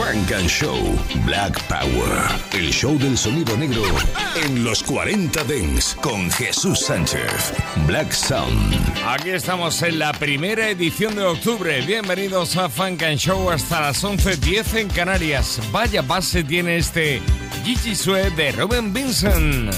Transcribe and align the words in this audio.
Funk 0.00 0.32
and 0.32 0.48
Show 0.48 0.78
Black 1.26 1.62
Power. 1.68 2.26
El 2.52 2.70
show 2.72 2.98
del 2.98 3.18
sonido 3.18 3.54
negro 3.58 3.82
en 4.34 4.64
los 4.64 4.82
40 4.82 5.44
Dents 5.44 5.94
con 6.00 6.30
Jesús 6.30 6.80
Sánchez. 6.80 7.52
Black 7.86 8.10
Sound. 8.10 8.74
Aquí 9.06 9.28
estamos 9.28 9.82
en 9.82 9.98
la 9.98 10.14
primera 10.14 10.70
edición 10.70 11.16
de 11.16 11.24
octubre. 11.24 11.82
Bienvenidos 11.82 12.56
a 12.56 12.70
Funk 12.70 13.02
and 13.02 13.18
Show 13.18 13.50
hasta 13.50 13.82
las 13.82 14.02
11.10 14.02 14.78
en 14.78 14.88
Canarias. 14.88 15.60
Vaya 15.70 16.00
base 16.00 16.44
tiene 16.44 16.78
este 16.78 17.20
Gigi 17.62 17.94
Sue 17.94 18.30
de 18.30 18.52
Robin 18.52 18.94
Vincent. 18.94 19.74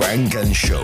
Funk 0.00 0.34
and 0.34 0.56
Show. 0.56 0.82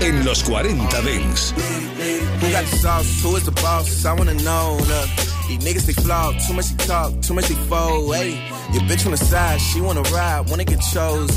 En 0.00 0.24
los 0.26 0.42
40 0.42 0.68
Dance. 1.02 1.52
Who 2.40 2.50
got 2.50 2.64
the 2.64 2.76
sauce? 2.76 3.22
Who 3.22 3.36
is 3.36 3.44
the 3.46 3.52
boss? 3.52 4.04
I 4.04 4.12
wanna 4.12 4.34
know. 4.34 4.76
Look, 4.76 5.08
these 5.48 5.58
niggas 5.64 5.86
they 5.86 5.94
flawed. 5.94 6.38
Too 6.46 6.52
much 6.52 6.66
they 6.66 6.84
talk, 6.84 7.18
too 7.22 7.32
much 7.32 7.48
they 7.48 7.54
fold. 7.54 8.14
Hey, 8.14 8.32
your 8.74 8.82
bitch 8.82 9.06
on 9.06 9.12
the 9.12 9.16
side, 9.16 9.58
she 9.58 9.80
wanna 9.80 10.02
ride, 10.12 10.50
wanna 10.50 10.64
get 10.64 10.80
chose. 10.92 11.34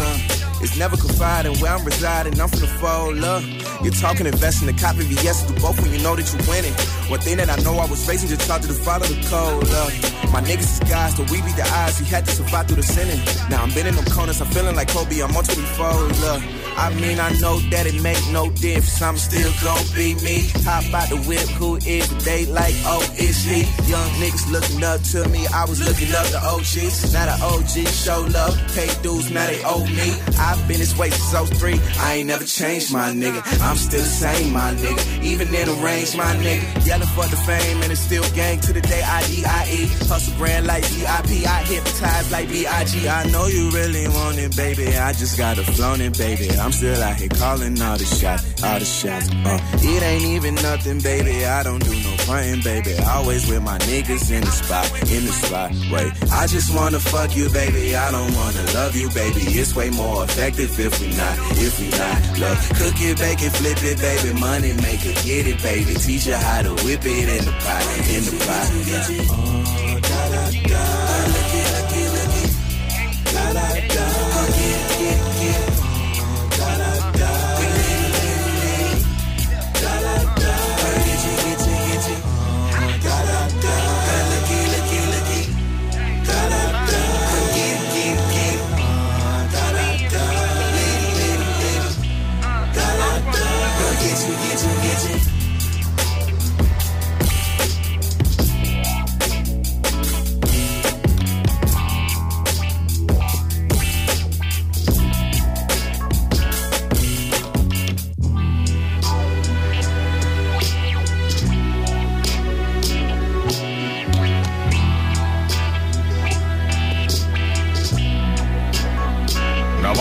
It's 0.66 0.78
never 0.78 0.98
confiding 0.98 1.60
where 1.60 1.72
I'm 1.72 1.86
residing. 1.86 2.42
I'm 2.42 2.50
from 2.50 2.62
the 2.62 2.68
fold. 2.82 3.18
Look, 3.18 3.44
you're 3.84 3.94
talking 3.94 4.26
investing, 4.26 4.66
the 4.66 4.74
copy 4.74 5.06
VS 5.06 5.46
do 5.46 5.54
both 5.62 5.80
when 5.80 5.94
you 5.94 6.02
know 6.02 6.16
that 6.16 6.26
you're 6.26 6.42
winning. 6.50 6.74
One 7.06 7.20
thing 7.20 7.38
that 7.38 7.54
I 7.54 7.58
know, 7.62 7.78
I 7.78 7.86
was 7.86 8.02
raised 8.10 8.28
just 8.28 8.48
taught 8.50 8.64
to 8.64 8.68
the 8.70 8.74
follow 8.74 9.06
the 9.06 9.14
code. 9.30 9.62
Look, 9.62 9.94
my 10.34 10.42
niggas 10.42 10.82
is 10.82 10.90
guys, 10.90 11.18
so 11.18 11.24
we 11.30 11.38
be 11.46 11.54
the 11.54 11.70
eyes. 11.70 12.00
He 12.00 12.06
had 12.06 12.26
to 12.26 12.32
survive 12.32 12.66
through 12.66 12.78
the 12.78 12.84
sinning. 12.84 13.22
Now 13.48 13.62
I'm 13.62 13.70
been 13.78 13.86
in 13.86 13.94
them 13.94 14.06
corners, 14.06 14.42
I'm 14.42 14.48
feeling 14.48 14.76
like 14.76 14.88
Kobe. 14.88 15.22
I'm 15.22 15.38
on 15.38 15.44
24. 15.44 15.94
Look, 16.26 16.42
I 16.78 16.94
mean 16.94 17.20
I 17.20 17.32
know 17.40 17.60
that 17.72 17.88
it 17.88 18.02
make 18.02 18.22
no 18.32 18.50
difference. 18.52 19.02
I'm 19.02 19.18
still 19.18 19.52
gon' 19.64 19.86
be 19.96 20.16
me. 20.24 20.50
Hop 20.64 20.94
out 20.94 21.10
the 21.10 21.18
whip, 21.28 21.48
who 21.60 21.78
is 21.78 22.08
they 22.26 22.46
like? 22.46 22.76
Oh, 22.86 23.04
it's 23.16 23.44
he. 23.44 23.64
Young 23.90 24.10
niggas 24.20 24.52
looking 24.52 24.84
up 24.84 25.02
to 25.14 25.28
me. 25.30 25.48
I 25.48 25.66
was 25.66 25.80
looking 25.82 26.14
up 26.14 26.28
to 26.28 26.40
OGs. 26.44 27.14
Now 27.14 27.26
the 27.26 27.38
OG 27.44 27.88
show 27.88 28.22
love, 28.32 28.56
pay 28.76 28.90
dues, 29.02 29.32
now 29.32 29.48
they 29.48 29.64
owe 29.64 29.86
me. 29.86 30.14
I've 30.40 30.68
been 30.68 30.80
this 30.80 30.98
way 30.98 31.10
since 31.10 31.60
03. 31.60 31.80
I 32.00 32.16
ain't 32.16 32.28
never 32.28 32.44
changed, 32.44 32.92
my 32.92 33.12
nigga. 33.12 33.42
I'm 33.62 33.78
still 33.78 34.02
the 34.02 34.06
same, 34.06 34.54
my 34.54 34.74
nigga. 34.74 35.24
Even 35.24 35.54
in 35.54 35.68
the 35.68 35.74
range, 35.76 36.16
my 36.16 36.36
nigga. 36.38 36.86
Yelling 36.86 37.08
for 37.10 37.26
the 37.28 37.38
fame, 37.38 37.82
and 37.84 37.92
it's 37.92 38.02
still 38.02 38.24
gang 38.36 38.60
to 38.60 38.74
the 38.74 38.82
day 38.82 39.02
I 39.02 39.26
D-I-E. 39.28 39.86
Hustle 40.08 40.38
brand 40.38 40.68
like 40.68 40.84
VIP. 40.86 41.48
I 41.48 41.64
hypnotize 41.64 42.32
like 42.32 42.50
B-I-G. 42.50 43.08
I 43.08 43.26
know 43.32 43.48
you 43.48 43.72
really 43.72 44.08
want 44.08 44.38
it, 44.38 44.56
baby. 44.56 44.88
I 44.96 45.14
just 45.14 45.38
got 45.38 45.58
a 45.58 45.64
flown 45.64 46.02
it, 46.02 46.18
baby. 46.18 46.50
I'm 46.65 46.65
still 46.72 47.02
out 47.02 47.16
here 47.16 47.30
calling 47.30 47.82
all 47.82 47.98
the 47.98 48.06
shots, 48.06 48.64
all 48.64 48.80
the 48.80 48.86
shots. 48.86 49.30
Uh, 49.30 49.60
it 49.84 50.02
ain't 50.04 50.26
even 50.36 50.56
nothing, 50.56 51.00
baby. 51.00 51.46
I 51.46 51.64
don't 51.64 51.84
do 51.84 51.92
no 51.92 52.12
playing, 52.26 52.62
baby. 52.62 52.94
Always 53.08 53.48
with 53.50 53.62
my 53.62 53.78
niggas 53.80 54.32
in 54.32 54.42
the 54.42 54.52
spot, 54.52 54.88
in 55.12 55.26
the 55.26 55.32
spot. 55.32 55.72
Wait, 55.92 56.12
I 56.32 56.48
just 56.48 56.74
wanna 56.76 57.00
fuck 57.00 57.36
you, 57.36 57.50
baby. 57.50 57.96
I 57.96 58.12
don't 58.12 58.34
wanna 58.34 58.64
love 58.74 58.96
you, 58.96 59.10
baby. 59.10 59.42
It's 59.60 59.76
way 59.76 59.90
more 59.92 60.24
effective 60.24 60.80
if 60.80 61.00
we 61.02 61.08
not, 61.16 61.36
if 61.58 61.80
we 61.80 61.90
not. 61.90 62.18
Love, 62.40 62.60
cook 62.80 62.98
it, 63.02 63.18
bake 63.18 63.42
it, 63.42 63.52
flip 63.52 63.80
it, 63.84 63.98
baby. 64.00 64.40
Money 64.40 64.74
make 64.82 65.06
it, 65.06 65.16
get 65.24 65.48
it, 65.48 65.62
baby. 65.62 65.94
Teach 65.96 66.26
you 66.26 66.36
how 66.36 66.62
to 66.62 66.74
whip 66.84 67.06
it 67.06 67.30
in 67.30 67.46
the 67.46 67.56
pot, 67.64 67.84
in 68.10 68.24
the 68.26 68.36
pot. 68.46 68.68
Yeah. 68.90 69.26
Oh, 69.30 70.00
da 70.02 70.22
da 70.32 70.52
da. 70.70 71.15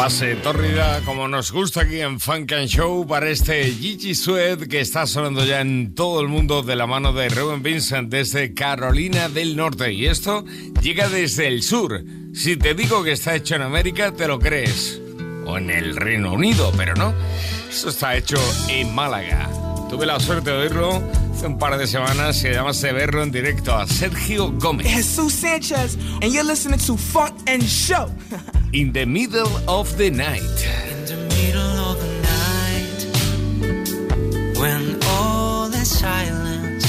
Base 0.05 0.37
tórrida 0.37 1.01
como 1.07 1.29
nos 1.29 1.51
gusta 1.51 1.81
aquí 1.81 1.99
en 2.03 2.21
Funk 2.21 2.53
and 2.53 2.69
Show 2.69 3.07
para 3.07 3.31
este 3.31 3.65
Gigi 3.73 4.15
Sweat 4.15 4.65
que 4.69 4.81
está 4.81 5.07
sonando 5.07 5.47
ya 5.47 5.63
en 5.63 5.95
todo 5.95 6.21
el 6.21 6.29
mundo 6.29 6.63
de 6.63 6.77
la 6.77 6.87
mano 6.87 7.15
de 7.15 7.31
Robin 7.31 7.63
Vincent 7.63 8.11
desde 8.11 8.53
Carolina 8.53 9.31
del 9.31 9.57
Norte. 9.57 9.95
Y 9.95 10.05
esto 10.05 10.45
llega 10.83 11.09
desde 11.09 11.49
el 11.49 11.63
sur. 11.63 12.05
Si 12.35 12.59
te 12.59 12.75
digo 12.75 13.03
que 13.03 13.13
está 13.13 13.35
hecho 13.35 13.55
en 13.55 13.63
América, 13.63 14.13
te 14.13 14.29
lo 14.29 14.39
crees. 14.39 15.01
O 15.47 15.57
en 15.57 15.71
el 15.71 15.97
Reino 15.97 16.35
Unido, 16.35 16.71
pero 16.77 16.95
no. 16.97 17.15
Eso 17.71 17.89
está 17.89 18.15
hecho 18.15 18.37
en 18.69 18.95
Málaga. 18.95 19.49
Tuve 19.89 20.05
la 20.05 20.21
suerte 20.21 20.51
de 20.51 20.57
oírlo 20.57 21.03
hace 21.33 21.47
un 21.47 21.57
par 21.57 21.79
de 21.79 21.87
semanas 21.87 22.45
y 22.45 22.49
además 22.49 22.79
de 22.83 22.93
verlo 22.93 23.23
en 23.23 23.33
directo 23.33 23.75
a 23.75 23.87
Sergio 23.87 24.53
Gómez. 24.53 24.87
Jesus 24.87 25.33
Sanchez, 25.33 25.97
and 26.21 26.31
you're 26.31 26.45
listening 26.45 26.79
to 26.79 26.95
Funk 26.95 27.33
and 27.47 27.63
Show. 27.63 28.11
In 28.75 28.91
the 28.91 29.07
middle 29.07 29.57
of 29.71 29.97
the 29.97 30.11
night. 30.11 30.41
In 30.91 31.05
the 31.07 31.17
middle 31.37 31.77
of 31.91 31.97
the 32.01 32.13
night, 32.35 33.01
when 34.59 35.01
all 35.05 35.73
is 35.73 35.89
silent, 36.01 36.83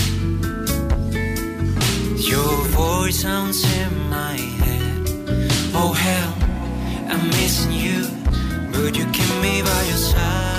your 2.18 2.56
voice 2.73 3.19
sounds 3.22 3.63
in 3.78 4.09
my 4.09 4.35
head. 4.63 5.09
Oh 5.75 5.94
hell, 5.94 6.34
I'm 7.07 7.28
missing 7.28 7.73
you, 7.73 8.07
but 8.72 8.97
you 8.97 9.06
keep 9.12 9.35
me 9.44 9.62
by 9.62 9.84
your 9.84 9.97
side. 9.97 10.54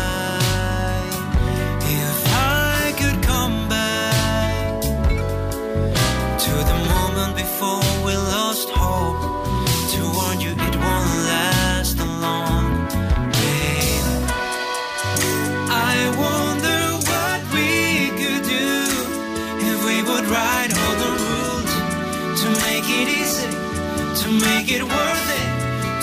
It 24.77 24.84
worth 24.84 25.28
it, 25.41 25.49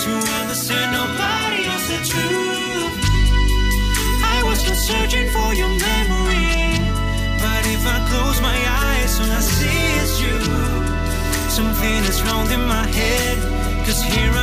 to 0.04 0.12
understand 0.42 0.88
nobody 1.00 1.60
else 1.72 1.88
the 1.94 2.00
truth. 2.12 2.96
I 4.36 4.38
was 4.50 4.60
just 4.64 4.88
searching 4.88 5.28
for 5.36 5.50
your 5.54 5.70
memory, 5.70 6.82
but 7.44 7.62
if 7.76 7.84
I 7.96 7.98
close 8.10 8.38
my 8.42 8.60
eyes, 8.86 9.12
all 9.22 9.32
I 9.40 9.44
see 9.58 9.82
is 10.04 10.12
you. 10.24 10.40
Something 11.58 12.02
is 12.12 12.18
wrong 12.26 12.50
in 12.50 12.64
my 12.76 12.88
head. 13.00 13.38
Cause 13.86 14.02
here 14.02 14.34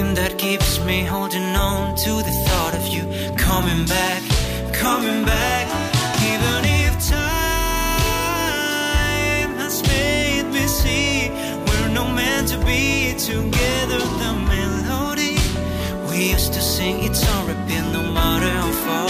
something 0.00 0.14
that 0.14 0.38
keeps 0.38 0.78
me 0.84 1.04
holding 1.04 1.54
on 1.56 1.94
to 1.94 2.10
the 2.22 2.32
thought 2.46 2.74
of 2.74 2.86
you 2.86 3.02
coming 3.36 3.84
back, 3.86 4.22
coming 4.72 5.24
back. 5.24 5.66
Even 6.32 6.64
if 6.64 6.92
time 7.08 7.20
has 9.58 9.82
made 9.88 10.46
me 10.52 10.66
see 10.66 11.30
we're 11.66 11.88
no 11.92 12.08
meant 12.08 12.48
to 12.48 12.58
be 12.64 13.14
together, 13.18 13.98
the 14.22 14.32
melody 14.54 15.36
we 16.08 16.30
used 16.32 16.52
to 16.54 16.60
sing, 16.60 17.04
it's 17.04 17.22
all 17.32 17.46
repeat 17.46 17.84
no 17.92 18.02
matter 18.12 18.48
how 18.48 18.70
far 18.84 19.09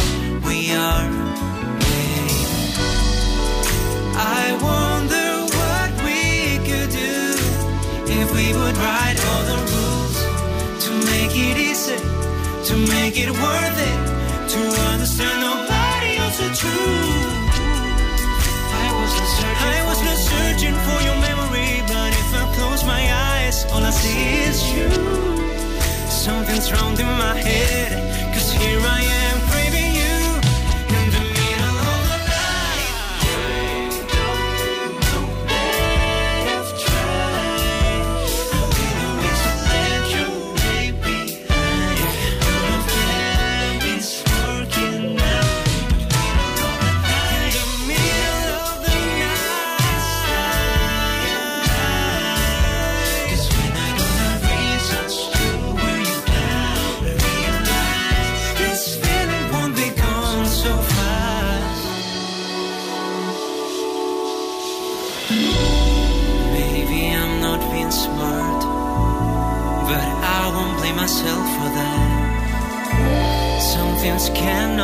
to 12.70 12.76
make 12.76 13.18
it 13.18 13.30
worth 13.30 13.78
it, 13.90 13.98
to 14.52 14.60
understand 14.92 15.36
nobody 15.42 16.10
else 16.22 16.38
the 16.38 16.50
truth. 16.62 17.50
I 18.84 18.88
was 19.00 19.12
not 19.18 19.30
searching, 19.38 19.70
I 19.74 19.80
was 19.90 20.00
not 20.08 20.18
searching 20.30 20.76
for 20.86 20.98
your 21.06 21.18
memory, 21.28 21.72
but 21.90 22.10
if 22.22 22.28
I 22.40 22.44
close 22.56 22.84
my 22.84 23.02
eyes, 23.34 23.64
all 23.72 23.82
I 23.82 23.90
see 23.90 24.22
is 24.48 24.58
you. 24.72 24.88
Something's 26.08 26.70
wrong 26.72 26.94
in 27.04 27.10
my 27.26 27.34
head, 27.48 27.90
cause 28.32 28.52
here 28.52 28.82
I 28.98 29.02
am 29.26 29.29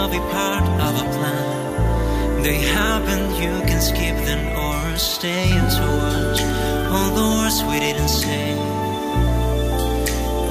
cannot 0.06 0.12
be 0.12 0.32
part 0.32 0.64
of 0.80 0.94
a 1.02 1.10
plan. 1.16 2.42
They 2.42 2.58
happen, 2.58 3.20
you 3.42 3.54
can 3.66 3.80
skip 3.80 4.16
them 4.24 4.42
or 4.56 4.96
stay 4.96 5.50
and 5.50 5.70
to 5.70 5.86
watch 6.00 6.40
all 6.92 7.10
the 7.10 7.26
words 7.36 7.62
we 7.64 7.80
didn't 7.80 8.08
say. 8.08 8.52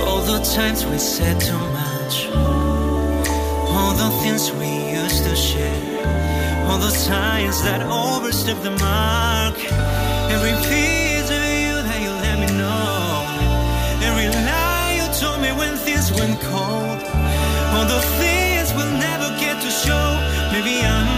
All 0.05 0.21
the 0.21 0.39
times 0.55 0.85
we 0.85 0.97
said 0.97 1.39
too 1.39 1.65
much. 1.81 2.27
All 3.77 3.93
the 3.93 4.09
things 4.23 4.51
we 4.51 4.71
used 5.01 5.23
to 5.23 5.35
share. 5.35 6.67
All 6.67 6.77
the 6.77 6.91
signs 6.91 7.61
that 7.63 7.81
overstep 7.81 8.61
the 8.61 8.71
mark. 8.71 9.57
Every 10.35 10.55
piece 10.67 11.29
of 11.37 11.43
you 11.61 11.75
that 11.87 11.99
you 12.01 12.11
let 12.25 12.37
me 12.43 12.49
know. 12.57 13.25
Every 14.07 14.27
lie 14.47 14.99
you 14.99 15.07
told 15.19 15.41
me 15.41 15.51
when 15.59 15.77
things 15.77 16.11
went 16.11 16.39
cold. 16.41 16.99
All 17.75 17.85
the 17.85 18.01
things 18.17 18.34
Maybe 20.55 20.85
I'm 20.85 21.14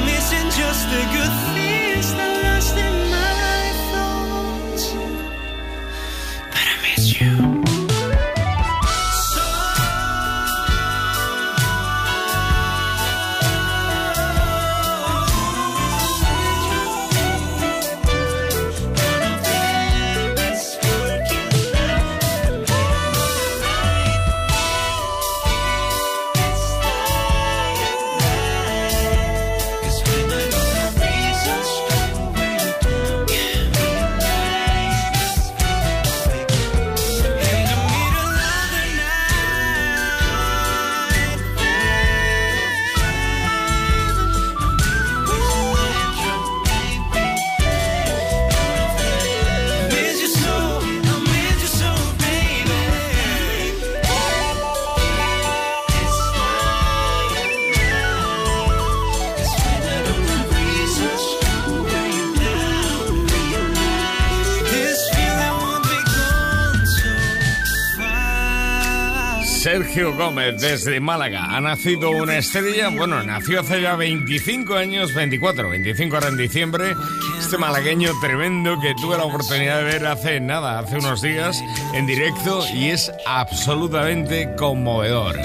Sergio 69.97 70.15
Gómez 70.15 70.61
desde 70.61 70.99
Málaga. 70.99 71.45
Ha 71.55 71.59
nacido 71.59 72.11
una 72.11 72.37
estrella, 72.37 72.89
bueno, 72.89 73.23
nació 73.23 73.61
hace 73.61 73.81
ya 73.81 73.95
25 73.95 74.75
años, 74.75 75.11
24, 75.15 75.71
25 75.71 76.15
ahora 76.15 76.27
en 76.27 76.37
diciembre. 76.37 76.93
Este 77.39 77.57
malagueño 77.57 78.11
tremendo 78.21 78.79
que 78.79 78.93
tuve 78.93 79.17
la 79.17 79.23
oportunidad 79.23 79.79
de 79.79 79.85
ver 79.85 80.05
hace 80.05 80.39
nada, 80.39 80.77
hace 80.77 80.97
unos 80.97 81.23
días, 81.23 81.63
en 81.95 82.05
directo 82.05 82.63
y 82.75 82.89
es 82.89 83.11
absolutamente 83.25 84.53
conmovedor. 84.55 85.35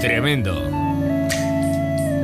Tremendo. 0.00 0.70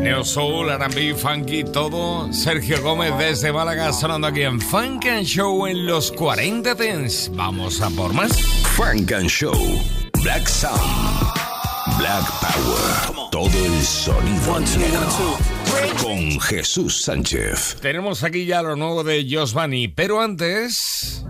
Neo 0.00 0.23
Soul, 0.23 0.71
R&B, 0.71 1.16
funky, 1.16 1.64
todo. 1.64 2.33
Sergio 2.33 2.81
Gómez 2.83 3.19
desde 3.19 3.52
Málaga 3.52 3.93
sonando 3.93 4.28
aquí 4.28 4.43
en 4.43 4.61
Funk 4.61 5.07
and 5.07 5.25
Show 5.25 5.66
en 5.66 5.87
los 5.87 6.12
40 6.12 6.73
Dents. 6.76 7.33
Vamos 7.35 7.81
a 7.81 7.90
por 7.90 8.12
más. 8.12 8.40
Funk 8.76 9.11
and 9.11 9.28
Show. 9.28 9.59
Black 10.23 10.47
Sound. 10.47 11.44
Black 12.04 12.30
Power. 12.38 13.30
Todo 13.30 13.49
el 13.49 13.82
sonido 13.82 14.61
negro. 14.61 15.38
Con 16.02 16.38
Jesús 16.38 17.00
Sánchez. 17.00 17.78
Tenemos 17.80 18.23
aquí 18.23 18.44
ya 18.44 18.61
lo 18.61 18.76
nuevo 18.76 19.02
de 19.02 19.26
Josh 19.26 19.54
Bunny, 19.54 19.88
pero 19.88 20.20
antes... 20.20 21.25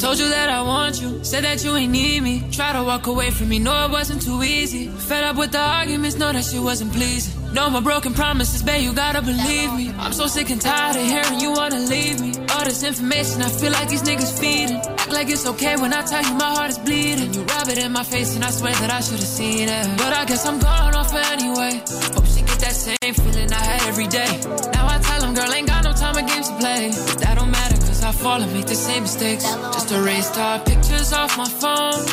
Told 0.00 0.18
you 0.18 0.28
that 0.28 0.48
I 0.48 0.62
want 0.62 1.00
you, 1.00 1.22
said 1.22 1.44
that 1.44 1.64
you 1.64 1.76
ain't 1.76 1.92
need 1.92 2.22
me. 2.22 2.42
Try 2.50 2.72
to 2.72 2.82
walk 2.82 3.06
away 3.06 3.30
from 3.30 3.48
me, 3.48 3.60
know 3.60 3.86
it 3.86 3.92
wasn't 3.92 4.20
too 4.20 4.42
easy. 4.42 4.88
Fed 4.88 5.22
up 5.22 5.36
with 5.36 5.52
the 5.52 5.60
arguments, 5.60 6.18
know 6.18 6.32
that 6.32 6.44
shit 6.44 6.60
wasn't 6.60 6.92
pleasing. 6.92 7.34
No 7.52 7.70
more 7.70 7.80
broken 7.80 8.12
promises, 8.12 8.62
babe, 8.62 8.82
you 8.82 8.92
gotta 8.92 9.22
believe 9.22 9.72
me. 9.74 9.92
I'm 10.00 10.12
so 10.12 10.26
sick 10.26 10.50
and 10.50 10.60
tired 10.60 10.96
of 10.96 11.02
hearing 11.02 11.38
you 11.38 11.52
wanna 11.52 11.78
leave 11.78 12.20
me. 12.20 12.34
All 12.54 12.64
this 12.64 12.82
information, 12.82 13.42
I 13.42 13.50
feel 13.50 13.70
like 13.70 13.88
these 13.88 14.02
niggas 14.02 14.36
feeding. 14.38 14.80
Act 15.08 15.14
like 15.14 15.30
it's 15.30 15.46
okay 15.46 15.74
when 15.76 15.94
I 15.94 16.02
tell 16.02 16.22
you 16.22 16.34
my 16.34 16.52
heart 16.54 16.68
is 16.68 16.78
bleeding. 16.78 17.32
You 17.32 17.40
rub 17.40 17.68
it 17.68 17.78
in 17.78 17.92
my 17.92 18.04
face 18.04 18.36
and 18.36 18.44
I 18.44 18.50
swear 18.50 18.74
that 18.74 18.90
I 18.90 19.00
should've 19.00 19.24
seen 19.24 19.66
it. 19.66 19.86
But 19.96 20.12
I 20.12 20.26
guess 20.26 20.44
I'm 20.44 20.58
going 20.58 20.94
off 21.00 21.14
anyway. 21.32 21.80
Hope 22.12 22.26
she 22.26 22.42
get 22.42 22.58
that 22.60 22.76
same 22.76 23.14
feeling 23.14 23.50
I 23.50 23.62
had 23.70 23.88
every 23.88 24.06
day. 24.06 24.28
Now 24.74 24.86
I 24.86 24.98
tell 24.98 25.20
them, 25.22 25.32
girl, 25.32 25.50
ain't 25.50 25.66
got 25.66 25.84
no 25.84 25.92
time 25.94 26.14
or 26.14 26.28
games 26.28 26.50
to 26.50 26.56
play. 26.58 26.92
But 26.92 27.18
that 27.20 27.38
don't 27.38 27.50
matter, 27.50 27.76
cause 27.76 28.04
I 28.04 28.12
fall 28.12 28.42
and 28.42 28.52
make 28.52 28.66
the 28.66 28.74
same 28.74 29.04
mistakes. 29.04 29.44
Just 29.44 29.90
erased 29.92 30.36
our 30.36 30.58
pictures 30.60 31.14
off 31.14 31.38
my 31.38 31.48
phone. 31.48 32.04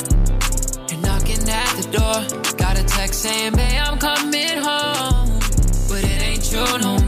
You're 0.88 1.02
knocking 1.02 1.44
at 1.50 1.72
the 1.76 1.88
door. 2.00 2.18
Got 2.56 2.80
a 2.80 2.84
text 2.86 3.24
saying, 3.24 3.56
babe, 3.58 3.82
I'm 3.84 4.00
coming 4.00 4.58
home. 4.64 5.36
But 5.90 6.02
it 6.02 6.22
ain't 6.24 6.48
true 6.50 6.78
no 6.80 6.98
more. 7.00 7.05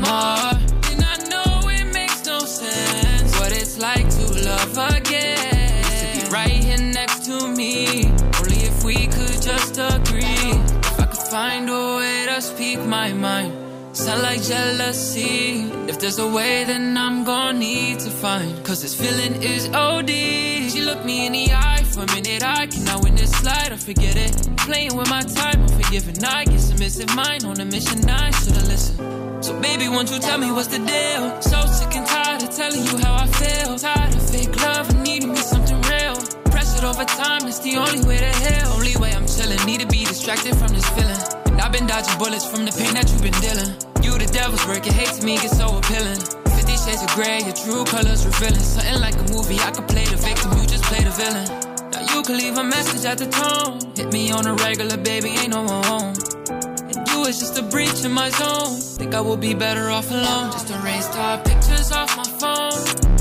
Speak 12.39 12.79
my 12.85 13.13
mind. 13.13 13.53
Sound 13.93 14.21
like 14.21 14.43
jealousy. 14.43 15.71
If 15.87 15.99
there's 15.99 16.19
a 16.19 16.27
way, 16.27 16.63
then 16.65 16.95
I'm 16.97 17.23
gonna 17.23 17.57
need 17.57 17.99
to 18.01 18.11
find. 18.11 18.63
Cause 18.63 18.81
this 18.81 18.93
feeling 18.93 19.41
is 19.41 19.69
OD. 19.69 20.09
She 20.09 20.81
looked 20.81 21.03
me 21.03 21.25
in 21.25 21.33
the 21.33 21.51
eye 21.51 21.83
for 21.83 22.01
a 22.01 22.07
minute. 22.13 22.43
I 22.43 22.67
cannot 22.67 23.03
win 23.03 23.15
this 23.15 23.31
slide 23.31 23.71
I 23.71 23.77
forget 23.77 24.15
it. 24.15 24.33
Playing 24.57 24.95
with 24.95 25.09
my 25.09 25.21
time, 25.21 25.63
I'm 25.63 25.81
forgiving. 25.81 26.23
I 26.23 26.45
get 26.45 26.59
submissive 26.59 27.15
mind 27.15 27.43
on 27.45 27.59
a 27.59 27.65
mission. 27.65 28.07
I 28.07 28.29
should've 28.31 28.67
listened. 28.67 29.43
So, 29.43 29.59
baby, 29.59 29.89
won't 29.89 30.11
you 30.11 30.19
tell 30.19 30.37
me 30.37 30.51
what's 30.51 30.67
the 30.67 30.79
deal? 30.79 31.41
So 31.41 31.59
sick 31.65 31.95
and 31.95 32.05
tired 32.05 32.43
of 32.43 32.51
telling 32.55 32.83
you 32.83 32.97
how 32.99 33.15
I 33.15 33.27
feel. 33.27 33.79
Tired 33.79 34.13
of 34.13 34.29
fake 34.29 34.55
love 34.61 34.89
and 34.91 35.03
needing 35.03 35.29
me 35.29 35.37
something 35.37 35.81
real. 35.81 36.15
Press 36.51 36.77
it 36.77 36.83
over 36.83 37.05
time, 37.05 37.47
it's 37.47 37.59
the 37.59 37.77
only 37.77 38.05
way 38.07 38.17
to 38.17 38.31
heal. 38.43 38.67
Only 38.73 38.95
way 38.97 39.13
I'm 39.13 39.25
chilling. 39.25 39.63
Need 39.65 39.79
to 39.81 39.87
be 39.87 40.05
distracted 40.05 40.55
from 40.55 40.67
this 40.67 40.87
feeling. 40.89 41.36
Been 41.77 41.85
dodging 41.85 42.17
bullets 42.17 42.43
from 42.43 42.65
the 42.65 42.71
pain 42.71 42.95
that 42.95 43.05
you've 43.05 43.21
been 43.21 43.37
dealing. 43.37 43.69
You 44.01 44.17
the 44.17 44.25
devil's 44.33 44.65
work, 44.65 44.87
it 44.87 44.93
hates 44.93 45.21
me, 45.21 45.37
get 45.37 45.53
so 45.53 45.77
appealing. 45.77 46.17
Fifty 46.57 46.73
shades 46.73 47.05
of 47.05 47.11
gray, 47.13 47.37
your 47.45 47.53
true 47.53 47.85
colors 47.85 48.25
revealing. 48.25 48.65
Something 48.65 48.97
like 48.97 49.13
a 49.13 49.25
movie, 49.29 49.61
I 49.61 49.69
could 49.69 49.85
play 49.85 50.05
the 50.09 50.17
victim, 50.17 50.57
you 50.57 50.65
just 50.65 50.81
play 50.89 51.05
the 51.05 51.13
villain. 51.13 51.45
Now 51.93 52.01
you 52.01 52.23
can 52.25 52.35
leave 52.41 52.57
a 52.57 52.63
message 52.63 53.05
at 53.05 53.21
the 53.21 53.29
tone. 53.29 53.77
Hit 53.93 54.11
me 54.11 54.31
on 54.31 54.47
a 54.47 54.55
regular, 54.55 54.97
baby, 54.97 55.37
ain't 55.37 55.53
no 55.53 55.61
one 55.69 55.85
home. 55.85 56.17
And 56.49 56.97
you 57.13 57.29
is 57.29 57.37
just 57.37 57.59
a 57.59 57.61
breach 57.61 58.01
in 58.03 58.11
my 58.11 58.31
zone. 58.31 58.73
Think 58.97 59.13
I 59.13 59.21
will 59.21 59.37
be 59.37 59.53
better 59.53 59.91
off 59.91 60.09
alone. 60.09 60.49
Just 60.49 60.71
erase 60.71 61.05
our 61.13 61.37
pictures 61.45 61.91
off 61.91 62.09
my 62.17 62.25
phone. 62.41 63.16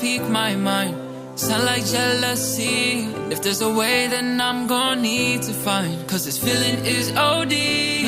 Speak 0.00 0.26
my 0.30 0.56
mind. 0.56 0.96
Sound 1.38 1.64
like 1.66 1.84
jealousy. 1.84 3.02
And 3.02 3.30
if 3.34 3.42
there's 3.42 3.60
a 3.60 3.68
way, 3.68 4.06
then 4.08 4.40
I'm 4.40 4.66
gonna 4.66 5.02
need 5.02 5.42
to 5.42 5.52
find. 5.52 6.08
Cause 6.08 6.24
this 6.24 6.38
feeling 6.38 6.76
is 6.86 7.12
OD. 7.12 7.99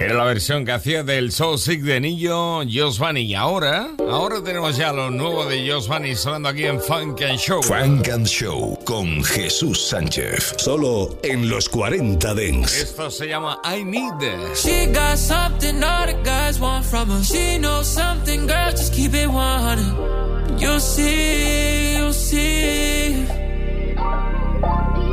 Era 0.00 0.14
la 0.14 0.24
versión 0.24 0.64
que 0.64 0.72
hacía 0.72 1.02
del 1.02 1.30
Soul 1.30 1.58
Sick 1.58 1.82
de 1.82 2.00
Nillo, 2.00 2.62
Joss 2.72 2.98
Bunny. 2.98 3.20
Y 3.20 3.34
ahora, 3.34 3.90
ahora 3.98 4.42
tenemos 4.42 4.78
ya 4.78 4.94
lo 4.94 5.10
nuevo 5.10 5.44
de 5.44 5.74
Bunny 5.86 6.16
sonando 6.16 6.48
aquí 6.48 6.64
en 6.64 6.80
Funk 6.80 7.20
and 7.20 7.38
Show. 7.38 7.62
Funk 7.62 8.08
and 8.08 8.26
Show 8.26 8.78
con 8.86 9.22
Jesús 9.22 9.88
Sánchez. 9.88 10.54
Solo 10.56 11.18
en 11.22 11.50
los 11.50 11.68
40 11.68 12.32
Dents. 12.32 12.78
Esto 12.78 13.10
se 13.10 13.28
llama 13.28 13.60
I 13.62 13.84
Need. 13.84 14.54
She 14.54 14.86
got 14.86 15.18
something 15.18 15.84
all 15.84 16.06
the 16.06 16.14
guys 16.24 16.58
want 16.58 16.86
from 16.86 17.10
her. 17.10 17.22
She 17.22 17.58
knows 17.58 17.86
something, 17.86 18.46
girl, 18.46 18.70
just 18.70 18.94
keep 18.94 19.12
it 19.12 19.28
100. 19.28 20.58
You'll 20.58 20.80
see, 20.80 21.96
you'll 21.98 22.14
see. 22.14 23.26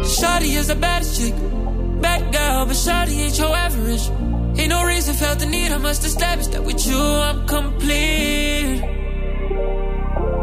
Shawty 0.06 0.56
is 0.58 0.68
the 0.68 0.76
baddest 0.76 1.20
chick. 1.20 1.36
Bad 2.00 2.32
girl, 2.32 2.66
but 2.66 2.78
Shawty 2.78 3.26
ain't 3.26 3.38
your 3.38 3.54
average. 3.54 4.10
Ain't 4.60 4.70
no 4.70 4.84
reason 4.84 5.14
felt 5.14 5.40
the 5.40 5.46
need, 5.46 5.72
I 5.72 5.78
must 5.78 6.04
establish 6.04 6.48
that 6.48 6.64
with 6.64 6.86
you 6.88 6.98
I'm 6.98 7.46
complete. 7.48 8.82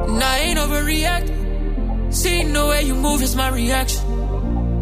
And 0.09 0.23
I 0.23 0.39
ain't 0.39 0.59
overreacting. 0.59 2.15
Seeing 2.15 2.53
the 2.53 2.65
way 2.67 2.83
you 2.83 2.95
move 2.95 3.23
is 3.23 3.35
my 3.35 3.49
reaction. 3.51 4.03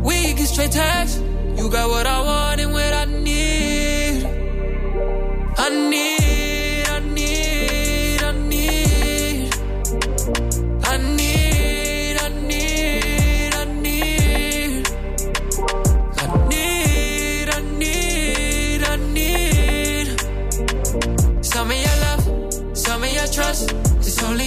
We 0.03 0.35
get 0.35 0.47
straight 0.47 0.73
to. 0.73 1.23
You 1.57 1.71
got 1.71 1.89
what 1.89 2.07
I 2.07 2.21
want 2.21 2.61
and 2.61 2.73
what 2.73 2.93
I 2.93 3.05
need. 3.07 4.25
I 5.57 5.69
need, 5.91 6.22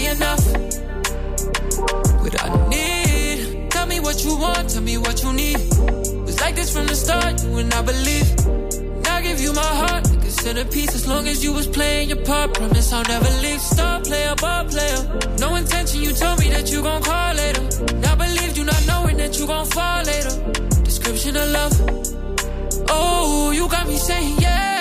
it's 0.06 0.20
enough. 0.20 0.46
What 2.22 2.44
I 2.44 2.70
need, 2.70 3.72
tell 3.72 3.86
me 3.86 4.00
what 4.00 4.24
you 4.24 4.38
want, 4.38 4.70
tell 4.70 4.82
me 4.82 4.98
what 4.98 5.22
you 5.24 5.34
need. 5.34 5.58
Was 6.26 6.40
like 6.40 6.56
this 6.56 6.74
from 6.74 6.88
the 6.88 6.96
start, 6.96 7.44
you 7.44 7.58
and 7.58 7.74
I 7.74 7.82
believe. 7.82 8.30
And 8.98 9.08
I 9.08 9.22
give 9.22 9.40
you 9.40 9.54
my 9.54 9.62
heart, 9.62 10.10
like 10.10 10.24
a 10.24 10.32
centerpiece. 10.32 10.96
As 10.96 11.08
long 11.08 11.28
as 11.28 11.44
you 11.44 11.54
was 11.54 11.68
playing 11.68 12.10
your 12.10 12.24
part, 12.24 12.54
promise 12.54 12.92
I'll 12.94 13.04
never 13.04 13.30
leave. 13.42 13.62
Star 13.62 14.02
player, 14.02 14.36
ball 14.36 14.66
player. 14.66 15.20
No 15.40 15.56
intention, 15.56 16.02
you 16.02 16.14
told 16.14 16.40
me 16.40 16.50
that 16.50 16.72
you 16.72 16.82
gon' 16.82 17.02
call 17.02 17.34
later. 17.36 17.62
And 17.96 18.06
I 18.06 18.16
believed 18.16 18.58
you 18.58 18.64
not 18.64 18.88
knowing 18.88 19.18
that 19.18 19.38
you 19.40 19.48
gon' 19.48 19.66
fall 19.66 20.04
later. 20.04 20.36
Description 20.84 21.36
of 21.38 21.50
love. 21.50 21.76
Oh, 22.90 23.52
you 23.52 23.68
got 23.70 23.88
me 23.88 23.98
saying 23.98 24.38
yeah. 24.40 24.75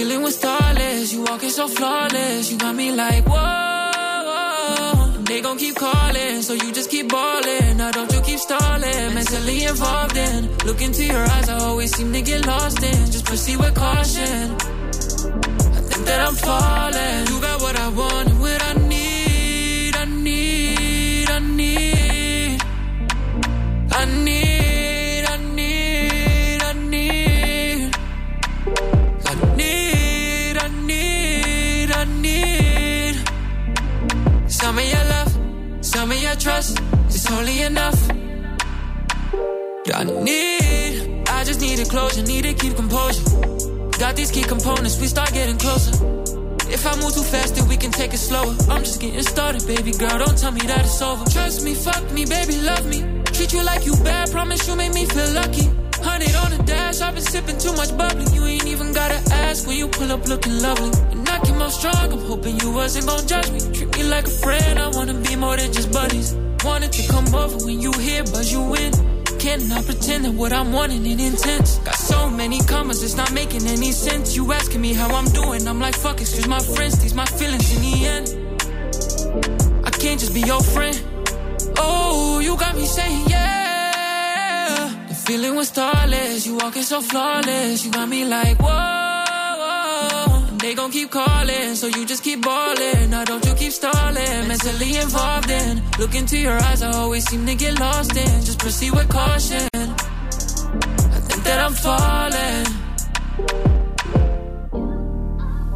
Feeling 0.00 0.22
was 0.22 0.36
starless. 0.36 1.12
You 1.12 1.24
walking 1.24 1.50
so 1.50 1.68
flawless. 1.68 2.50
You 2.50 2.56
got 2.56 2.74
me 2.74 2.90
like 2.90 3.22
whoa. 3.28 5.12
They 5.28 5.42
gon' 5.42 5.58
keep 5.58 5.74
calling, 5.74 6.40
so 6.40 6.54
you 6.54 6.72
just 6.72 6.88
keep 6.90 7.10
balling. 7.10 7.76
Now 7.76 7.90
don't 7.90 8.10
you 8.10 8.22
keep 8.22 8.38
stalling, 8.38 9.14
mentally 9.14 9.64
involved 9.64 10.16
in. 10.16 10.56
Look 10.64 10.80
into 10.80 11.04
your 11.04 11.22
eyes, 11.34 11.50
I 11.50 11.58
always 11.58 11.94
seem 11.94 12.14
to 12.14 12.22
get 12.22 12.46
lost 12.46 12.82
in. 12.82 13.10
Just 13.12 13.26
proceed 13.26 13.58
with 13.58 13.74
caution. 13.74 14.56
I 15.76 15.80
think 15.88 16.06
that 16.06 16.20
I'm 16.26 16.34
falling. 16.34 17.26
You 17.30 17.38
got 17.42 17.60
what 17.60 17.76
I 17.78 17.88
want 17.90 18.29
trust, 36.40 36.80
is 37.08 37.30
only 37.30 37.62
enough. 37.62 37.98
I 39.92 40.04
need, 40.04 41.28
I 41.28 41.44
just 41.44 41.60
need 41.60 41.78
a 41.80 41.84
closure, 41.84 42.22
need 42.22 42.44
to 42.44 42.54
keep 42.54 42.76
composure. 42.76 43.22
Got 43.98 44.16
these 44.16 44.30
key 44.30 44.42
components, 44.42 44.98
we 45.00 45.06
start 45.06 45.32
getting 45.32 45.58
closer. 45.58 45.92
If 46.72 46.86
I 46.86 46.96
move 46.96 47.12
too 47.12 47.22
fast, 47.22 47.56
then 47.56 47.68
we 47.68 47.76
can 47.76 47.90
take 47.90 48.14
it 48.14 48.18
slower. 48.18 48.54
I'm 48.70 48.82
just 48.82 49.00
getting 49.00 49.22
started, 49.22 49.66
baby 49.66 49.92
girl. 49.92 50.18
Don't 50.18 50.38
tell 50.38 50.52
me 50.52 50.60
that 50.60 50.84
it's 50.84 51.02
over. 51.02 51.24
Trust 51.28 51.64
me, 51.64 51.74
fuck 51.74 52.10
me, 52.12 52.24
baby, 52.24 52.56
love 52.62 52.86
me. 52.86 53.04
Treat 53.24 53.52
you 53.52 53.62
like 53.62 53.84
you 53.84 53.94
bad, 53.96 54.30
promise 54.30 54.66
you 54.66 54.76
make 54.76 54.94
me 54.94 55.04
feel 55.04 55.30
lucky. 55.32 55.68
Hundred 56.00 56.34
on 56.36 56.56
the 56.56 56.62
dash, 56.64 57.00
I've 57.02 57.14
been 57.14 57.22
sipping 57.22 57.58
too 57.58 57.74
much 57.74 57.94
bubbly. 57.98 58.24
You 58.32 58.46
ain't 58.46 58.66
even 58.66 58.92
gotta 58.94 59.20
ask 59.34 59.66
when 59.66 59.76
you 59.76 59.88
pull 59.88 60.10
up 60.10 60.26
looking 60.26 60.58
lovely. 60.62 60.92
And 61.12 61.28
I 61.28 61.40
came 61.40 61.60
out 61.60 61.72
strong, 61.72 62.12
I'm 62.12 62.20
hoping 62.20 62.58
you 62.60 62.70
wasn't 62.70 63.06
gon' 63.06 63.26
judge 63.26 63.50
me. 63.50 63.60
Treat 63.74 63.89
me 64.02 64.08
like 64.08 64.26
a 64.26 64.30
friend, 64.30 64.78
I 64.78 64.88
wanna 64.88 65.14
be 65.14 65.36
more 65.36 65.56
than 65.56 65.72
just 65.72 65.92
buddies. 65.92 66.34
Wanted 66.64 66.92
to 66.92 67.02
come 67.12 67.34
over 67.34 67.58
when 67.64 67.80
you 67.80 67.92
here, 67.92 68.24
but 68.24 68.50
you 68.52 68.62
in. 68.74 68.92
Cannot 69.38 69.84
pretend 69.84 70.24
that 70.24 70.32
what 70.32 70.52
I'm 70.52 70.72
wanting 70.72 71.04
is 71.06 71.20
intense. 71.32 71.78
Got 71.78 71.94
so 71.94 72.28
many 72.28 72.58
commas, 72.60 73.02
it's 73.02 73.16
not 73.16 73.32
making 73.32 73.66
any 73.66 73.92
sense. 73.92 74.36
You 74.36 74.52
asking 74.52 74.80
me 74.80 74.92
how 74.92 75.08
I'm 75.18 75.28
doing, 75.40 75.66
I'm 75.66 75.80
like, 75.80 75.94
fuck, 75.94 76.20
excuse 76.20 76.46
my 76.46 76.60
friends, 76.74 76.98
these 77.02 77.14
my 77.14 77.26
feelings 77.26 77.68
in 77.74 77.80
the 77.88 77.96
end. 78.14 78.26
I 79.88 79.90
can't 79.90 80.20
just 80.20 80.34
be 80.34 80.40
your 80.40 80.62
friend. 80.74 80.96
Oh, 81.76 82.40
you 82.40 82.56
got 82.56 82.74
me 82.76 82.86
saying 82.86 83.24
yeah. 83.28 85.06
The 85.08 85.14
feeling 85.14 85.54
was 85.56 85.68
starless, 85.68 86.46
you 86.46 86.56
walking 86.56 86.82
so 86.82 87.00
flawless. 87.00 87.84
You 87.84 87.90
got 87.92 88.08
me 88.08 88.24
like, 88.24 88.58
whoa. 88.60 88.89
They 90.60 90.74
gon' 90.74 90.90
keep 90.90 91.10
calling, 91.10 91.74
so 91.74 91.86
you 91.86 92.04
just 92.04 92.22
keep 92.22 92.42
balling. 92.42 93.08
Now 93.08 93.24
don't 93.24 93.42
you 93.46 93.54
keep 93.54 93.72
stalling, 93.72 94.46
mentally 94.46 94.98
involved 94.98 95.48
in. 95.48 95.82
Look 95.98 96.14
into 96.14 96.36
your 96.36 96.52
eyes, 96.52 96.82
I 96.82 96.92
always 96.92 97.26
seem 97.26 97.46
to 97.46 97.54
get 97.54 97.80
lost 97.80 98.14
in. 98.14 98.44
Just 98.44 98.58
proceed 98.58 98.90
with 98.90 99.08
caution. 99.08 99.68
I 99.72 101.20
think 101.28 101.44
that 101.44 101.58
I'm 101.64 101.72
falling. 101.72 102.66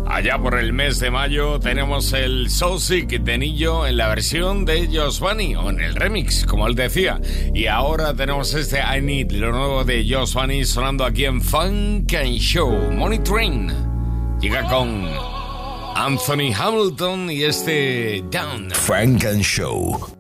Allá 0.07 0.39
por 0.39 0.59
el 0.59 0.75
mes 0.75 1.01
de 1.01 1.11
mayo 1.11 1.59
tenemos 1.61 2.13
el 2.13 2.51
Soul 2.51 2.79
Sick 2.79 3.23
de 3.23 3.39
Nillo 3.39 3.87
en 3.87 3.97
la 3.97 4.09
versión 4.09 4.67
de 4.67 4.87
Joss 4.93 5.19
Bunny, 5.19 5.57
o 5.57 5.71
en 5.71 5.81
el 5.81 5.95
remix, 5.95 6.45
como 6.45 6.69
él 6.69 6.75
decía. 6.75 7.23
Y 7.55 7.69
ahora 7.69 8.15
tenemos 8.15 8.53
este 8.53 8.81
I 8.81 9.01
Need, 9.01 9.33
lo 9.33 9.51
nuevo 9.51 9.83
de 9.83 10.07
Joss 10.07 10.35
Bunny, 10.35 10.67
sonando 10.67 11.07
aquí 11.07 11.25
en 11.25 11.41
Funk 11.41 12.13
and 12.13 12.37
Show. 12.39 12.93
Money 12.93 13.21
Train 13.21 13.94
llega 14.45 14.63
con 14.65 15.09
Anthony 15.97 16.53
Hamilton 16.55 17.31
y 17.31 17.45
este 17.45 18.23
Down. 18.31 18.71
Funk 18.73 19.25
and 19.25 19.41
Show. 19.41 20.14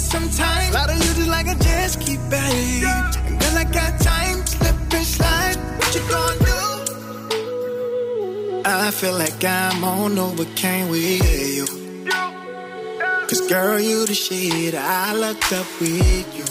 It 0.00 0.10
some 0.12 0.28
time. 0.30 0.72
Slide 0.72 0.90
on 0.90 0.96
you 0.96 1.12
just 1.18 1.28
like 1.28 1.46
a 1.46 1.54
jet 1.54 1.88
ski, 1.88 2.16
babe. 2.16 2.84
And 3.26 3.40
girl, 3.40 3.58
I 3.58 3.64
got 3.64 4.00
time, 4.00 4.46
slip 4.46 4.94
and 4.98 5.06
slide. 5.06 5.56
What 5.78 5.94
you 5.94 6.02
gonna 6.14 6.38
do? 6.48 6.58
I 8.64 8.90
feel 8.90 9.16
like 9.24 9.44
I'm 9.44 9.84
on 9.84 10.16
Novocaine 10.16 10.90
with 10.90 11.56
you. 11.56 11.66
Cause 13.28 13.42
girl, 13.48 13.78
you 13.78 14.06
the 14.06 14.14
shit 14.14 14.74
I 14.74 15.14
looked 15.14 15.52
up 15.52 15.66
with 15.80 16.28
you. 16.38 16.44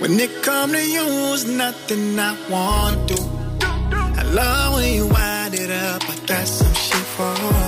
When 0.00 0.18
it 0.18 0.42
come 0.42 0.72
to 0.72 0.82
you, 0.96 1.06
it's 1.34 1.44
nothing 1.44 2.18
I 2.18 2.32
want 2.50 3.08
to. 3.10 3.18
I 4.20 4.22
love 4.40 4.74
when 4.74 4.94
you 4.94 5.06
wind 5.06 5.54
it 5.54 5.70
up. 5.70 6.02
I 6.08 6.16
got 6.26 6.46
some 6.46 6.74
shit 6.74 7.06
for 7.16 7.59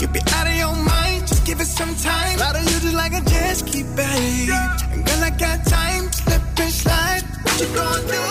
You 0.00 0.06
be 0.08 0.20
out 0.20 0.46
of 0.46 0.54
your 0.54 0.76
mind, 0.76 1.26
just 1.26 1.44
give 1.46 1.58
it 1.58 1.66
some 1.66 1.94
time. 1.96 2.38
Slide 2.38 2.56
on 2.56 2.64
you 2.64 2.80
just 2.80 2.94
like 2.94 3.12
a 3.12 3.20
jet 3.24 3.56
ski, 3.56 3.82
babe. 3.82 4.50
And 4.50 4.85
got 5.30 5.64
time, 5.66 6.12
slip 6.12 6.42
and 6.60 6.72
slide. 6.72 7.22
What 7.42 7.60
you 7.60 7.68
gonna 7.74 8.06
do? 8.12 8.26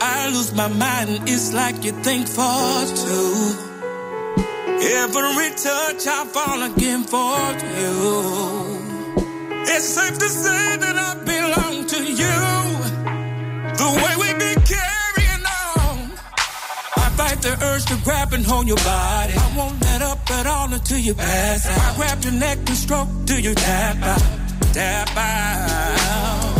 I 0.00 0.28
lose 0.28 0.52
my 0.54 0.68
mind, 0.68 1.28
it's 1.28 1.52
like 1.52 1.84
you 1.84 1.92
think 2.02 2.28
for 2.28 2.86
two. 3.02 3.66
Every 4.78 5.50
touch 5.50 6.06
I 6.06 6.24
fall 6.34 6.62
again 6.62 7.02
for 7.04 7.38
you. 7.80 8.76
It's 9.68 9.84
safe 9.84 10.18
to 10.18 10.28
say 10.28 10.76
that 10.76 10.96
I 11.08 11.14
belong 11.24 11.86
to 11.86 12.00
you. 12.22 12.38
The 13.80 13.88
way 14.02 14.14
we 14.22 14.28
be 14.44 14.52
carrying 14.72 15.44
on. 15.64 16.12
I 16.96 17.08
fight 17.16 17.42
the 17.42 17.58
urge 17.62 17.84
to 17.86 17.96
grab 18.04 18.32
and 18.32 18.44
hold 18.46 18.66
your 18.68 18.76
body. 18.76 19.34
I 19.34 19.56
won't 19.56 19.80
let 19.82 20.02
up 20.02 20.30
at 20.30 20.46
all 20.46 20.72
until 20.72 20.98
you 20.98 21.14
pass 21.14 21.66
out. 21.66 21.78
I 21.78 21.96
grab 21.96 22.22
your 22.24 22.34
neck 22.34 22.58
and 22.58 22.76
stroke 22.76 23.08
till 23.26 23.40
you 23.40 23.54
tap 23.54 23.96
out. 24.02 24.45
Tap 24.76 25.08
out. 25.16 26.52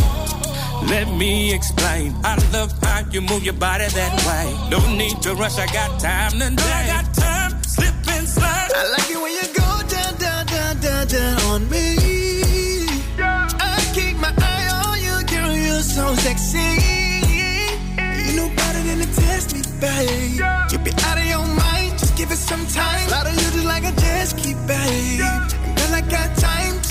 Let 0.89 1.07
me 1.07 1.53
explain. 1.53 2.15
I 2.23 2.33
love 2.51 2.73
how 2.81 3.07
you 3.11 3.21
move 3.21 3.43
your 3.43 3.53
body 3.53 3.85
that 3.85 4.13
way. 4.25 4.69
No 4.71 4.79
need 4.97 5.21
to 5.21 5.35
rush, 5.35 5.59
I 5.59 5.67
got 5.67 5.99
time 5.99 6.31
today. 6.31 6.63
I 6.65 6.87
got 6.87 7.13
time, 7.13 7.61
slip 7.61 7.93
and 8.09 8.27
slide. 8.27 8.71
I 8.73 8.89
like 8.97 9.07
it 9.11 9.21
when 9.21 9.33
you 9.37 9.45
go 9.53 9.69
down, 9.93 10.17
down, 10.17 10.45
down, 10.47 10.79
down, 10.79 11.07
down 11.07 11.41
on 11.53 11.69
me. 11.69 11.85
I 13.21 13.77
keep 13.93 14.17
my 14.17 14.33
eye 14.35 14.67
on 14.81 14.97
you, 15.05 15.17
girl, 15.29 15.53
you're 15.55 15.85
so 15.85 16.15
sexy. 16.15 16.57
You 18.25 18.33
know 18.35 18.49
better 18.49 18.81
than 18.81 18.97
to 18.97 19.09
test 19.13 19.53
me, 19.53 19.61
babe. 19.79 20.41
You 20.71 20.79
be 20.79 20.89
out 21.05 21.19
of 21.21 21.25
your 21.33 21.45
mind, 21.45 21.99
just 21.99 22.17
give 22.17 22.31
it 22.31 22.37
some 22.37 22.65
time. 22.65 23.09
Slide 23.09 23.27
on 23.27 23.33
you 23.35 23.47
just 23.53 23.63
like 23.63 23.83
a 23.83 23.91
jet 24.01 24.25
ski, 24.25 24.55
babe. 24.65 25.21
And 25.21 25.77
girl, 25.77 25.93
I 25.93 26.01
got 26.09 26.35
time, 26.37 26.81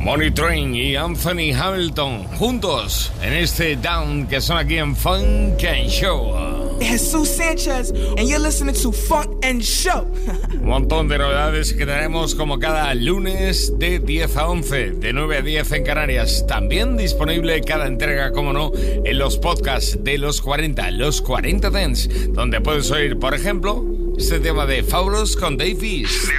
Money 0.00 0.30
Train 0.30 0.74
y 0.74 0.96
Anthony 0.96 1.52
Hamilton 1.54 2.24
juntos 2.38 3.12
en 3.22 3.34
este 3.34 3.76
Down 3.76 4.26
que 4.26 4.40
son 4.40 4.56
aquí 4.56 4.78
en 4.78 4.96
Funk 4.96 5.62
and 5.64 5.90
Show. 5.90 6.57
Jesus 6.80 7.36
Sanchez, 7.36 7.90
and 7.90 8.28
you're 8.28 8.38
listening 8.38 8.74
to 8.74 8.92
Funk 8.92 9.44
and 9.44 9.62
Show. 9.62 10.06
Un 10.52 10.68
montón 10.68 11.08
de 11.08 11.18
novedades 11.18 11.72
que 11.72 11.86
tenemos 11.86 12.34
como 12.34 12.58
cada 12.58 12.94
lunes 12.94 13.72
de 13.78 13.98
10 13.98 14.36
a 14.36 14.48
11, 14.48 14.90
de 14.92 15.12
9 15.12 15.36
a 15.38 15.42
10 15.42 15.72
en 15.72 15.84
Canarias. 15.84 16.46
También 16.46 16.96
disponible 16.96 17.60
cada 17.62 17.86
entrega, 17.86 18.32
como 18.32 18.52
no, 18.52 18.72
en 18.74 19.18
los 19.18 19.38
podcasts 19.38 19.98
de 20.02 20.18
los 20.18 20.40
40, 20.40 20.90
los 20.92 21.20
40 21.22 21.70
Dance, 21.70 22.08
donde 22.28 22.60
puedes 22.60 22.90
oír, 22.90 23.18
por 23.18 23.34
ejemplo, 23.34 23.84
este 24.16 24.40
tema 24.40 24.66
de 24.66 24.82
Fabulous 24.82 25.36
con 25.36 25.56
Davies. 25.56 26.30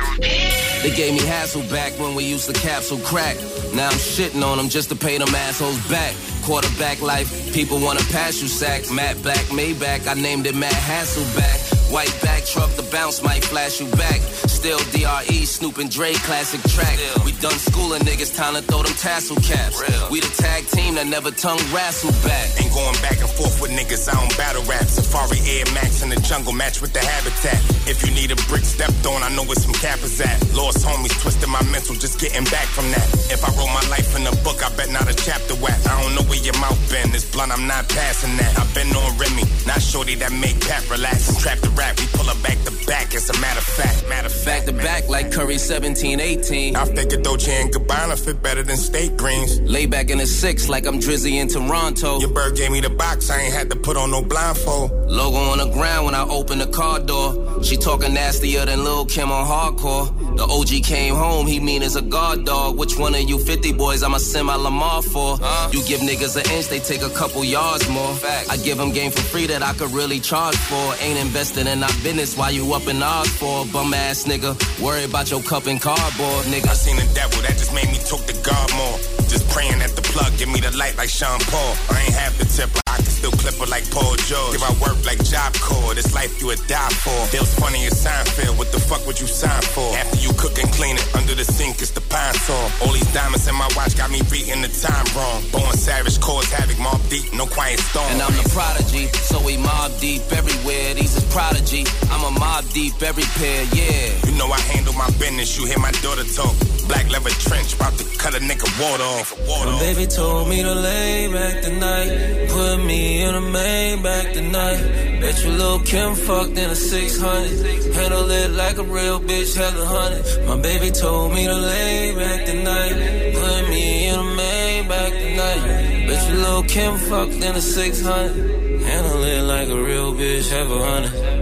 They 0.81 0.91
gave 0.91 1.13
me 1.13 1.19
hassle 1.19 1.63
back 1.63 1.91
when 1.99 2.15
we 2.15 2.23
used 2.23 2.47
to 2.47 2.53
capsule 2.53 2.99
crack. 2.99 3.35
Now 3.73 3.87
I'm 3.87 3.97
shitting 3.97 4.43
on 4.43 4.57
them 4.57 4.69
just 4.69 4.89
to 4.89 4.95
pay 4.95 5.17
them 5.17 5.33
assholes 5.35 5.77
back. 5.89 6.15
Quarterback 6.43 7.01
life, 7.01 7.53
people 7.53 7.79
wanna 7.79 8.03
pass 8.11 8.41
you 8.41 8.47
sack. 8.47 8.89
Matt 8.91 9.21
Black, 9.21 9.45
Maybach, 9.51 10.07
I 10.07 10.13
named 10.13 10.47
it 10.47 10.55
Matt 10.55 10.71
Hasselbeck. 10.71 11.78
White 11.89 12.13
back 12.21 12.45
truck, 12.45 12.69
the 12.77 12.83
bounce 12.91 13.23
might 13.23 13.43
flash 13.43 13.79
you 13.79 13.87
back. 13.97 14.21
Still 14.45 14.77
DRE, 14.93 15.45
Snoop 15.45 15.79
and 15.79 15.89
Dre, 15.89 16.13
classic 16.21 16.61
track. 16.69 16.99
We 17.25 17.31
done 17.41 17.57
schooling 17.57 18.03
niggas, 18.05 18.35
time 18.37 18.53
to 18.53 18.61
throw 18.61 18.83
them 18.83 18.93
tassel 18.93 19.37
caps. 19.41 19.81
We 20.11 20.19
the 20.21 20.29
tag 20.37 20.67
team 20.67 20.95
that 20.95 21.07
never 21.07 21.31
tongue 21.31 21.57
wrestle 21.73 22.13
back. 22.21 22.45
Ain't 22.61 22.73
going 22.77 22.93
back 23.01 23.17
and 23.17 23.29
forth 23.29 23.57
with 23.57 23.71
niggas, 23.71 24.05
I 24.05 24.13
don't 24.13 24.37
battle 24.37 24.61
rap. 24.69 24.85
Safari 24.85 25.41
Air 25.49 25.65
Max 25.73 26.03
in 26.03 26.09
the 26.13 26.21
jungle, 26.21 26.53
match 26.53 26.79
with 26.79 26.93
the 26.93 27.01
habitat. 27.01 27.57
If 27.89 28.05
you 28.05 28.13
need 28.13 28.29
a 28.29 28.37
brick 28.45 28.65
stepped 28.65 29.01
on, 29.09 29.25
I 29.25 29.33
know 29.33 29.41
where 29.43 29.57
some 29.57 29.73
cappers 29.73 30.21
at. 30.21 30.37
Lost 30.53 30.85
homies, 30.85 31.17
twisting 31.21 31.49
my 31.49 31.63
mental, 31.73 31.95
just 31.95 32.21
getting 32.21 32.45
back 32.53 32.69
from 32.69 32.85
that. 32.93 33.07
If 33.33 33.41
I 33.41 33.49
wrote 33.57 33.73
my 33.73 33.85
life 33.89 34.13
in 34.13 34.29
a 34.29 34.35
book, 34.45 34.61
I 34.61 34.69
bet 34.77 34.93
not 34.93 35.09
a 35.09 35.15
chapter 35.17 35.57
whack. 35.57 35.81
I 35.89 35.97
don't 36.05 36.13
know 36.13 36.25
where 36.29 36.37
your 36.37 36.57
mouth 36.61 36.77
been, 36.93 37.09
this 37.09 37.25
blunt, 37.25 37.49
I'm 37.49 37.65
not 37.65 37.89
passing 37.89 38.37
that. 38.37 38.53
I've 38.61 38.69
been 38.77 38.93
on 38.93 39.17
Remy, 39.17 39.41
not 39.65 39.81
shorty 39.81 40.13
that 40.21 40.29
make 40.37 40.61
Pat 40.61 40.85
relax. 40.85 41.33
Trap 41.41 41.57
the 41.65 41.73
rap, 41.79 41.97
we 41.99 42.05
pull 42.07 42.25
her 42.25 42.41
back 42.43 42.59
to 42.65 42.71
back, 42.85 43.13
it's 43.13 43.29
a 43.29 43.39
matter 43.39 43.59
of 43.59 43.65
fact. 43.65 44.07
Matter 44.09 44.27
of 44.27 44.33
fact. 44.33 44.65
Back 44.65 44.65
to 44.65 44.73
back 44.73 45.09
like 45.09 45.31
Curry 45.31 45.57
17, 45.57 46.19
18. 46.19 46.75
I 46.75 46.85
figured 46.85 47.23
Dolce 47.23 47.61
and 47.61 47.71
Gabbana 47.73 48.17
fit 48.23 48.41
better 48.43 48.63
than 48.63 48.77
steak 48.77 49.15
greens. 49.15 49.61
Lay 49.61 49.85
back 49.85 50.09
in 50.09 50.17
the 50.17 50.27
six 50.27 50.67
like 50.67 50.85
I'm 50.85 50.99
Drizzy 50.99 51.33
in 51.41 51.47
Toronto. 51.47 52.19
Your 52.19 52.33
bird 52.33 52.57
gave 52.57 52.71
me 52.71 52.81
the 52.81 52.89
box, 52.89 53.29
I 53.29 53.39
ain't 53.41 53.53
had 53.53 53.69
to 53.69 53.75
put 53.75 53.95
on 53.95 54.11
no 54.11 54.21
blindfold. 54.21 54.91
Logo 55.09 55.37
on 55.37 55.57
the 55.59 55.69
ground 55.71 56.05
when 56.07 56.15
I 56.15 56.23
open 56.23 56.59
the 56.59 56.67
car 56.67 56.99
door. 56.99 57.63
She 57.63 57.77
talking 57.77 58.13
nastier 58.13 58.65
than 58.65 58.83
Lil 58.83 59.05
Kim 59.05 59.31
on 59.31 59.45
hardcore. 59.45 60.07
The 60.37 60.43
OG 60.43 60.83
came 60.83 61.15
home, 61.15 61.47
he 61.47 61.59
mean 61.59 61.83
as 61.83 61.95
a 61.95 62.01
guard 62.01 62.45
dog. 62.45 62.77
Which 62.77 62.97
one 62.97 63.15
of 63.15 63.21
you 63.21 63.39
50 63.39 63.73
boys 63.73 64.03
I'ma 64.03 64.17
send 64.17 64.47
my 64.47 64.55
Lamar 64.55 65.01
for? 65.01 65.37
You 65.71 65.83
give 65.85 66.01
niggas 66.01 66.35
an 66.35 66.49
inch, 66.51 66.67
they 66.67 66.79
take 66.79 67.01
a 67.01 67.09
couple 67.09 67.43
yards 67.43 67.87
more. 67.89 68.13
I 68.49 68.57
give 68.57 68.77
them 68.77 68.91
game 68.91 69.11
for 69.11 69.21
free 69.21 69.47
that 69.47 69.61
I 69.61 69.73
could 69.73 69.91
really 69.91 70.19
charge 70.19 70.55
for. 70.55 70.95
Ain't 71.01 71.19
invested 71.19 71.67
in 71.69 71.83
our 71.83 71.93
business 72.03 72.35
while 72.37 72.51
you 72.51 72.73
up 72.73 72.87
in 72.87 73.01
odds 73.01 73.29
for. 73.37 73.63
a 73.63 73.65
Bum 73.71 73.93
ass 73.93 74.25
nigga, 74.25 74.53
worry 74.81 75.03
about 75.03 75.29
your 75.31 75.41
cup 75.41 75.67
and 75.67 75.79
cardboard, 75.79 76.45
nigga. 76.45 76.67
I 76.67 76.73
seen 76.73 76.95
the 76.95 77.07
devil, 77.13 77.41
that 77.43 77.57
just 77.57 77.73
made 77.73 77.89
me 77.89 77.97
talk 78.09 78.25
to 78.25 78.33
God 78.41 78.69
more. 78.75 79.18
Just 79.29 79.47
praying 79.49 79.81
at 79.81 79.93
the 79.95 80.01
plug, 80.01 80.33
give 80.37 80.49
me 80.49 80.59
the 80.59 80.75
light 80.75 80.97
like 80.97 81.09
Sean 81.09 81.39
Paul. 81.53 81.73
I 81.93 82.01
ain't 82.01 82.17
have 82.17 82.33
the 82.37 82.45
tip, 82.45 82.69
I 82.89 82.97
can 82.97 83.05
still 83.05 83.31
clip 83.31 83.55
her 83.61 83.69
like 83.69 83.85
Paul 83.91 84.15
George. 84.25 84.57
Give 84.57 84.65
I 84.65 84.73
work 84.81 84.97
like 85.05 85.21
Job 85.23 85.53
Corps, 85.61 85.93
this 85.93 86.13
life 86.13 86.33
you 86.41 86.47
would 86.47 86.65
die 86.65 86.89
for. 87.05 87.13
Feels 87.29 87.53
funny 87.53 87.85
as 87.85 87.93
Seinfeld, 87.93 88.57
what 88.57 88.71
the 88.71 88.79
fuck 88.79 89.05
would 89.05 89.19
you 89.21 89.27
sign 89.27 89.61
for? 89.61 89.85
After 90.01 90.17
you 90.17 90.33
cook 90.33 90.57
and 90.57 90.69
clean 90.73 90.97
it, 90.97 91.05
under 91.13 91.35
the 91.35 91.45
sink 91.45 91.77
it's 91.81 91.91
the 91.91 92.01
pine 92.01 92.33
saw. 92.41 92.57
All 92.81 92.93
these 92.93 93.11
diamonds 93.13 93.47
in 93.47 93.53
my 93.53 93.69
watch 93.77 93.95
got 93.95 94.09
me 94.09 94.21
beating 94.31 94.61
the 94.65 94.71
time 94.81 95.05
wrong. 95.13 95.45
Born 95.51 95.77
savage, 95.77 96.19
cause 96.19 96.49
havoc, 96.49 96.77
Mobb 96.77 97.01
Deep, 97.09 97.31
no 97.33 97.45
quiet 97.45 97.79
storm. 97.79 98.09
And 98.09 98.21
I'm 98.21 98.33
the 98.33 98.49
prodigy, 98.49 99.07
so 99.29 99.37
we 99.45 99.57
mob 99.57 99.93
deep 99.99 100.25
everywhere. 100.33 100.95
These 100.95 101.17
is 101.17 101.25
prodigy. 101.29 101.85
I'm 102.09 102.23
a 102.25 102.31
mob 102.39 102.65
deep 102.73 102.97
every 103.03 103.29
pair, 103.37 103.61
yeah. 103.77 104.09
You 104.25 104.33
know 104.37 104.49
I 104.49 104.59
handle 104.73 104.93
my 104.93 105.09
business, 105.21 105.57
you 105.57 105.65
hear 105.65 105.77
my 105.77 105.91
daughter 106.01 106.25
talk. 106.33 106.55
Black 106.87 107.05
leather 107.11 107.29
trench, 107.29 107.75
about 107.75 107.93
to 107.99 108.05
cut 108.17 108.33
a 108.33 108.39
nigga 108.39 108.65
water 108.81 109.03
off. 109.03 109.18
My 109.19 109.79
baby 109.79 110.07
told 110.07 110.47
me 110.47 110.63
to 110.63 110.73
lay 110.73 111.27
back 111.27 111.61
tonight. 111.61 112.47
Put 112.47 112.77
me 112.85 113.21
in 113.21 113.35
a 113.35 113.41
main 113.41 114.01
back 114.01 114.31
tonight. 114.31 114.79
Bet 115.19 115.43
you 115.43 115.51
Lil' 115.51 115.79
Kim 115.79 116.15
fucked 116.15 116.57
in 116.57 116.69
a 116.69 116.75
600. 116.75 117.93
Handle 117.95 118.31
it 118.31 118.51
like 118.51 118.77
a 118.77 118.83
real 118.83 119.19
bitch, 119.19 119.57
hella 119.57 119.85
hundred. 119.85 120.47
My 120.47 120.61
baby 120.61 120.89
told 120.89 121.33
me 121.33 121.45
to 121.47 121.53
lay 121.53 122.15
back 122.15 122.45
tonight. 122.45 122.95
Put 123.33 123.69
me 123.69 124.07
in 124.07 124.15
a 124.15 124.23
main 124.23 124.87
back 124.87 125.11
tonight. 125.11 126.07
Bet 126.07 126.29
you 126.29 126.37
Lil' 126.37 126.63
Kim 126.63 126.97
fucked 126.97 127.43
in 127.43 127.55
a 127.57 127.61
600. 127.61 128.81
Handle 128.81 129.23
it 129.23 129.41
like 129.41 129.67
a 129.67 129.83
real 129.83 130.13
bitch, 130.13 130.49
have 130.49 130.71
a 130.71 130.79
hundred. 130.79 131.38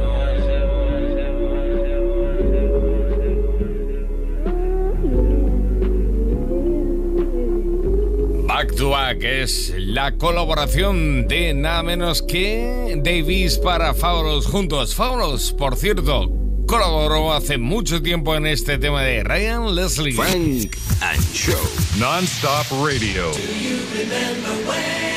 Back 8.76 9.20
que 9.20 9.42
es 9.42 9.74
la 9.78 10.12
colaboración 10.18 11.28
de 11.28 11.54
nada 11.54 11.84
menos 11.84 12.22
que 12.22 13.00
Davis 13.04 13.58
para 13.58 13.94
Fauros 13.94 14.46
juntos. 14.46 14.94
Fauros, 14.94 15.54
por 15.54 15.76
cierto, 15.76 16.32
colaboró 16.68 17.34
hace 17.34 17.58
mucho 17.58 18.02
tiempo 18.02 18.36
en 18.36 18.46
este 18.46 18.78
tema 18.78 19.02
de 19.04 19.24
Ryan 19.24 19.74
Leslie. 19.76 20.14
Frank 20.14 20.78
and 21.02 21.34
Show. 21.34 21.56
Non-stop 21.98 22.66
radio. 22.86 23.32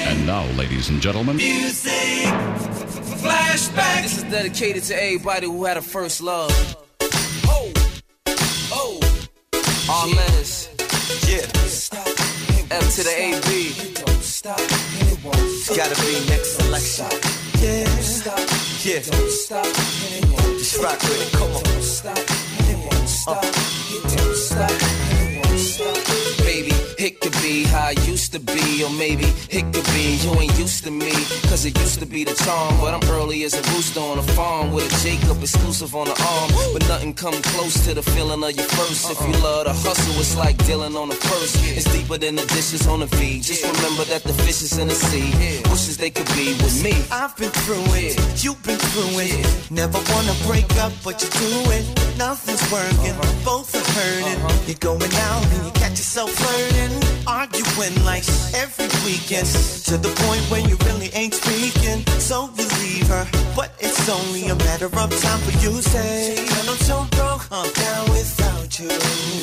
And 0.08 0.26
now, 0.26 0.44
ladies 0.56 0.88
and 0.88 1.00
gentlemen. 1.02 1.36
Music. 1.36 2.26
Flashback. 3.20 4.02
This 4.02 4.18
is 4.18 4.24
dedicated 4.24 4.82
to 4.84 4.94
everybody 4.94 5.46
who 5.46 5.64
had 5.64 5.76
a 5.76 5.82
first 5.82 6.22
love. 6.22 6.50
Oh. 7.46 7.72
Oh. 8.72 9.00
All 9.88 10.08
yeah. 10.08 10.16
letters. 10.16 10.59
To 12.90 13.04
the 13.04 13.10
AB. 13.10 13.46
It's 14.18 14.42
gotta 15.76 15.94
be 16.02 16.26
next 16.28 16.56
selection. 16.56 17.06
Yeah. 17.62 17.86
Yeah. 18.82 19.00
Just 20.58 20.76
rock 20.82 21.00
with 21.02 21.22
it. 21.22 21.32
Come 21.32 21.52
on. 21.52 23.38
Uh. 23.38 25.09
It 27.00 27.18
could 27.18 27.32
be 27.40 27.64
how 27.64 27.86
I 27.86 27.94
used 28.04 28.30
to 28.34 28.38
be, 28.38 28.84
or 28.84 28.90
maybe 28.90 29.24
it 29.48 29.64
could 29.72 29.88
be 29.96 30.20
you 30.20 30.34
ain't 30.38 30.58
used 30.58 30.84
to 30.84 30.90
me. 30.90 31.12
Cause 31.48 31.64
it 31.64 31.72
used 31.78 31.98
to 32.00 32.04
be 32.04 32.24
the 32.24 32.34
charm, 32.44 32.76
but 32.78 32.92
I'm 32.92 33.02
early 33.10 33.42
as 33.44 33.54
a 33.54 33.62
rooster 33.72 34.00
on 34.00 34.18
a 34.18 34.22
farm 34.36 34.70
with 34.70 34.84
a 34.84 34.92
Jacob 35.02 35.40
exclusive 35.40 35.96
on 35.96 36.08
the 36.08 36.16
arm. 36.20 36.50
But 36.74 36.86
nothing 36.88 37.14
come 37.14 37.40
close 37.56 37.86
to 37.86 37.94
the 37.94 38.02
feeling 38.02 38.44
of 38.44 38.52
your 38.54 38.68
first. 38.76 39.10
If 39.10 39.18
you 39.26 39.32
love 39.42 39.64
the 39.64 39.72
hustle, 39.72 40.20
it's 40.20 40.36
like 40.36 40.58
dealing 40.66 40.94
on 40.94 41.08
the 41.08 41.14
first. 41.14 41.56
It's 41.74 41.90
deeper 41.90 42.18
than 42.18 42.36
the 42.36 42.44
dishes 42.52 42.86
on 42.86 43.00
the 43.00 43.06
V. 43.06 43.40
Just 43.40 43.64
remember 43.64 44.04
that 44.04 44.22
the 44.22 44.34
fish 44.44 44.60
is 44.60 44.76
in 44.76 44.88
the 44.88 44.94
sea. 44.94 45.32
Wishes 45.70 45.96
they 45.96 46.10
could 46.10 46.28
be 46.36 46.52
with 46.60 46.84
me. 46.84 46.92
I've 47.10 47.34
been 47.34 47.48
through 47.64 47.88
it, 47.96 48.12
you've 48.44 48.62
been 48.62 48.78
through 48.92 49.24
it. 49.24 49.70
Never 49.70 49.96
wanna 50.12 50.36
break 50.44 50.68
up, 50.76 50.92
but 51.02 51.16
you 51.22 51.30
do 51.32 51.52
it. 51.72 51.84
Nothing's 52.18 52.60
working, 52.70 53.16
both 53.42 53.72
are 53.72 53.88
hurting. 53.96 54.40
You're 54.68 54.84
going 54.84 55.14
out 55.32 55.46
and 55.48 55.64
you 55.64 55.72
catch 55.80 55.96
yourself 55.96 56.30
flirting 56.32 56.89
arguing 57.26 57.96
like 58.04 58.24
every 58.54 58.88
weekend 59.04 59.46
to 59.88 59.96
the 59.96 60.12
point 60.26 60.42
where 60.50 60.60
you 60.60 60.76
really 60.86 61.10
ain't 61.14 61.34
speaking. 61.34 62.04
So 62.18 62.50
you 62.56 62.66
leave 62.82 63.08
her, 63.08 63.26
but 63.56 63.72
it's 63.78 64.08
only 64.08 64.48
a 64.48 64.54
matter 64.56 64.86
of 64.86 65.10
time 65.22 65.40
for 65.40 65.52
you 65.62 65.70
to 65.70 65.82
say, 65.82 66.36
And 66.38 66.68
I'm 66.68 66.80
so 66.90 67.06
broke, 67.16 67.46
I'm 67.50 67.70
down 67.72 68.10
without 68.10 68.78
you. 68.78 68.88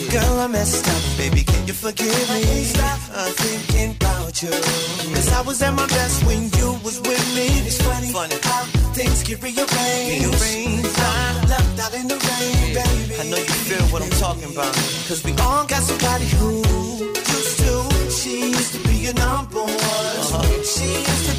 Girl, 0.09 0.39
I 0.39 0.47
messed 0.47 0.87
up, 0.87 1.17
baby, 1.17 1.43
can 1.43 1.67
you 1.67 1.73
forgive 1.73 2.29
me? 2.29 2.63
Stop 2.63 2.99
I'm 3.15 3.33
thinking 3.33 3.95
about 3.95 4.41
you. 4.41 4.49
Cause 4.49 5.31
I 5.33 5.41
was 5.41 5.61
at 5.61 5.73
my 5.73 5.87
best 5.87 6.23
when 6.25 6.49
you 6.57 6.79
was 6.83 6.99
with 7.01 7.25
me. 7.35 7.47
It's 7.67 7.81
funny, 7.81 8.11
funny. 8.11 8.35
how 8.43 8.63
things 8.93 9.23
get 9.23 9.41
rearranged. 9.41 10.99
I 10.99 11.45
left 11.49 11.79
out 11.83 11.93
in 11.93 12.07
the 12.07 12.17
rain, 12.27 12.73
baby. 12.77 13.15
I 13.19 13.23
know 13.29 13.37
you 13.37 13.57
feel 13.67 13.85
what 13.91 14.01
I'm 14.03 14.15
talking 14.21 14.51
about. 14.51 14.73
Cause 15.07 15.23
we 15.23 15.31
all 15.41 15.65
got 15.65 15.81
somebody 15.81 16.25
who 16.37 16.86
she 18.27 18.49
used 18.49 18.73
to 18.73 18.79
be 18.87 18.95
your 19.05 19.13
number 19.13 19.63
one. 19.63 20.63
She 20.63 20.85
used 20.85 21.29
to 21.29 21.36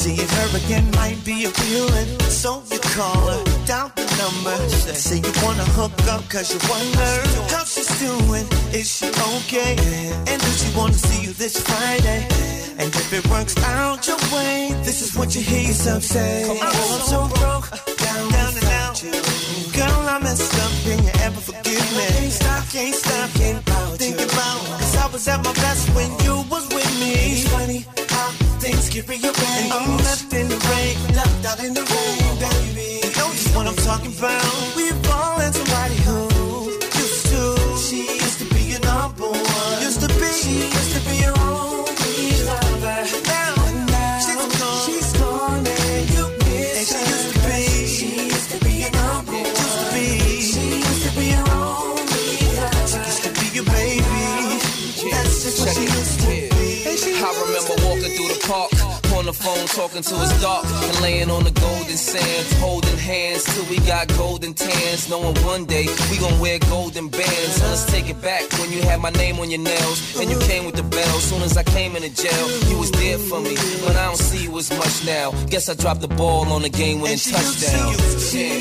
Seeing 0.00 0.16
her 0.16 0.56
again 0.56 0.90
might 0.92 1.22
be 1.26 1.44
appealing. 1.44 2.08
So 2.20 2.62
you 2.72 2.78
call 2.96 3.20
her 3.28 3.44
down 3.66 3.92
the 3.96 4.06
number. 4.16 4.56
Say 4.94 5.18
you 5.18 5.32
wanna 5.44 5.68
hook 5.76 5.92
up 6.08 6.26
cause 6.30 6.48
you 6.54 6.60
wonder 6.72 7.12
how 7.52 7.64
she's 7.64 7.92
doing. 8.00 8.46
Is 8.72 8.88
she 8.88 9.08
okay? 9.36 9.76
And 10.26 10.40
does 10.40 10.56
she 10.62 10.74
wanna 10.74 10.94
see 10.94 11.26
you 11.26 11.34
this 11.34 11.60
Friday? 11.60 12.26
And 12.78 12.88
if 12.96 13.12
it 13.12 13.26
works 13.28 13.54
out 13.62 14.06
your 14.06 14.16
way, 14.32 14.72
this 14.84 15.02
is 15.02 15.14
what 15.14 15.34
you 15.36 15.42
hear 15.42 15.68
yourself 15.68 16.02
say. 16.02 16.46
Oh, 16.48 16.56
I'm 16.62 17.02
so 17.12 17.20
broke, 17.38 17.68
down, 17.98 18.32
down 18.32 18.52
and 18.56 18.69
Girl, 19.00 20.04
I 20.12 20.20
messed 20.22 20.52
up, 20.60 20.72
can 20.84 21.02
you 21.02 21.10
ever 21.24 21.40
forgive 21.40 21.88
me? 21.96 22.04
Can't 22.20 22.32
stop, 22.32 22.68
can't 22.68 22.94
stop, 22.94 23.30
can't 23.32 23.66
about 23.66 23.96
think 23.96 24.16
about. 24.20 24.60
Cause 24.76 24.96
I 24.96 25.06
was 25.06 25.26
at 25.26 25.42
my 25.42 25.54
best 25.54 25.88
when 25.96 26.10
you 26.20 26.44
was 26.52 26.68
with 26.68 26.92
me. 27.00 27.12
It's 27.32 27.48
funny 27.48 27.86
how 28.10 28.28
things 28.60 28.90
get 28.90 29.08
rearranged. 29.08 29.72
I'm 29.72 29.96
left 30.04 30.30
in 30.34 30.48
the 30.48 30.60
rain, 30.68 31.16
left 31.16 31.46
out 31.46 31.64
in 31.64 31.72
the 31.72 31.80
rain, 31.80 32.20
baby 32.44 33.00
You 33.00 33.10
know 33.16 33.32
what 33.56 33.66
I'm 33.68 33.76
talking 33.88 34.12
about. 34.12 34.76
We 34.76 34.90
fall 35.08 35.40
in 35.40 35.52
somebody 35.54 35.96
who 36.04 36.68
used 37.00 37.24
to. 37.32 37.42
She 37.80 38.04
used 38.04 38.38
to 38.40 38.54
be 38.54 38.76
your 38.76 38.80
number 38.80 39.32
one. 39.32 39.80
Used 39.80 40.02
to 40.02 40.08
be. 40.08 40.28
She 40.44 40.68
used 40.68 40.92
to 40.92 41.00
be 41.08 41.24
your 41.24 41.32
only 41.40 41.59
the 59.30 59.42
phone 59.44 59.66
talking 59.66 60.02
to 60.02 60.14
his 60.16 60.42
dark 60.42 60.64
and 60.64 61.00
laying 61.02 61.30
on 61.30 61.44
the 61.44 61.50
golden 61.52 61.96
sands, 61.96 62.52
holding 62.58 62.96
hands 62.98 63.44
till 63.44 63.64
we 63.66 63.76
got 63.86 64.08
golden 64.16 64.52
tans. 64.54 65.08
Knowing 65.08 65.36
one 65.44 65.64
day 65.66 65.86
we 66.10 66.18
gon' 66.18 66.38
wear 66.40 66.58
golden 66.70 67.08
bands. 67.08 67.54
So 67.56 67.66
let's 67.66 67.84
take 67.86 68.08
it 68.08 68.20
back 68.22 68.42
when 68.58 68.72
you 68.72 68.82
had 68.82 69.00
my 69.00 69.10
name 69.10 69.38
on 69.38 69.50
your 69.50 69.60
nails 69.60 70.18
and 70.18 70.30
you 70.30 70.38
came 70.40 70.64
with 70.64 70.74
the 70.74 70.82
bell. 70.82 71.20
Soon 71.20 71.42
as 71.42 71.56
I 71.56 71.62
came 71.62 71.94
into 71.96 72.10
jail, 72.10 72.46
you 72.68 72.78
was 72.78 72.90
there 72.90 73.18
for 73.18 73.40
me, 73.40 73.54
but 73.84 73.94
I 73.94 74.06
don't 74.06 74.16
see 74.16 74.44
you 74.44 74.58
as 74.58 74.70
much 74.70 75.04
now. 75.06 75.30
Guess 75.46 75.68
I 75.68 75.74
dropped 75.74 76.00
the 76.00 76.08
ball 76.08 76.50
on 76.52 76.62
the 76.62 76.70
game 76.70 77.00
winning 77.00 77.18
touchdown. 77.18 77.94
Yeah. 78.32 78.59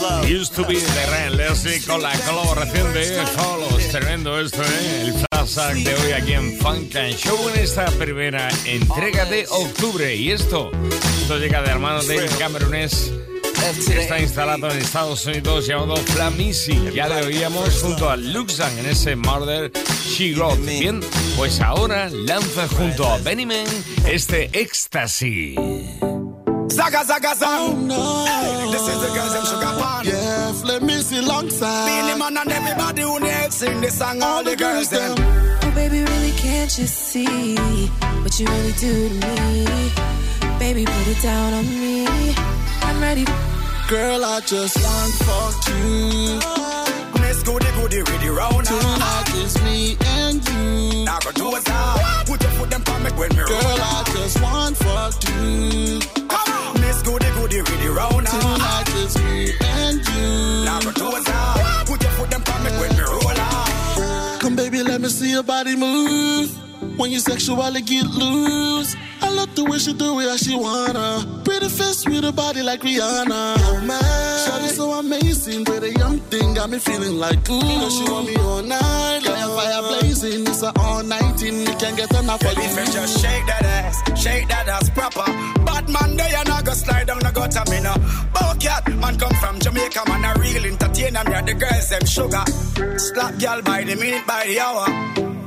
Love. 0.00 0.28
Used 0.28 0.54
to 0.54 0.64
be 0.66 0.74
de 0.74 1.06
Ryan 1.06 1.36
Leslie 1.36 1.80
con 1.86 2.02
la 2.02 2.12
colaboración 2.20 2.92
de 2.92 3.24
Follows. 3.36 3.88
Tremendo 3.88 4.40
esto, 4.40 4.62
¿eh? 4.62 5.02
El 5.02 5.12
flashback 5.12 5.76
de 5.76 5.94
hoy 5.94 6.12
aquí 6.12 6.32
en 6.32 6.58
Funk 6.58 6.96
and 6.96 7.16
Show 7.16 7.48
en 7.50 7.60
esta 7.60 7.86
primera 7.92 8.48
entrega 8.64 9.24
de 9.24 9.46
octubre. 9.48 10.14
Y 10.14 10.30
esto, 10.30 10.70
esto 11.20 11.38
llega 11.38 11.62
de 11.62 11.70
hermano 11.70 12.02
del 12.02 12.28
camerunés 12.38 13.12
está 13.88 14.20
instalado 14.20 14.70
en 14.70 14.78
Estados 14.78 15.26
Unidos 15.26 15.66
llamado 15.66 15.96
Flamisi. 15.96 16.90
Ya 16.94 17.08
le 17.08 17.26
oíamos 17.26 17.82
junto 17.82 18.08
a 18.08 18.16
Luxan 18.16 18.78
en 18.78 18.86
ese 18.86 19.16
Murder 19.16 19.70
She 20.04 20.34
Wrote. 20.34 20.80
Bien, 20.80 21.00
pues 21.36 21.60
ahora 21.60 22.08
lanza 22.10 22.68
junto 22.68 23.06
a 23.06 23.18
Benny 23.18 23.46
Man 23.46 23.66
este 24.06 24.50
éxtasis. 24.58 25.56
Zaga, 26.80 27.04
zaga, 27.04 27.34
zaga. 27.34 27.58
Oh, 27.60 27.74
no. 27.76 28.24
Hey, 28.24 28.72
this 28.72 28.88
is 28.88 29.00
the 29.02 29.08
girls, 29.12 29.32
them 29.34 29.44
sugar 29.44 29.72
pan. 29.80 30.02
Yeah, 30.02 30.52
let 30.64 30.82
me 30.82 30.94
see 31.02 31.18
alongside. 31.18 31.84
Beenie 31.84 32.18
Man 32.18 32.38
and 32.38 32.50
everybody 32.50 33.02
who 33.02 33.20
needs 33.20 33.54
sing 33.54 33.82
this 33.82 33.98
song, 33.98 34.22
all, 34.22 34.42
the 34.42 34.56
girls 34.56 34.88
them. 34.88 35.14
Oh, 35.18 35.72
baby, 35.74 36.00
really 36.00 36.32
can't 36.38 36.72
you 36.78 36.86
see 36.86 37.56
what 38.22 38.40
you 38.40 38.46
really 38.46 38.72
do 38.72 39.08
to 39.10 39.14
me? 39.14 39.90
Baby, 40.58 40.86
put 40.86 41.06
it 41.06 41.20
down 41.22 41.52
on 41.52 41.66
me. 41.66 42.06
I'm 42.80 42.98
ready. 43.02 43.26
Girl, 43.86 44.24
I 44.24 44.40
just 44.40 44.76
want 44.82 45.12
fuck 45.26 45.68
you. 45.68 47.20
Miss 47.20 47.42
Goody 47.42 47.70
Goody 47.76 47.98
with 48.08 48.20
the 48.22 48.32
round 48.32 48.64
Tonight 48.64 49.34
is 49.34 49.62
me 49.64 49.98
and 50.16 50.48
you. 50.48 51.04
Now 51.04 51.18
go 51.18 51.30
do 51.32 51.54
it 51.56 51.68
out. 51.68 52.26
Put 52.26 52.42
your 52.42 52.52
foot 52.52 52.70
them 52.70 52.82
on 52.88 53.02
me 53.02 53.10
when 53.10 53.28
me 53.36 53.40
roll. 53.40 53.48
Girl, 53.48 53.78
I 53.80 54.02
just 54.14 54.40
want 54.40 54.76
fuck 54.78 55.28
you. 55.28 56.29
Come 57.64 57.74
on. 57.74 57.80
Miss 57.80 57.80
Goody 57.80 57.80
Goody 57.80 57.80
with 57.80 57.80
the 57.82 57.90
round 57.92 58.26
Tonight 58.26 58.88
is 58.94 59.16
me 59.18 59.52
and 59.60 59.98
you. 60.08 60.64
Now 60.64 60.80
go 60.80 60.92
do 60.92 61.16
it. 61.16 61.86
Put 61.86 62.02
your 62.02 62.12
foot 62.12 62.30
them 62.30 62.42
on 62.54 62.64
me 62.64 62.70
when 62.78 62.90
me 62.96 63.02
roll 63.02 63.40
out. 63.40 64.40
Come, 64.40 64.56
baby, 64.56 64.82
let 64.82 65.00
me 65.00 65.08
see 65.08 65.32
your 65.32 65.42
body 65.42 65.76
move. 65.76 66.50
When 66.98 67.10
you 67.10 67.18
sexually 67.18 67.82
get 67.82 68.06
loose, 68.06 68.96
I 69.22 69.30
love 69.30 69.54
the 69.54 69.64
way 69.64 69.78
she 69.78 69.92
do 69.92 70.20
it, 70.20 70.28
how 70.28 70.36
she 70.36 70.56
wanna. 70.56 71.42
Pretty 71.44 71.68
face 71.68 72.06
with 72.06 72.24
a 72.24 72.32
body 72.32 72.62
like 72.62 72.80
Rihanna. 72.80 73.56
Oh 73.58 73.80
man, 73.84 74.00
Shawty 74.00 74.68
so 74.68 74.92
amazing, 74.92 75.64
pretty 75.64 75.98
young 75.98 76.18
thing 76.30 76.54
got 76.54 76.70
me 76.70 76.78
feeling 76.78 77.16
like 77.18 77.48
ooh. 77.48 77.54
You 77.54 77.78
know 77.78 77.88
she 77.90 78.04
want 78.10 78.26
me 78.26 78.36
all 78.36 78.62
night, 78.62 79.20
like 79.24 79.44
a 79.44 79.48
fire 79.48 79.82
blazing. 79.82 80.19
It's 80.62 80.78
all 80.78 81.02
night 81.02 81.40
thing, 81.40 81.60
you 81.60 81.74
can't 81.80 81.96
get 81.96 82.12
enough 82.20 82.44
of 82.44 82.52
you. 82.52 82.92
just 82.92 83.18
shake 83.22 83.46
that 83.46 83.64
ass, 83.64 83.96
shake 84.22 84.46
that 84.48 84.68
ass 84.68 84.90
proper. 84.90 85.24
Bad 85.64 85.88
man, 85.88 86.18
they 86.18 86.34
and 86.36 86.50
I 86.50 86.60
go 86.60 86.72
slide 86.72 87.06
down 87.06 87.20
the 87.20 87.30
gutter, 87.32 87.64
me 87.70 87.80
no. 87.80 87.94
Bowcat, 88.34 88.84
man 89.00 89.18
come 89.18 89.32
from 89.40 89.58
Jamaica, 89.58 90.02
man 90.06 90.22
a 90.22 90.38
real 90.38 90.66
entertainer. 90.66 91.24
Me 91.24 91.32
and 91.32 91.48
the 91.48 91.54
girls 91.54 91.88
them 91.88 92.04
sugar. 92.04 92.44
Slap 92.98 93.38
girl 93.38 93.62
by 93.62 93.84
the 93.84 93.96
minute, 93.96 94.26
by 94.26 94.44
the 94.44 94.60
hour. 94.60 94.84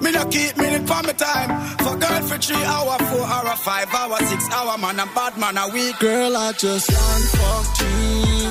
Me 0.01 0.09
no 0.09 0.25
keep 0.33 0.57
minute 0.57 0.87
for 0.89 1.03
me 1.05 1.13
time. 1.13 1.51
For 1.85 1.95
girl 1.95 2.21
for 2.25 2.37
three 2.41 2.65
hour, 2.65 2.97
four 2.97 3.21
hour, 3.21 3.55
five 3.57 3.93
hour, 3.93 4.17
six 4.17 4.49
hour, 4.49 4.79
man 4.79 4.99
a 4.99 5.05
bad 5.13 5.37
man 5.37 5.57
a 5.59 5.69
week. 5.69 5.93
Girl, 5.99 6.35
I 6.35 6.53
just 6.53 6.89
want 6.89 7.23
fuck 7.37 7.69
you. 7.85 8.49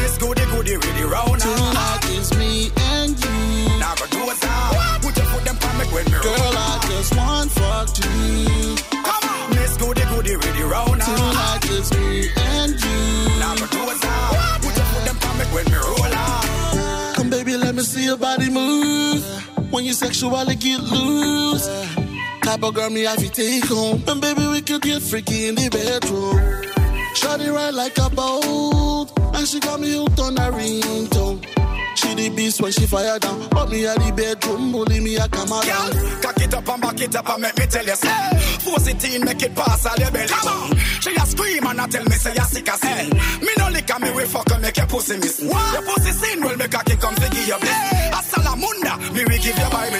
Miss 0.00 0.16
Goody 0.16 0.44
Goody 0.46 0.76
with 0.78 0.96
the 0.96 1.06
round 1.06 1.38
Tonight 1.38 2.04
is 2.16 2.32
me 2.38 2.70
and 2.96 3.12
you. 3.12 3.78
Now 3.78 3.94
go 3.96 4.06
do 4.06 4.24
it 4.24 4.44
out. 4.46 4.95
Put 5.16 5.24
your 5.24 5.32
foot 5.32 5.44
them 5.46 5.56
on 5.62 5.78
me 5.78 5.84
when 5.94 6.04
me. 6.04 6.18
Girl, 6.20 6.52
I 6.52 6.78
just 6.90 7.16
want 7.16 7.50
fuck 7.50 7.88
you. 8.04 8.76
Come 9.00 9.24
on. 9.30 9.50
Miss 9.56 9.76
Goody 9.78 10.04
Goody 10.12 10.36
with 10.36 10.58
the 10.58 10.66
round 10.66 11.00
Tonight 11.00 11.64
is 11.70 11.90
me 11.92 12.28
and 12.36 12.72
you. 12.72 13.40
Now 13.40 13.54
do 13.54 13.64
it 13.64 14.04
out. 14.04 14.60
Put 14.60 14.76
your 14.76 14.84
foot 14.84 15.04
them 15.06 15.16
on 15.24 15.38
me 15.38 15.44
when 15.54 15.64
me 15.64 15.78
roll 15.78 16.12
out. 16.12 17.16
Come, 17.16 17.30
baby, 17.30 17.56
let 17.56 17.74
me 17.74 17.82
see 17.82 18.04
your 18.04 18.18
body 18.18 18.50
move. 18.50 19.24
When 19.72 19.84
you 19.84 19.94
sexually 19.94 20.54
get 20.54 20.80
loose. 20.80 21.66
Type 22.42 22.62
of 22.62 22.74
girl 22.74 22.90
me 22.90 23.04
have 23.04 23.16
to 23.16 23.30
take 23.30 23.64
home. 23.64 24.02
And 24.06 24.20
baby, 24.20 24.46
we 24.48 24.60
could 24.60 24.82
get 24.82 25.00
freaky 25.00 25.48
in 25.48 25.54
the 25.54 25.70
bedroom. 25.70 26.36
Shawty 27.14 27.50
ride 27.50 27.72
like 27.72 27.96
a 27.96 28.10
boat. 28.10 29.08
And 29.34 29.48
she 29.48 29.60
got 29.60 29.80
me 29.80 29.96
hooked 29.96 30.20
on 30.20 30.36
a 30.36 30.52
ringtone. 30.52 31.65
She 31.96 32.14
the 32.14 32.28
beast 32.30 32.60
when 32.60 32.72
she 32.72 32.86
fire 32.86 33.18
down. 33.18 33.48
But 33.50 33.70
me 33.70 33.86
at 33.86 33.96
the 33.96 34.12
bedroom, 34.12 34.72
bully 34.72 35.00
me 35.00 35.16
a 35.16 35.26
come 35.28 35.48
Girl, 35.48 35.60
around. 35.60 36.22
cock 36.22 36.38
it 36.40 36.54
up 36.54 36.68
and 36.68 36.82
back 36.82 37.00
it 37.00 37.16
up 37.16 37.28
and 37.30 37.42
make 37.42 37.58
me 37.58 37.66
tell 37.66 37.84
you 37.86 37.96
something. 37.96 38.38
Force 38.60 38.86
it 38.88 39.04
in, 39.14 39.24
make 39.24 39.42
it 39.42 39.54
pass 39.54 39.86
all 39.86 39.96
your 39.96 40.10
belly. 40.10 40.28
Come 40.28 40.48
on. 40.48 40.76
She 41.00 41.14
a 41.16 41.24
scream 41.26 41.66
and 41.66 41.80
a 41.80 41.86
tell 41.88 42.04
me 42.04 42.16
say 42.16 42.34
you 42.34 42.44
sick 42.44 42.68
as 42.68 42.82
hell. 42.82 43.08
Me 43.40 43.52
no 43.58 43.68
lick 43.70 43.90
and 43.90 44.02
me 44.04 44.10
we 44.12 44.24
fuck 44.24 44.50
and 44.52 44.62
make 44.62 44.76
your 44.76 44.86
pussy 44.86 45.16
miss. 45.16 45.40
Your 45.40 45.82
pussy 45.88 46.12
sin 46.12 46.40
will 46.44 46.56
make 46.56 46.70
cocky 46.70 46.96
come 46.96 47.14
to 47.14 47.28
give 47.30 47.48
you 47.48 47.58
bliss. 47.58 47.80
A 48.12 48.20
salamunda, 48.28 48.92
me 49.14 49.24
we 49.24 49.38
give 49.38 49.56
you 49.58 49.70
Bible. 49.72 49.96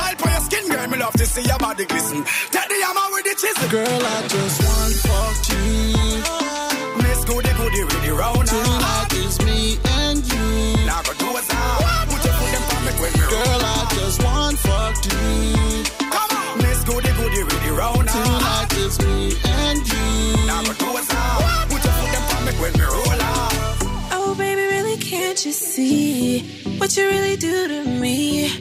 I'll 0.00 0.16
put 0.16 0.30
your 0.32 0.40
skin, 0.48 0.68
girl, 0.70 0.86
me 0.88 0.98
love 0.98 1.12
to 1.14 1.26
see 1.26 1.42
your 1.44 1.58
body 1.58 1.84
glisten. 1.84 2.24
Take 2.50 2.68
the 2.68 2.78
hammer 2.84 3.08
with 3.12 3.24
the 3.24 3.34
chisel. 3.36 3.68
Girl, 3.68 4.06
I 4.06 4.28
just 4.28 4.58
want 4.64 4.94
fuck 5.04 5.48
you. 5.52 6.73
Want 15.12 15.12
fuck 15.12 16.00
you. 16.00 16.08
Come 16.10 16.36
on. 16.36 16.58
Miss 16.58 16.84
Goody 16.84 17.12
Goody 17.12 17.42
with 17.44 17.62
the 17.64 17.72
round 17.72 18.08
Tonight 18.08 18.72
is 18.76 18.98
me 19.00 19.32
and 19.44 19.78
you. 19.78 20.46
Now 20.46 20.62
go 20.62 20.72
do 20.72 20.96
it 20.96 21.14
out. 21.14 21.68
Put 21.68 21.84
your 21.84 21.92
foot 21.92 22.12
them 22.12 22.36
on 22.36 22.44
me 22.44 22.52
when 22.60 22.72
me 22.72 22.84
roll 22.84 23.22
out. 23.22 23.52
Oh, 24.12 24.34
baby, 24.36 24.62
really 24.62 24.96
can't 24.96 25.44
you 25.44 25.52
see 25.52 26.40
what 26.78 26.96
you 26.96 27.06
really 27.06 27.36
do 27.36 27.68
to 27.68 27.84
me? 27.84 28.58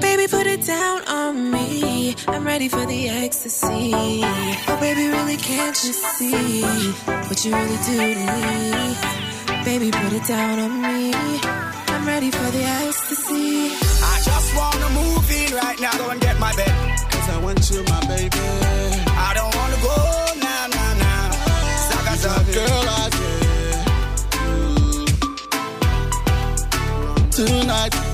Baby, 0.00 0.26
put 0.28 0.46
it 0.46 0.64
down 0.66 1.06
on 1.08 1.50
me. 1.50 2.14
I'm 2.28 2.44
ready 2.44 2.68
for 2.68 2.84
the 2.86 3.08
ecstasy. 3.08 3.90
Oh, 3.94 4.78
baby, 4.80 5.08
really 5.08 5.36
can't 5.36 5.76
you 5.84 5.92
see 5.92 6.62
what 6.62 7.44
you 7.44 7.54
really 7.54 7.78
do 7.84 8.14
to 8.14 8.26
me? 8.40 9.64
Baby, 9.64 9.90
put 9.90 10.12
it 10.12 10.24
down 10.26 10.58
on 10.58 10.82
me. 10.82 11.85
I'm 12.06 12.12
ready 12.12 12.30
for 12.30 12.50
the 12.52 12.62
ecstasy. 12.62 13.74
I 13.74 14.20
just 14.22 14.54
wanna 14.56 14.88
move 14.90 15.28
in 15.28 15.52
right 15.56 15.80
now, 15.80 15.90
go 15.98 16.08
and 16.10 16.20
get 16.20 16.38
my 16.38 16.54
bed. 16.54 16.70
Cause 17.10 17.28
I 17.30 17.38
want 17.42 17.68
you, 17.68 17.82
my 17.82 18.00
baby. 18.06 18.38
I 19.10 19.32
don't 19.34 19.52
wanna 19.56 19.76
go, 19.82 19.96
now, 20.40 20.66
nah, 20.68 20.94
nah. 21.02 21.30
Saga, 21.88 22.16
saga. 22.16 22.52
Girl, 22.54 22.88
I 22.88 23.10
get 23.10 23.42
you. 27.34 27.44
Tonight. 27.44 28.05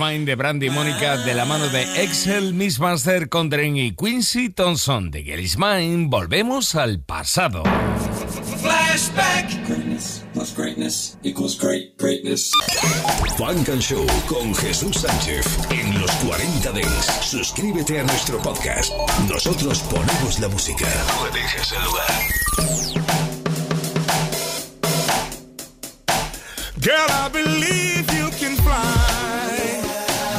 De 0.00 0.34
Brandy 0.34 0.70
Mónica 0.70 1.18
de 1.18 1.34
la 1.34 1.44
mano 1.44 1.68
de 1.68 1.82
Excel, 2.02 2.54
Miss 2.54 2.80
Master, 2.80 3.28
Condren 3.28 3.76
y 3.76 3.94
Quincy 3.94 4.48
Thompson 4.48 5.10
de 5.10 5.22
Girl 5.22 6.08
Volvemos 6.08 6.74
al 6.74 7.00
pasado. 7.00 7.64
Flashback. 8.62 9.68
Greatness 9.68 10.24
plus 10.32 10.56
greatness 10.56 11.18
equals 11.22 11.54
great 11.54 11.98
greatness. 11.98 12.50
Funk 13.36 13.68
and 13.68 13.82
Show 13.82 14.06
con 14.26 14.54
Jesús 14.54 14.96
Sánchez 14.96 15.46
en 15.70 16.00
los 16.00 16.10
40 16.12 16.72
Dents. 16.72 17.06
Suscríbete 17.20 18.00
a 18.00 18.02
nuestro 18.04 18.38
podcast. 18.38 18.90
Nosotros 19.28 19.80
ponemos 19.80 20.40
la 20.40 20.48
música. 20.48 20.86
Tú 20.86 21.26
eliges 21.26 21.72
el 21.72 21.84
lugar. 21.84 22.40
Girl, 26.80 27.10
I 27.10 27.28
believe 27.30 28.06
you 28.14 28.30
can 28.40 28.56
fly. 28.56 29.09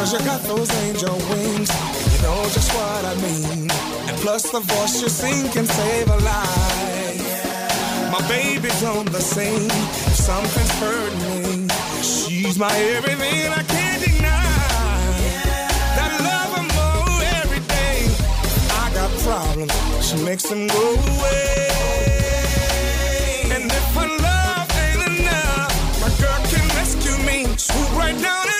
Cause 0.01 0.13
you 0.13 0.25
got 0.25 0.41
those 0.41 0.73
angel 0.85 1.13
wings. 1.29 1.69
You 2.11 2.21
know 2.23 2.41
just 2.49 2.73
what 2.73 3.05
I 3.05 3.13
mean. 3.21 3.69
And 4.09 4.17
plus 4.25 4.49
the 4.49 4.59
voice 4.59 4.99
you 4.99 5.09
sing 5.09 5.47
can 5.51 5.67
save 5.67 6.09
a 6.09 6.17
life. 6.17 8.11
My 8.11 8.27
baby's 8.27 8.83
on 8.83 9.05
the 9.05 9.21
scene. 9.21 9.69
If 10.09 10.15
something's 10.15 10.73
hurting 10.81 11.21
me, 11.29 11.67
she's 12.01 12.57
my 12.57 12.73
everything. 12.97 13.53
I 13.53 13.61
can't 13.61 14.01
deny 14.01 14.41
that 15.97 16.11
love 16.25 16.51
I'm 16.59 16.67
more 16.81 17.21
every 17.37 17.61
day. 17.69 18.09
I 18.81 18.89
got 18.97 19.11
problems. 19.21 19.73
She 20.03 20.17
makes 20.25 20.49
them 20.49 20.65
go 20.65 20.85
away. 21.13 21.69
And 23.53 23.65
if 23.69 23.87
her 23.93 24.09
love 24.27 24.67
ain't 24.81 25.03
enough, 25.13 26.01
my 26.01 26.09
girl 26.17 26.41
can 26.49 26.65
rescue 26.79 27.17
me. 27.23 27.55
Swoop 27.55 27.95
right 27.95 28.19
down. 28.19 28.50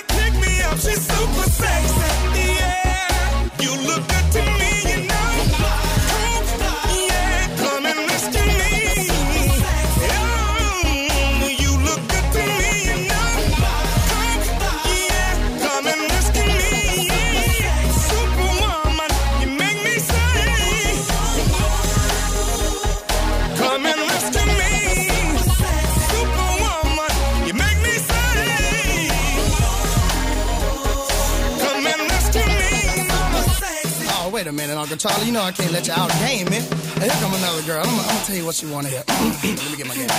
man. 34.62 34.70
And 34.70 34.80
Uncle 34.80 34.98
Charlie, 34.98 35.26
you 35.26 35.32
know 35.32 35.42
I 35.42 35.52
can't 35.52 35.72
let 35.72 35.88
you 35.88 35.94
out 35.94 36.14
of 36.14 36.20
game, 36.20 36.50
man. 36.50 36.62
And 36.96 37.04
here 37.04 37.18
come 37.22 37.34
another 37.34 37.64
girl. 37.64 37.84
I'm, 37.84 37.96
gonna 37.96 38.26
tell 38.26 38.36
you 38.36 38.46
what 38.46 38.56
she 38.56 38.66
wanna 38.68 38.90
hear. 38.90 39.04
Let 39.08 39.72
me 39.72 39.78
get 39.78 39.88
my 39.88 39.96
game. 39.96 40.10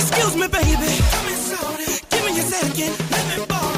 Excuse 0.00 0.36
me, 0.36 0.48
baby. 0.48 0.92
Give 2.10 2.24
me 2.24 2.38
a 2.38 2.42
second. 2.42 3.10
Let 3.10 3.38
me 3.38 3.46
borrow. 3.46 3.73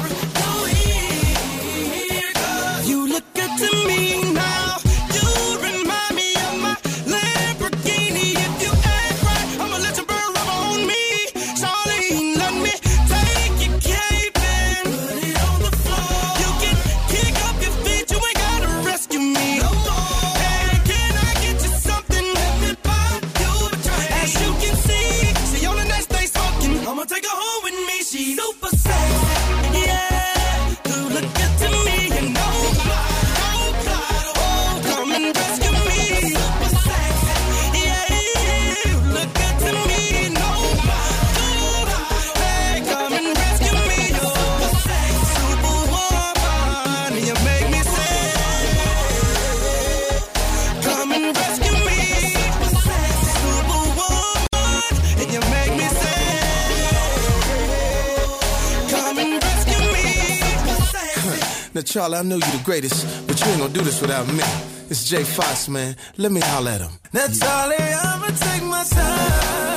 I 62.15 62.21
know 62.21 62.35
you 62.35 62.41
the 62.41 62.61
greatest, 62.63 63.27
but 63.27 63.39
you 63.39 63.47
ain't 63.51 63.59
gonna 63.59 63.73
do 63.73 63.81
this 63.81 64.01
without 64.01 64.27
me. 64.27 64.43
It's 64.89 65.09
Jay 65.09 65.23
Fox, 65.23 65.67
man. 65.67 65.95
Let 66.17 66.31
me 66.31 66.41
holler 66.41 66.71
at 66.71 66.81
him. 66.81 66.91
That's 67.11 67.41
all 67.41 67.71
I'ma 67.71 68.27
take 68.27 68.63
my 68.63 68.83
time. 68.83 69.76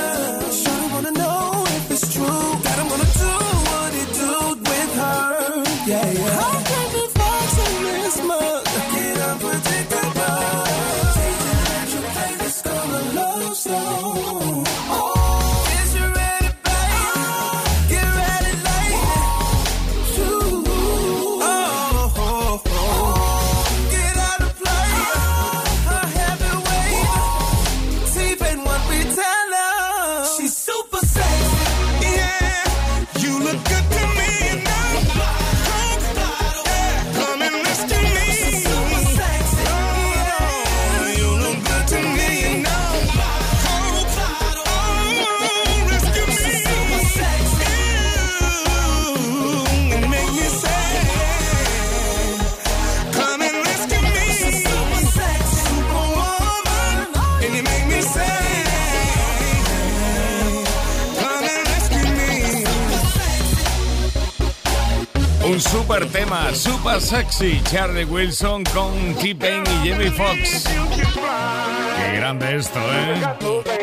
Sexy. 67.01 67.61
Charlie 67.63 68.05
Wilson 68.05 68.63
con 68.65 69.15
T-Pain 69.15 69.63
y 69.65 69.87
Jimmy 69.87 70.09
Fox. 70.11 70.63
Qué 70.63 72.17
grande 72.17 72.55
esto, 72.55 72.79
¿eh? 72.79 73.81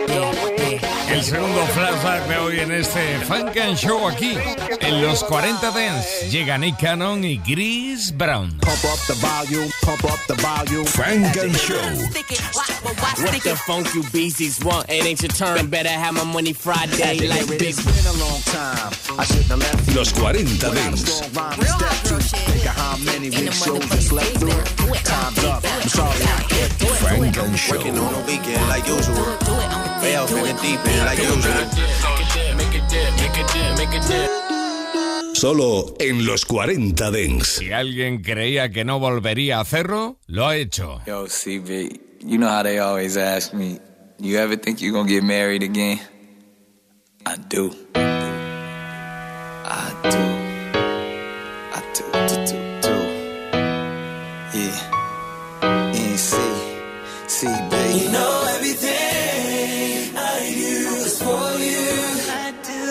El 1.10 1.24
segundo 1.24 1.66
flashback 1.68 2.28
de 2.28 2.36
hoy 2.36 2.60
en 2.60 2.70
este 2.70 3.18
Funk 3.20 3.56
and 3.56 3.76
Show 3.76 4.06
aquí, 4.08 4.36
en 4.80 5.02
los 5.02 5.24
40 5.24 5.70
Dance. 5.70 6.30
Llega 6.30 6.58
Nick 6.58 6.78
Cannon 6.78 7.24
y 7.24 7.38
Chris 7.38 8.14
Brown. 8.16 8.50
Pump 8.60 8.84
up 8.84 8.98
the 9.06 9.14
volume, 9.14 9.70
pump 9.82 10.04
up 10.04 10.20
the 10.28 10.34
volume. 10.34 10.84
Funk 10.84 11.36
and 11.38 11.56
Show. 11.56 11.74
What 13.22 13.42
the 13.42 13.56
funk 13.66 13.88
you 13.94 14.02
beasties 14.12 14.62
want? 14.62 14.88
It 14.90 15.04
ain't 15.04 15.22
your 15.22 15.32
turn. 15.32 15.68
Better 15.68 15.88
have 15.88 16.14
my 16.14 16.24
money 16.24 16.52
Friday 16.52 17.26
like 17.26 17.48
big. 17.58 17.74
Los 19.94 20.12
40 20.12 20.70
Dance. 20.70 21.22
Strong 25.86 26.12
rhyme 27.02 27.22
and 27.24 27.58
Show. 27.58 27.74
Working 27.74 27.98
on 27.98 28.12
the 28.12 28.20
weekend 28.26 28.68
like 28.68 28.86
usual. 28.86 29.36
Way 30.02 30.16
off 30.16 30.30
in 30.30 30.42
the 30.44 30.52
deep 30.62 30.80
end 30.86 31.04
like 31.04 31.18
usual. 31.22 31.88
Solo 35.34 35.94
en 36.00 36.26
los 36.26 36.44
40 36.44 37.10
Dance. 37.10 37.58
Si 37.58 37.72
alguien 37.72 38.22
creía 38.22 38.70
que 38.70 38.84
no 38.84 38.98
volvería 38.98 39.58
a 39.58 39.60
hacerlo, 39.60 40.18
lo 40.26 40.46
ha 40.46 40.56
hecho. 40.56 41.00
Yo, 41.06 41.26
CB, 41.26 42.00
you 42.20 42.38
know 42.38 42.48
how 42.48 42.62
they 42.62 42.78
always 42.78 43.16
ask 43.16 43.54
me, 43.54 43.78
you 44.18 44.38
ever 44.38 44.56
think 44.56 44.80
you're 44.80 44.92
gonna 44.92 45.08
get 45.08 45.22
married 45.22 45.62
again? 45.62 46.00
I 47.24 47.36
do. 47.36 47.70
I 50.04 50.10
do. 50.10 50.24
I 51.76 51.80
do, 51.94 52.04
do, 52.28 52.36
do, 52.48 52.58
do. 52.84 52.94
Yeah. 54.58 54.76
And 55.62 56.18
see, 56.18 56.54
see, 57.26 57.56
baby. 57.70 57.98
You 58.04 58.08
know 58.12 58.34
everything 58.56 60.16
I 60.16 60.38
do 60.62 60.76
is 61.06 61.16
for 61.22 61.48
you. 61.68 61.90
I 62.30 62.48
do. 62.70 62.84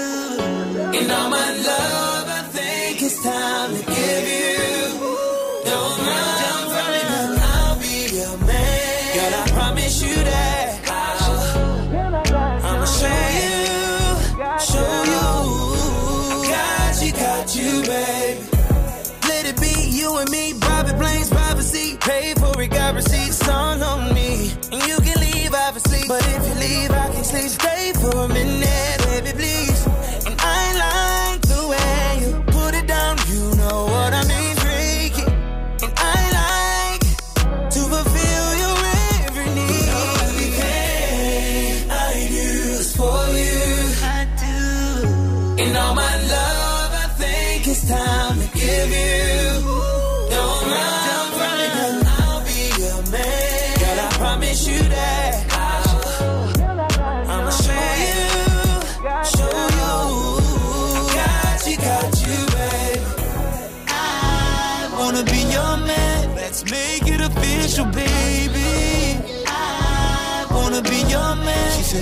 And 1.00 1.12
all 1.12 1.30
my 1.30 1.47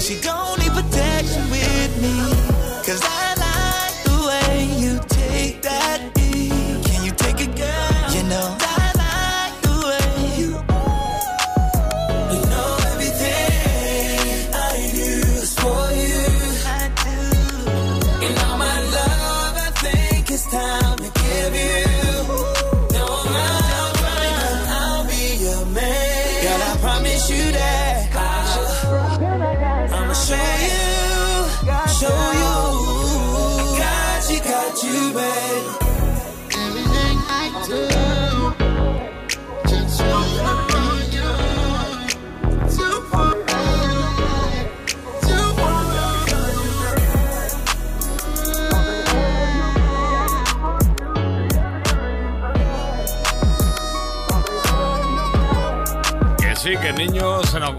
She 0.02 0.16
said 0.16 0.65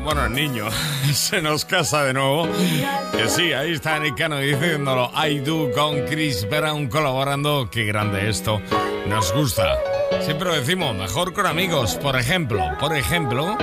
Bueno, 0.07 0.25
el 0.25 0.35
niño 0.35 0.69
se 1.13 1.43
nos 1.43 1.65
casa 1.65 2.05
de 2.05 2.13
nuevo. 2.13 2.47
Que 3.11 3.29
sí, 3.29 3.53
ahí 3.53 3.73
está 3.73 3.99
Nick 3.99 4.17
Cannon 4.17 4.41
diciéndolo. 4.41 5.11
I 5.17 5.41
do 5.41 5.73
con 5.73 6.07
Chris 6.07 6.49
Brown 6.49 6.87
colaborando. 6.87 7.69
Qué 7.73 7.87
grande 7.87 8.31
esto. 8.31 8.63
Nos 9.09 9.33
gusta. 9.33 9.77
Siempre 10.25 10.47
lo 10.47 10.55
decimos, 10.55 10.95
mejor 10.95 11.33
con 11.33 11.47
amigos. 11.47 11.97
Por 11.97 12.15
ejemplo, 12.15 12.63
por 12.79 12.97
ejemplo, 12.97 13.59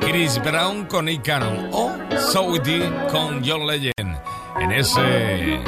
Chris 0.00 0.42
Brown 0.42 0.86
con 0.86 1.04
Nick 1.04 1.22
Cannon. 1.22 1.68
O 1.70 1.92
Saudi 2.32 2.80
con 3.12 3.44
John 3.46 3.64
Legend. 3.64 4.20
En 4.60 4.72
ese... 4.72 5.60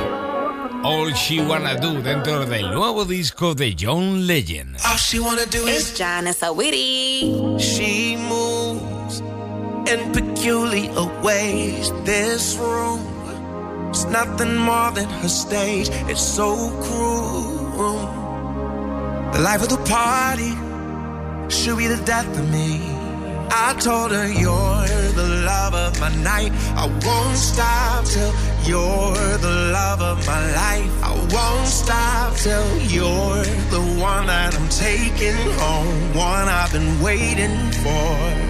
All 0.82 1.12
She 1.12 1.40
Wanna 1.40 1.74
Do 1.74 2.00
dentro 2.00 2.46
del 2.46 2.68
nuevo 2.72 3.04
disco 3.04 3.54
de 3.54 3.76
John 3.78 4.26
Legend. 4.26 4.76
All 4.84 4.96
she 4.96 5.20
wanna 5.20 5.46
do 5.46 5.68
is 5.68 5.92
Sawiri. 5.92 7.60
She 7.60 8.16
moves 8.16 8.59
in 9.90 10.12
peculiar 10.12 11.04
ways. 11.20 11.90
This 12.04 12.56
room 12.56 13.00
is 13.90 14.04
nothing 14.04 14.54
more 14.56 14.92
than 14.92 15.08
her 15.08 15.28
stage. 15.28 15.88
It's 16.08 16.22
so 16.22 16.54
cruel. 16.84 17.98
The 19.32 19.40
life 19.40 19.62
of 19.62 19.70
the 19.70 19.82
party 19.98 20.52
should 21.50 21.78
be 21.78 21.88
the 21.88 22.00
death 22.04 22.30
of 22.38 22.48
me. 22.52 22.80
I 23.52 23.74
told 23.80 24.12
her 24.12 24.28
you're 24.28 25.12
the 25.20 25.28
love 25.44 25.74
of 25.74 26.00
my 26.00 26.14
night. 26.22 26.52
I 26.76 26.86
won't 26.86 27.36
stop 27.36 28.04
till 28.04 28.32
you're 28.68 29.38
the 29.38 29.72
love 29.72 30.00
of 30.02 30.24
my 30.24 30.40
life. 30.62 30.92
I 31.02 31.12
won't 31.34 31.66
stop 31.66 32.36
till 32.36 32.78
you're 32.94 33.42
the 33.74 33.82
one 33.98 34.26
that 34.28 34.54
I'm 34.54 34.68
taking 34.68 35.34
home, 35.58 36.14
one 36.14 36.48
I've 36.48 36.72
been 36.72 37.02
waiting 37.02 37.72
for. 37.82 38.49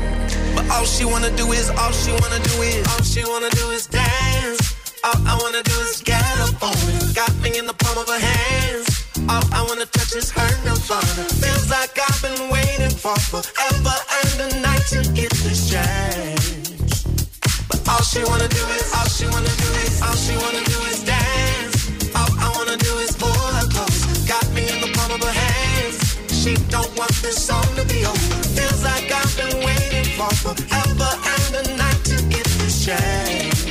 But 0.55 0.71
all 0.71 0.85
she 0.85 1.05
wanna 1.05 1.31
do 1.37 1.53
is, 1.53 1.71
all 1.71 1.93
she 1.93 2.13
wanna 2.13 2.41
do 2.41 2.55
is, 2.63 2.87
all 2.93 3.03
she 3.03 3.23
wanna 3.25 3.51
do 3.51 3.71
is 3.71 3.87
dance. 3.87 4.75
All 5.05 5.17
I 5.27 5.35
wanna 5.41 5.63
do 5.63 5.77
is 5.81 6.03
get 6.03 6.23
up 6.41 6.63
on 6.63 6.77
it. 6.77 7.15
Got 7.15 7.35
me 7.43 7.59
in 7.59 7.67
the 7.67 7.75
palm 7.75 7.97
of 7.99 8.09
her 8.09 8.19
hands. 8.19 8.89
All 9.29 9.45
I 9.53 9.63
wanna 9.69 9.87
touch 9.87 10.15
is 10.15 10.31
her 10.31 10.51
nirvana. 10.65 11.25
Feels 11.43 11.71
like 11.71 11.97
I've 11.99 12.21
been 12.23 12.51
waiting 12.51 12.95
for 13.03 13.17
forever 13.31 13.97
and 14.21 14.35
a 14.47 14.61
night 14.61 14.85
to 14.93 15.01
get 15.13 15.33
this 15.47 15.71
chance. 15.71 17.05
But 17.69 17.81
all 17.89 18.03
she 18.03 18.23
wanna 18.25 18.49
do 18.49 18.65
is, 18.79 18.87
all 18.95 19.09
she 19.09 19.27
wanna 19.27 19.55
do 19.65 19.69
is, 19.85 20.03
all 20.03 20.17
she 20.17 20.37
wanna 20.37 20.65
do 20.65 20.79
is 20.93 21.01
dance. 21.05 21.77
All 22.15 22.33
I 22.39 22.49
wanna 22.57 22.77
do 22.77 22.93
is 22.99 23.13
pull 23.17 23.31
her 23.57 23.67
close. 23.73 24.01
Got 24.29 24.47
me 24.53 24.69
in 24.69 24.81
the 24.81 24.91
palm 24.97 25.13
of 25.13 25.23
her 25.23 25.33
hands. 25.33 25.99
She 26.43 26.55
don't 26.69 26.93
want 26.99 27.13
this 27.23 27.39
song 27.47 27.69
to 27.77 27.85
be 27.85 28.05
over. 28.05 28.37
Feels 28.57 28.83
like 28.85 29.11
I've 29.13 29.35
been 29.37 29.65
waiting 29.65 30.00
for 30.29 30.55
forever 30.55 31.11
and 31.33 31.67
a 31.67 31.77
night 31.77 32.05
to 32.05 32.17
get 32.29 32.45
this 32.61 32.85
chance. 32.85 33.65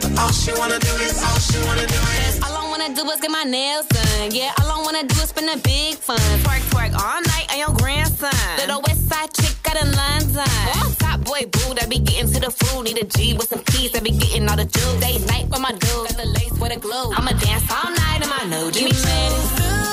But 0.00 0.18
all 0.18 0.32
she 0.32 0.52
wanna 0.52 0.78
do 0.78 0.92
is, 1.04 1.22
all 1.22 1.38
she 1.38 1.58
wanna 1.66 1.86
do 1.86 2.00
is. 2.24 2.40
All 2.42 2.56
I 2.56 2.64
wanna 2.70 2.94
do 2.94 3.04
is 3.10 3.20
get 3.20 3.30
my 3.30 3.44
nails 3.44 3.86
done. 3.86 4.30
Yeah, 4.30 4.52
all 4.60 4.70
I 4.70 4.82
wanna 4.82 5.04
do 5.04 5.14
is 5.20 5.28
spend 5.28 5.50
a 5.50 5.58
big 5.58 5.96
fun. 5.96 6.18
Twerk, 6.44 6.62
twerk 6.72 6.92
all 6.94 7.20
night 7.20 7.46
on 7.52 7.58
your 7.58 7.74
grandson. 7.76 8.32
Little 8.56 8.80
west 8.86 9.08
side 9.08 9.30
chick 9.34 9.56
out 9.68 9.76
in 9.82 9.92
London. 9.92 10.48
Oh, 10.76 10.94
top 10.98 11.20
boy 11.20 11.42
boo 11.52 11.74
that 11.74 11.88
be 11.90 11.98
getting 11.98 12.32
to 12.32 12.40
the 12.40 12.50
food. 12.50 12.84
Need 12.84 12.98
a 12.98 13.04
G 13.04 13.34
with 13.34 13.48
some 13.48 13.62
keys 13.64 13.92
that 13.92 14.04
be 14.04 14.12
getting 14.12 14.48
all 14.48 14.56
the 14.56 14.64
juice. 14.64 15.00
Day 15.00 15.18
night 15.26 15.48
with 15.50 15.60
my 15.60 15.72
dude. 15.72 16.08
Got 16.08 16.16
the 16.16 16.26
lace 16.26 16.56
with 16.60 16.72
a 16.72 16.78
glue. 16.78 17.12
I'ma 17.12 17.32
dance 17.32 17.66
all 17.70 17.90
night 17.92 18.22
in 18.22 18.28
my 18.30 18.42
new 18.48 18.70
Give 18.70 18.84
me 18.84 18.92
money 19.02 19.85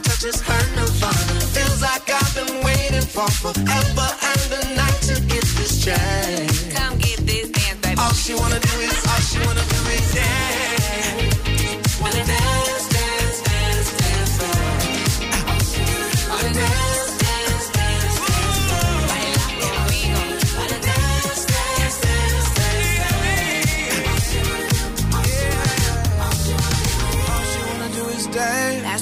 All 0.00 0.06
I 0.06 0.08
wanna 0.08 0.16
touch 0.16 0.24
is 0.24 0.40
her 0.40 0.62
nirvana. 0.76 1.40
Feels 1.52 1.82
like 1.82 2.08
I've 2.08 2.34
been 2.34 2.64
waiting 2.64 3.02
for 3.02 3.28
forever 3.28 4.08
and 4.30 4.52
a 4.52 4.74
night 4.76 5.00
to 5.08 5.20
get 5.26 5.44
this 5.58 5.84
chance. 5.84 6.72
Come 6.72 6.96
get 6.98 7.18
this 7.26 7.50
dance, 7.50 7.80
baby. 7.82 8.00
All 8.00 8.12
she 8.12 8.34
wanna 8.34 8.60
do 8.60 8.69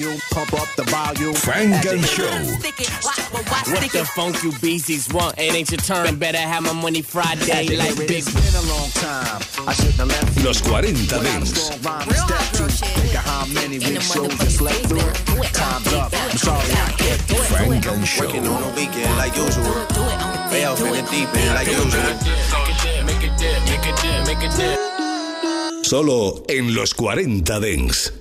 Funk 0.00 1.84
and 1.84 2.04
Show. 2.06 2.24
What 2.24 3.92
the 3.92 4.10
funk 4.16 4.42
you 4.42 4.52
beasties 4.62 5.12
want? 5.12 5.38
It 5.38 5.54
ain't 5.54 5.70
your 5.70 5.78
turn. 5.80 6.16
Better 6.16 6.38
have 6.38 6.62
my 6.62 6.72
money 6.72 7.02
Friday 7.02 7.76
like 7.76 7.96
big. 7.98 8.10
It's 8.10 8.32
been 8.32 8.64
a 8.64 8.72
long 8.72 8.88
time. 8.92 9.42
I 9.68 9.74
shouldn't 9.74 9.96
have 9.96 10.08
left 10.08 10.38
you. 10.38 10.44
Los 10.44 10.60
40 10.60 10.92
When 10.92 10.96
I 10.96 11.00
was 11.00 11.52
Dance. 11.52 11.68
gonna 11.68 11.82
rhyme 11.82 12.08
and 12.08 12.16
step 12.16 12.38
to. 12.56 12.86
Think 12.86 13.14
of 13.14 13.24
how 13.24 13.44
many 13.52 13.78
big 13.78 14.00
shows 14.00 14.40
I 14.40 14.48
slept 14.48 14.86
through. 14.86 15.00
Time's 15.52 15.92
up. 15.92 16.14
I'm 16.14 16.38
sorry 16.38 16.72
I 16.72 16.92
can't 16.96 17.28
do 17.28 17.34
it. 17.36 17.44
Funk 17.44 17.86
and 17.86 18.08
Show. 18.08 18.24
Working 18.24 18.46
on 18.48 18.62
the 18.62 18.68
weekend 18.80 19.16
like 19.18 19.36
usual. 19.36 19.64
Way 20.50 20.64
off 20.64 20.80
in 20.80 20.92
the 20.96 21.04
deep 21.10 21.28
end 21.36 21.54
like 21.54 21.68
usual. 21.68 22.08
Make 23.04 23.22
it 23.22 23.36
dip, 23.36 23.60
make 23.68 23.84
it 23.84 23.96
dip, 24.00 24.26
make 24.26 24.42
it 24.42 24.56
dip. 24.56 25.84
Solo 25.84 26.42
en 26.48 26.74
los 26.74 26.94
40 26.94 27.60
Dance. 27.60 28.12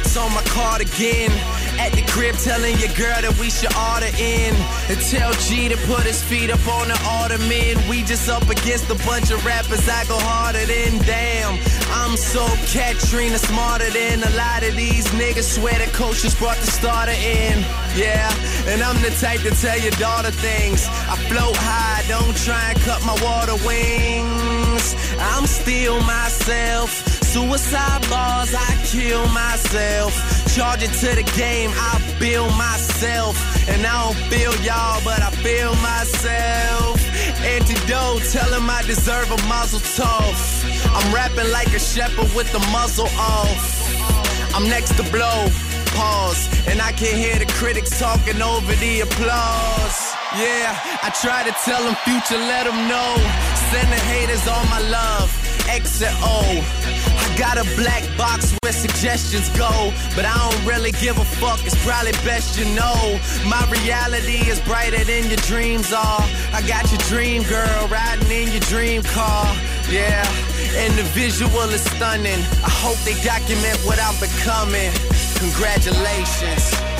Black 0.00 0.16
on 0.16 0.34
my 0.34 0.42
cardigan. 0.42 1.30
At 1.78 1.92
the 1.92 2.02
crib 2.08 2.34
telling 2.36 2.76
your 2.78 2.92
girl 2.96 3.20
that 3.20 3.36
we 3.38 3.50
should 3.50 3.74
order 3.76 4.10
in. 4.18 4.54
And 4.88 4.98
tell 5.12 5.32
G 5.44 5.68
to 5.68 5.76
put 5.86 6.02
his 6.04 6.22
feet 6.22 6.50
up 6.50 6.64
on 6.68 6.88
the 6.88 6.98
ottoman. 7.04 7.76
We 7.88 8.02
just 8.02 8.28
up 8.28 8.48
against 8.48 8.88
a 8.90 8.98
bunch 9.06 9.30
of 9.30 9.44
rappers 9.44 9.88
I 9.88 10.04
go 10.06 10.18
harder 10.18 10.64
than 10.64 10.98
damn. 11.04 11.58
I'm 11.92 12.16
so 12.16 12.44
Katrina 12.72 13.38
smarter 13.38 13.90
than 13.90 14.22
a 14.22 14.30
lot 14.36 14.62
of 14.64 14.74
these 14.76 15.06
niggas. 15.08 15.56
Swear 15.56 15.78
the 15.78 15.90
coach 15.92 16.22
just 16.22 16.38
brought 16.38 16.56
the 16.58 16.66
starter 16.66 17.12
in. 17.12 17.60
Yeah, 17.94 18.28
and 18.66 18.82
I'm 18.82 19.00
the 19.02 19.10
type 19.20 19.40
to 19.40 19.50
tell 19.50 19.78
your 19.78 19.96
daughter 19.96 20.30
things. 20.30 20.86
I 20.88 21.16
float 21.28 21.56
high, 21.56 22.04
don't 22.08 22.36
try 22.36 22.72
and 22.72 22.78
cut 22.80 23.04
my 23.04 23.16
water 23.22 23.56
wings. 23.64 24.96
I'm 25.20 25.46
still 25.46 26.00
myself. 26.02 27.15
Suicide 27.32 28.08
bars, 28.08 28.54
I 28.54 28.70
kill 28.84 29.26
myself. 29.28 30.12
Charge 30.54 30.82
it 30.82 30.92
to 31.02 31.10
the 31.14 31.26
game, 31.36 31.70
I 31.74 32.00
build 32.18 32.54
myself. 32.56 33.36
And 33.68 33.84
I 33.84 33.92
don't 34.04 34.20
feel 34.30 34.54
y'all, 34.62 35.02
but 35.04 35.20
I 35.20 35.30
feel 35.42 35.74
myself. 35.82 36.96
Antidote, 37.44 38.22
tell 38.32 38.50
him 38.54 38.70
I 38.70 38.82
deserve 38.86 39.30
a 39.30 39.40
muzzle 39.48 39.80
tough. 39.98 40.64
I'm 40.94 41.12
rapping 41.12 41.50
like 41.50 41.68
a 41.74 41.80
shepherd 41.80 42.30
with 42.34 42.50
the 42.52 42.60
muzzle 42.72 43.10
off. 43.18 43.60
I'm 44.54 44.68
next 44.68 44.96
to 44.96 45.04
blow, 45.10 45.50
pause. 45.98 46.48
And 46.68 46.80
I 46.80 46.92
can 46.92 47.14
hear 47.14 47.38
the 47.38 47.50
critics 47.58 47.98
talking 47.98 48.40
over 48.40 48.72
the 48.76 49.00
applause. 49.00 49.98
Yeah, 50.38 50.78
I 51.02 51.10
try 51.20 51.42
to 51.44 51.52
tell 51.64 51.82
them 51.82 51.96
future, 52.06 52.38
let 52.38 52.64
them 52.64 52.88
know. 52.88 53.12
Send 53.74 53.92
the 53.92 54.00
haters 54.08 54.46
all 54.46 54.64
my 54.66 54.80
love. 54.88 55.28
X 55.68 56.00
and 56.00 56.16
O. 56.22 57.05
Got 57.36 57.58
a 57.58 57.64
black 57.76 58.02
box 58.16 58.56
where 58.62 58.72
suggestions 58.72 59.50
go, 59.58 59.92
but 60.16 60.24
I 60.24 60.34
don't 60.38 60.64
really 60.66 60.92
give 60.92 61.18
a 61.18 61.24
fuck. 61.24 61.60
It's 61.66 61.76
probably 61.84 62.12
best 62.24 62.58
you 62.58 62.64
know. 62.74 63.20
My 63.44 63.62
reality 63.70 64.48
is 64.48 64.58
brighter 64.60 65.04
than 65.04 65.28
your 65.28 65.42
dreams 65.44 65.92
are. 65.92 66.24
I 66.52 66.62
got 66.66 66.90
your 66.90 67.00
dream 67.12 67.42
girl 67.42 67.88
riding 67.88 68.30
in 68.30 68.52
your 68.52 68.64
dream 68.72 69.02
car. 69.02 69.54
Yeah, 69.90 70.24
and 70.76 70.94
the 70.94 71.04
visual 71.12 71.68
is 71.76 71.84
stunning. 71.84 72.40
I 72.64 72.72
hope 72.72 72.96
they 73.04 73.20
document 73.22 73.78
what 73.84 74.00
I'm 74.00 74.18
becoming. 74.18 74.90
Congratulations. 75.36 76.95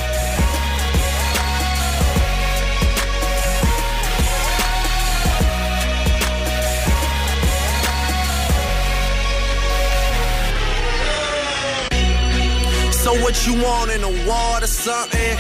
What 13.23 13.47
you 13.47 13.55
want 13.63 13.91
in 13.91 14.03
ward 14.27 14.63
or 14.63 14.67
something? 14.67 15.37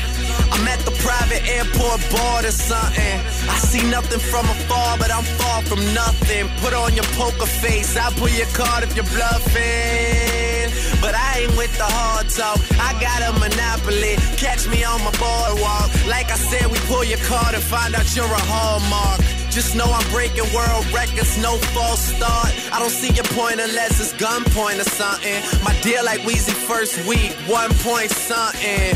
I'm 0.52 0.66
at 0.68 0.80
the 0.80 0.92
private 1.02 1.42
airport 1.48 2.00
board 2.10 2.44
or 2.44 2.54
something. 2.54 3.18
I 3.48 3.56
see 3.58 3.82
nothing 3.90 4.20
from 4.20 4.44
afar, 4.46 4.98
but 4.98 5.10
I'm 5.10 5.24
far 5.24 5.62
from 5.62 5.82
nothing. 5.92 6.48
Put 6.62 6.74
on 6.74 6.94
your 6.94 7.08
poker 7.18 7.46
face, 7.46 7.96
I'll 7.96 8.12
pull 8.12 8.28
your 8.28 8.46
card 8.54 8.84
if 8.84 8.94
you're 8.96 9.04
bluffing. 9.04 10.70
But 11.00 11.14
I 11.14 11.40
ain't 11.40 11.56
with 11.56 11.76
the 11.76 11.84
hard 11.84 12.28
talk. 12.30 12.58
I 12.80 12.92
got 13.00 13.20
a 13.28 13.32
monopoly. 13.38 14.16
Catch 14.36 14.68
me 14.68 14.84
on 14.84 15.02
my 15.04 15.12
boardwalk. 15.18 15.90
Like 16.06 16.30
I 16.30 16.38
said, 16.38 16.70
we 16.70 16.78
pull 16.86 17.04
your 17.04 17.20
card 17.28 17.54
and 17.54 17.62
find 17.62 17.94
out 17.94 18.06
you're 18.16 18.24
a 18.24 18.44
hallmark. 18.52 19.35
Just 19.56 19.74
know 19.74 19.88
I'm 19.88 20.04
breaking 20.12 20.44
world 20.52 20.84
records, 20.92 21.40
no 21.40 21.56
false 21.72 22.12
start. 22.12 22.52
I 22.70 22.78
don't 22.78 22.92
see 22.92 23.08
your 23.16 23.24
point 23.32 23.58
unless 23.58 23.96
it's 24.04 24.12
gunpoint 24.12 24.84
or 24.84 24.84
something. 24.84 25.40
My 25.64 25.72
deal 25.80 26.04
like 26.04 26.20
Weezy 26.28 26.52
first 26.52 27.00
week, 27.08 27.32
one 27.48 27.72
point 27.80 28.10
something. 28.10 28.92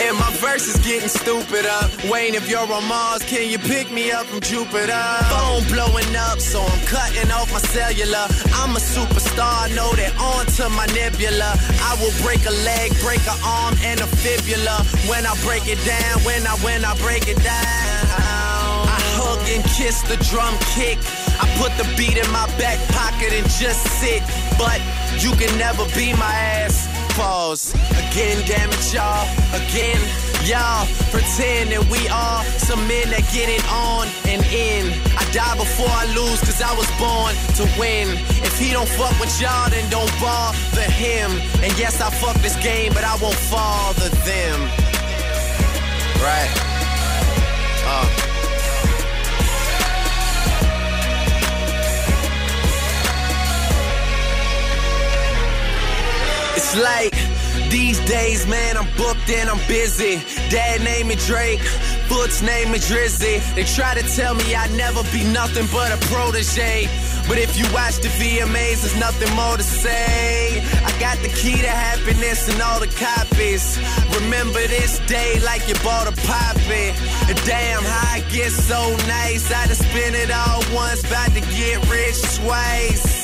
And 0.00 0.16
my 0.16 0.32
verse 0.40 0.64
is 0.64 0.80
getting 0.80 1.10
stupid 1.10 1.66
up. 1.66 1.92
Wayne, 2.08 2.32
if 2.32 2.48
you're 2.48 2.64
on 2.64 2.88
Mars, 2.88 3.28
can 3.28 3.50
you 3.50 3.58
pick 3.58 3.92
me 3.92 4.10
up 4.10 4.24
from 4.24 4.40
Jupiter? 4.40 5.04
Phone 5.28 5.68
blowing 5.68 6.16
up, 6.16 6.40
so 6.40 6.64
I'm 6.64 6.80
cutting 6.88 7.30
off 7.30 7.52
my 7.52 7.60
cellular. 7.60 8.24
I'm 8.56 8.72
a 8.72 8.80
superstar, 8.80 9.68
know 9.76 9.92
that 10.00 10.16
onto 10.16 10.64
my 10.72 10.88
nebula. 10.96 11.52
I 11.84 11.92
will 12.00 12.16
break 12.24 12.40
a 12.48 12.56
leg, 12.64 12.88
break 13.04 13.20
an 13.28 13.36
arm, 13.44 13.76
and 13.84 14.00
a 14.00 14.08
fibula. 14.08 14.80
When 15.12 15.28
I 15.28 15.36
break 15.44 15.68
it 15.68 15.80
down, 15.84 16.24
when 16.24 16.46
I 16.46 16.56
when 16.64 16.86
I 16.86 16.96
break 17.04 17.28
it 17.28 17.36
down. 17.44 18.35
Hug 19.26 19.42
and 19.50 19.64
kiss 19.74 20.06
the 20.06 20.14
drum 20.30 20.54
kick. 20.70 21.02
I 21.42 21.50
put 21.58 21.74
the 21.74 21.86
beat 21.98 22.14
in 22.14 22.30
my 22.30 22.46
back 22.62 22.78
pocket 22.94 23.34
and 23.34 23.42
just 23.58 23.82
sit. 23.98 24.22
But 24.54 24.78
you 25.18 25.34
can 25.34 25.50
never 25.58 25.82
be 25.98 26.14
my 26.14 26.30
ass. 26.62 26.86
Pause. 27.18 27.74
Again, 28.06 28.38
damn 28.46 28.70
it, 28.70 28.86
y'all. 28.94 29.26
Again, 29.50 29.98
y'all. 30.46 30.86
Pretend 31.10 31.74
that 31.74 31.82
we 31.90 32.06
are 32.06 32.46
some 32.62 32.78
men 32.86 33.10
that 33.10 33.26
get 33.34 33.50
it 33.50 33.66
on 33.66 34.06
and 34.30 34.46
in. 34.54 34.94
I 35.18 35.26
die 35.34 35.58
before 35.58 35.90
I 35.90 36.06
lose, 36.14 36.38
cause 36.46 36.62
I 36.62 36.70
was 36.78 36.86
born 36.94 37.34
to 37.58 37.64
win. 37.82 38.14
If 38.46 38.54
he 38.62 38.70
don't 38.70 38.88
fuck 38.94 39.18
with 39.18 39.34
y'all, 39.42 39.66
then 39.74 39.90
don't 39.90 40.12
bother 40.22 40.86
him. 40.86 41.34
And 41.66 41.74
yes, 41.74 41.98
I 41.98 42.14
fuck 42.14 42.38
this 42.46 42.54
game, 42.62 42.94
but 42.94 43.02
I 43.02 43.18
won't 43.18 43.34
father 43.50 44.06
them. 44.22 44.70
Right. 46.22 46.52
Uh. 47.90 48.25
Like 56.86 57.14
these 57.70 57.98
days, 58.06 58.46
man, 58.46 58.76
I'm 58.76 58.88
booked 58.96 59.28
and 59.30 59.50
I'm 59.50 59.62
busy. 59.66 60.22
Dad 60.50 60.82
named 60.82 61.08
me 61.08 61.16
Drake, 61.26 61.62
Foot's 62.08 62.40
name 62.42 62.70
me 62.70 62.78
Drizzy. 62.78 63.36
They 63.54 63.64
try 63.64 63.94
to 63.94 64.04
tell 64.14 64.34
me 64.34 64.54
I'd 64.54 64.70
never 64.76 65.02
be 65.10 65.24
nothing 65.24 65.66
but 65.72 65.90
a 65.90 65.98
protege. 66.06 66.88
But 67.28 67.38
if 67.38 67.58
you 67.58 67.66
watch 67.74 67.96
the 67.98 68.10
VMAs, 68.18 68.78
there's 68.82 68.98
nothing 68.98 69.32
more 69.34 69.56
to 69.56 69.62
say. 69.62 70.62
I 70.88 70.90
got 71.00 71.18
the 71.18 71.28
key 71.40 71.58
to 71.66 71.72
happiness 71.88 72.48
and 72.48 72.62
all 72.62 72.78
the 72.78 72.92
copies. 72.94 73.64
Remember 74.20 74.62
this 74.68 75.00
day 75.06 75.40
like 75.40 75.66
you 75.68 75.74
bought 75.82 76.06
a 76.06 76.14
poppy. 76.22 76.86
Damn, 77.44 77.82
how 77.82 78.14
I 78.14 78.22
get 78.30 78.52
so 78.52 78.80
nice. 79.08 79.50
I 79.50 79.66
just 79.66 79.82
spend 79.82 80.14
it 80.14 80.30
all 80.30 80.62
once, 80.72 81.02
about 81.02 81.32
to 81.34 81.42
get 81.58 81.76
rich 81.90 82.18
twice. 82.38 83.15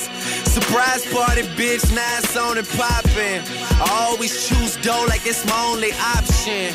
Surprise 0.45 1.05
party, 1.13 1.43
bitch, 1.57 1.85
it's 1.93 2.37
on 2.37 2.59
and 2.59 2.69
poppin'. 2.69 3.43
I 3.81 4.09
always 4.09 4.49
choose 4.49 4.77
dough 4.77 5.05
like 5.09 5.27
it's 5.27 5.45
my 5.47 5.65
only 5.73 5.93
option. 6.17 6.75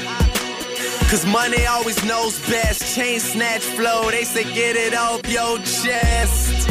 Cause 1.09 1.26
money 1.26 1.65
always 1.65 2.03
knows 2.03 2.39
best. 2.49 2.95
Chain 2.95 3.20
snatch 3.20 3.63
flow, 3.63 4.11
they 4.11 4.24
say 4.24 4.43
get 4.43 4.76
it 4.76 4.93
off 4.93 5.22
your 5.30 5.57
chest. 5.59 6.70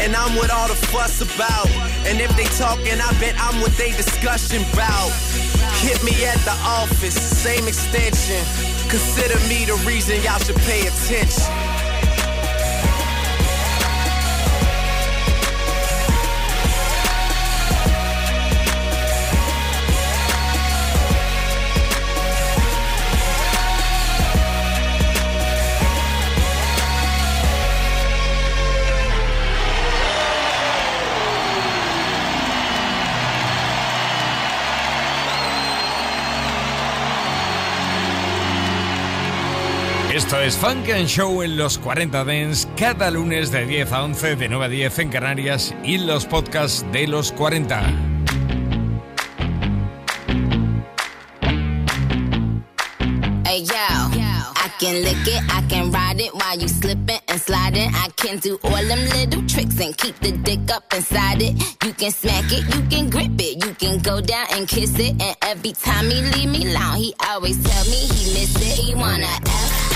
And 0.00 0.14
I'm 0.16 0.34
what 0.36 0.50
all 0.50 0.68
the 0.68 0.74
fuss 0.74 1.20
about. 1.20 1.68
And 2.06 2.20
if 2.20 2.34
they 2.36 2.44
talking, 2.56 3.00
I 3.00 3.10
bet 3.20 3.34
I'm 3.38 3.60
what 3.60 3.72
they 3.72 3.92
discussion 3.92 4.62
about. 4.72 5.10
Hit 5.80 6.02
me 6.04 6.24
at 6.24 6.38
the 6.44 6.56
office, 6.64 7.14
same 7.14 7.68
extension. 7.68 8.42
Consider 8.88 9.38
me 9.48 9.64
the 9.64 9.74
reason 9.86 10.16
y'all 10.22 10.38
should 10.38 10.56
pay 10.56 10.86
attention. 10.86 11.73
Esto 40.24 40.40
es 40.40 40.56
Funk 40.56 40.88
and 40.88 41.06
Show 41.06 41.42
en 41.42 41.58
los 41.58 41.76
40 41.76 42.24
Dents, 42.24 42.66
cada 42.78 43.10
lunes 43.10 43.50
de 43.52 43.66
10 43.66 43.92
a 43.92 44.04
11, 44.04 44.36
de 44.36 44.48
9 44.48 44.64
a 44.64 44.68
10 44.68 44.98
en 45.00 45.10
Canarias 45.10 45.74
y 45.84 45.98
los 45.98 46.24
podcasts 46.24 46.82
de 46.92 47.06
los 47.06 47.30
40. 47.30 47.82
Hey 53.44 53.66
yo, 53.66 53.74
I 53.74 54.70
can 54.80 55.02
lick 55.02 55.26
it, 55.26 55.42
I 55.52 55.62
can 55.68 55.92
ride 55.92 56.18
it 56.18 56.32
while 56.32 56.58
you 56.58 56.68
slipping 56.68 57.20
and 57.28 57.38
sliding. 57.38 57.90
I 57.94 58.08
can 58.16 58.38
do 58.38 58.58
all 58.64 58.82
them 58.88 59.04
little 59.10 59.46
tricks 59.46 59.78
and 59.78 59.94
keep 59.94 60.18
the 60.20 60.32
dick 60.32 60.74
up 60.74 60.84
inside 60.94 61.42
it. 61.42 61.54
You 61.84 61.92
can 61.92 62.10
smack 62.10 62.50
it, 62.50 62.64
you 62.74 62.80
can 62.88 63.10
grip 63.10 63.38
it, 63.38 63.62
you 63.62 63.74
can 63.74 63.98
go 63.98 64.22
down 64.22 64.46
and 64.52 64.66
kiss 64.66 64.98
it. 64.98 65.20
And 65.20 65.36
every 65.42 65.72
time 65.72 66.08
he 66.08 66.22
leave 66.22 66.48
me 66.48 66.74
alone, 66.74 66.96
he 66.96 67.14
always 67.28 67.62
tell 67.62 67.84
me 67.84 67.98
he 67.98 68.32
miss 68.32 68.56
it. 68.56 68.78
He 68.78 68.94
wanna 68.94 69.26
F 69.26 69.93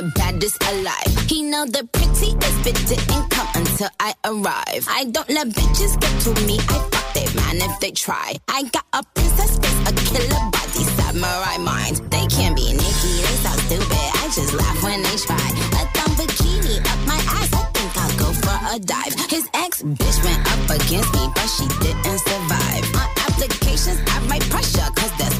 the 0.00 0.12
baddest 0.16 0.56
alive. 0.72 1.12
He 1.28 1.42
know 1.42 1.66
the 1.66 1.84
prettiest 1.92 2.56
bitch 2.64 2.80
didn't 2.88 3.28
come 3.28 3.48
until 3.54 3.90
I 4.00 4.14
arrive. 4.24 4.86
I 4.88 5.04
don't 5.04 5.28
let 5.28 5.48
bitches 5.48 6.00
get 6.00 6.14
to 6.24 6.32
me. 6.46 6.56
I 6.72 6.76
fuck 6.92 7.08
they 7.12 7.28
man 7.36 7.56
if 7.60 7.80
they 7.80 7.90
try. 7.90 8.36
I 8.48 8.62
got 8.72 8.86
a 8.94 9.02
princess 9.14 9.58
face, 9.58 9.80
a 9.88 9.92
killer 10.08 10.42
body, 10.56 10.84
samurai 10.96 11.58
mind. 11.58 11.96
They 12.08 12.24
can't 12.32 12.56
be 12.56 12.72
Nikki, 12.72 13.12
they 13.24 13.36
so 13.44 13.52
stupid. 13.68 14.08
I 14.22 14.24
just 14.32 14.54
laugh 14.54 14.82
when 14.82 15.02
they 15.02 15.16
try. 15.20 15.48
A 15.76 15.82
thumb 15.92 16.12
bikini 16.16 16.80
up 16.92 17.00
my 17.04 17.20
ass. 17.36 17.52
I 17.52 17.64
think 17.76 17.92
I'll 18.00 18.16
go 18.16 18.28
for 18.40 18.56
a 18.72 18.78
dive. 18.80 19.14
His 19.28 19.48
ex 19.52 19.82
bitch 19.82 20.18
went 20.24 20.40
up 20.48 20.64
against 20.80 21.12
me, 21.12 21.28
but 21.34 21.48
she 21.56 21.66
didn't 21.84 22.20
survive. 22.24 22.84
On 22.96 23.08
applications, 23.28 24.00
I 24.08 24.16
write 24.28 24.46
pressure, 24.48 24.88
cause 24.96 25.12
that's 25.20 25.39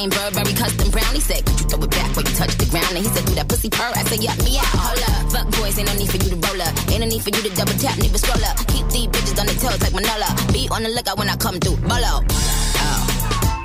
Same 0.00 0.08
Burberry 0.08 0.56
custom 0.56 0.88
brown? 0.88 1.12
He 1.12 1.20
said, 1.20 1.44
could 1.44 1.60
you 1.60 1.66
throw 1.68 1.84
it 1.84 1.90
back 1.90 2.08
while 2.16 2.24
you 2.24 2.32
touch 2.32 2.56
the 2.56 2.64
ground? 2.72 2.88
And 2.96 3.04
he 3.04 3.10
said, 3.12 3.20
do 3.28 3.36
that 3.36 3.52
pussy 3.52 3.68
purr. 3.68 3.92
I 3.92 4.00
said, 4.08 4.24
yup, 4.24 4.32
me 4.48 4.56
out. 4.56 4.72
Hold 4.72 4.96
up. 4.96 5.28
Fuck 5.28 5.60
boys, 5.60 5.76
ain't 5.76 5.92
no 5.92 5.94
need 6.00 6.08
for 6.08 6.16
you 6.16 6.32
to 6.32 6.40
roll 6.40 6.56
up. 6.64 6.72
Ain't 6.88 7.04
no 7.04 7.06
need 7.06 7.20
for 7.20 7.28
you 7.28 7.42
to 7.44 7.52
double 7.52 7.76
tap, 7.76 8.00
to 8.00 8.08
scroll 8.16 8.40
up. 8.48 8.56
Keep 8.72 8.88
these 8.88 9.12
bitches 9.12 9.36
on 9.36 9.44
their 9.44 9.60
toes 9.60 9.76
like 9.84 9.92
Manolo. 9.92 10.32
Be 10.56 10.72
on 10.72 10.88
the 10.88 10.92
lookout 10.96 11.20
when 11.20 11.28
I 11.28 11.36
come 11.36 11.60
through. 11.60 11.76
Bolo. 11.84 12.24
Oh, 12.24 13.00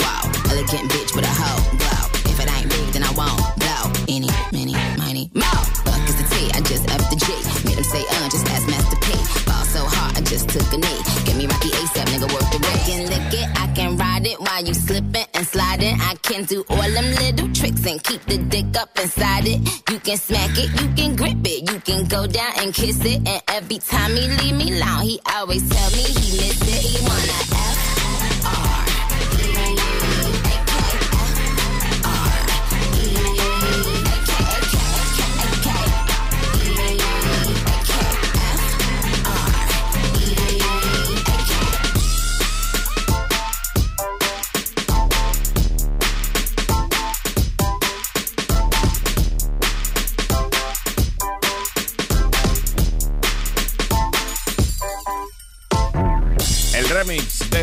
wow. 0.04 0.28
Elegant 0.52 0.92
bitch 0.92 1.16
with 1.16 1.24
a 1.24 1.32
hoe. 1.32 1.64
Glow. 1.80 2.04
If 2.28 2.36
it 2.44 2.52
ain't 2.52 2.68
big, 2.68 2.88
then 2.92 3.08
I 3.08 3.16
won't 3.16 3.40
blow. 3.56 3.84
Any, 4.12 4.28
just 10.36 10.50
took 10.50 10.74
a 10.74 10.78
knee. 10.78 11.02
Get 11.26 11.36
me 11.38 11.46
Rocky 11.48 11.70
ASAP, 11.70 12.06
nigga, 12.12 12.28
work 12.34 12.48
the 12.52 12.60
way. 12.66 12.78
Can 12.88 13.02
lick 13.14 13.34
it, 13.42 13.48
I 13.64 13.68
can 13.74 13.96
ride 13.96 14.28
it 14.28 14.38
while 14.40 14.64
you 14.66 14.74
slipping 14.74 15.28
and 15.34 15.48
sliding. 15.48 15.96
I 16.02 16.16
can 16.28 16.44
do 16.44 16.66
all 16.70 16.90
them 16.98 17.10
little 17.22 17.50
tricks 17.54 17.86
and 17.88 18.04
keep 18.04 18.22
the 18.26 18.38
dick 18.38 18.76
up 18.78 18.90
inside 19.00 19.48
it. 19.48 19.60
You 19.90 20.00
can 20.00 20.18
smack 20.18 20.52
it, 20.58 20.70
you 20.82 20.88
can 21.00 21.16
grip 21.16 21.44
it, 21.46 21.72
you 21.72 21.80
can 21.80 22.06
go 22.08 22.28
down 22.28 22.52
and 22.60 22.74
kiss 22.74 23.00
it. 23.06 23.20
And 23.26 23.42
every 23.48 23.78
time 23.78 24.12
he 24.12 24.28
leave 24.28 24.58
me 24.58 24.68
alone, 24.76 25.04
he 25.04 25.20
always 25.36 25.64
tell 25.70 25.90
me 25.92 26.04
he 26.04 26.28
miss 26.42 26.60
it. 26.68 26.82
He 26.84 27.00
wanna 27.08 27.45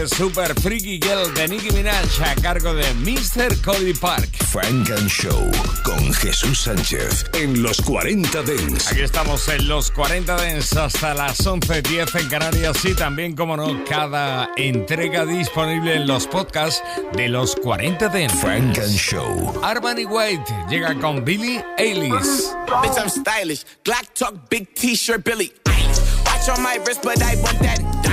Super 0.08 0.54
Freaky 0.60 0.98
Girl 0.98 1.32
de 1.34 1.48
Nicki 1.48 1.70
Minaj 1.70 2.20
a 2.20 2.34
cargo 2.40 2.74
de 2.74 2.84
Mr. 2.94 3.60
Cody 3.62 3.92
Park. 3.94 4.28
Frank 4.50 4.90
and 4.90 5.08
Show 5.08 5.50
con 5.84 6.12
Jesús 6.14 6.60
Sánchez 6.60 7.24
en 7.34 7.62
los 7.62 7.80
40 7.82 8.42
Dents. 8.42 8.90
Aquí 8.90 9.02
estamos 9.02 9.46
en 9.48 9.68
los 9.68 9.90
40 9.90 10.36
Dents 10.36 10.76
hasta 10.76 11.14
las 11.14 11.46
11.10 11.46 12.20
en 12.20 12.28
Canarias 12.28 12.84
y 12.84 12.94
también, 12.94 13.34
como 13.34 13.56
no, 13.56 13.84
cada 13.84 14.50
entrega 14.56 15.24
disponible 15.24 15.94
en 15.94 16.06
los 16.06 16.26
podcasts 16.26 16.82
de 17.14 17.28
los 17.28 17.54
40 17.56 18.08
Dents. 18.08 18.40
Frank 18.40 18.78
and 18.78 18.96
Show. 18.96 19.60
Armani 19.62 20.04
White 20.04 20.44
llega 20.68 20.94
con 20.94 21.24
Billy 21.24 21.62
Eilish. 21.78 22.52
Bitch, 22.82 22.98
I'm 22.98 23.08
stylish. 23.08 23.64
Glock 23.84 24.12
talk, 24.14 24.48
big 24.48 24.74
t-shirt, 24.74 25.24
Billy. 25.24 25.52
Watch 26.24 26.48
on 26.48 26.62
my 26.62 26.76
wrist, 26.84 27.02
but 27.02 27.22
I 27.22 27.36
want 27.36 27.58
that. 27.60 28.11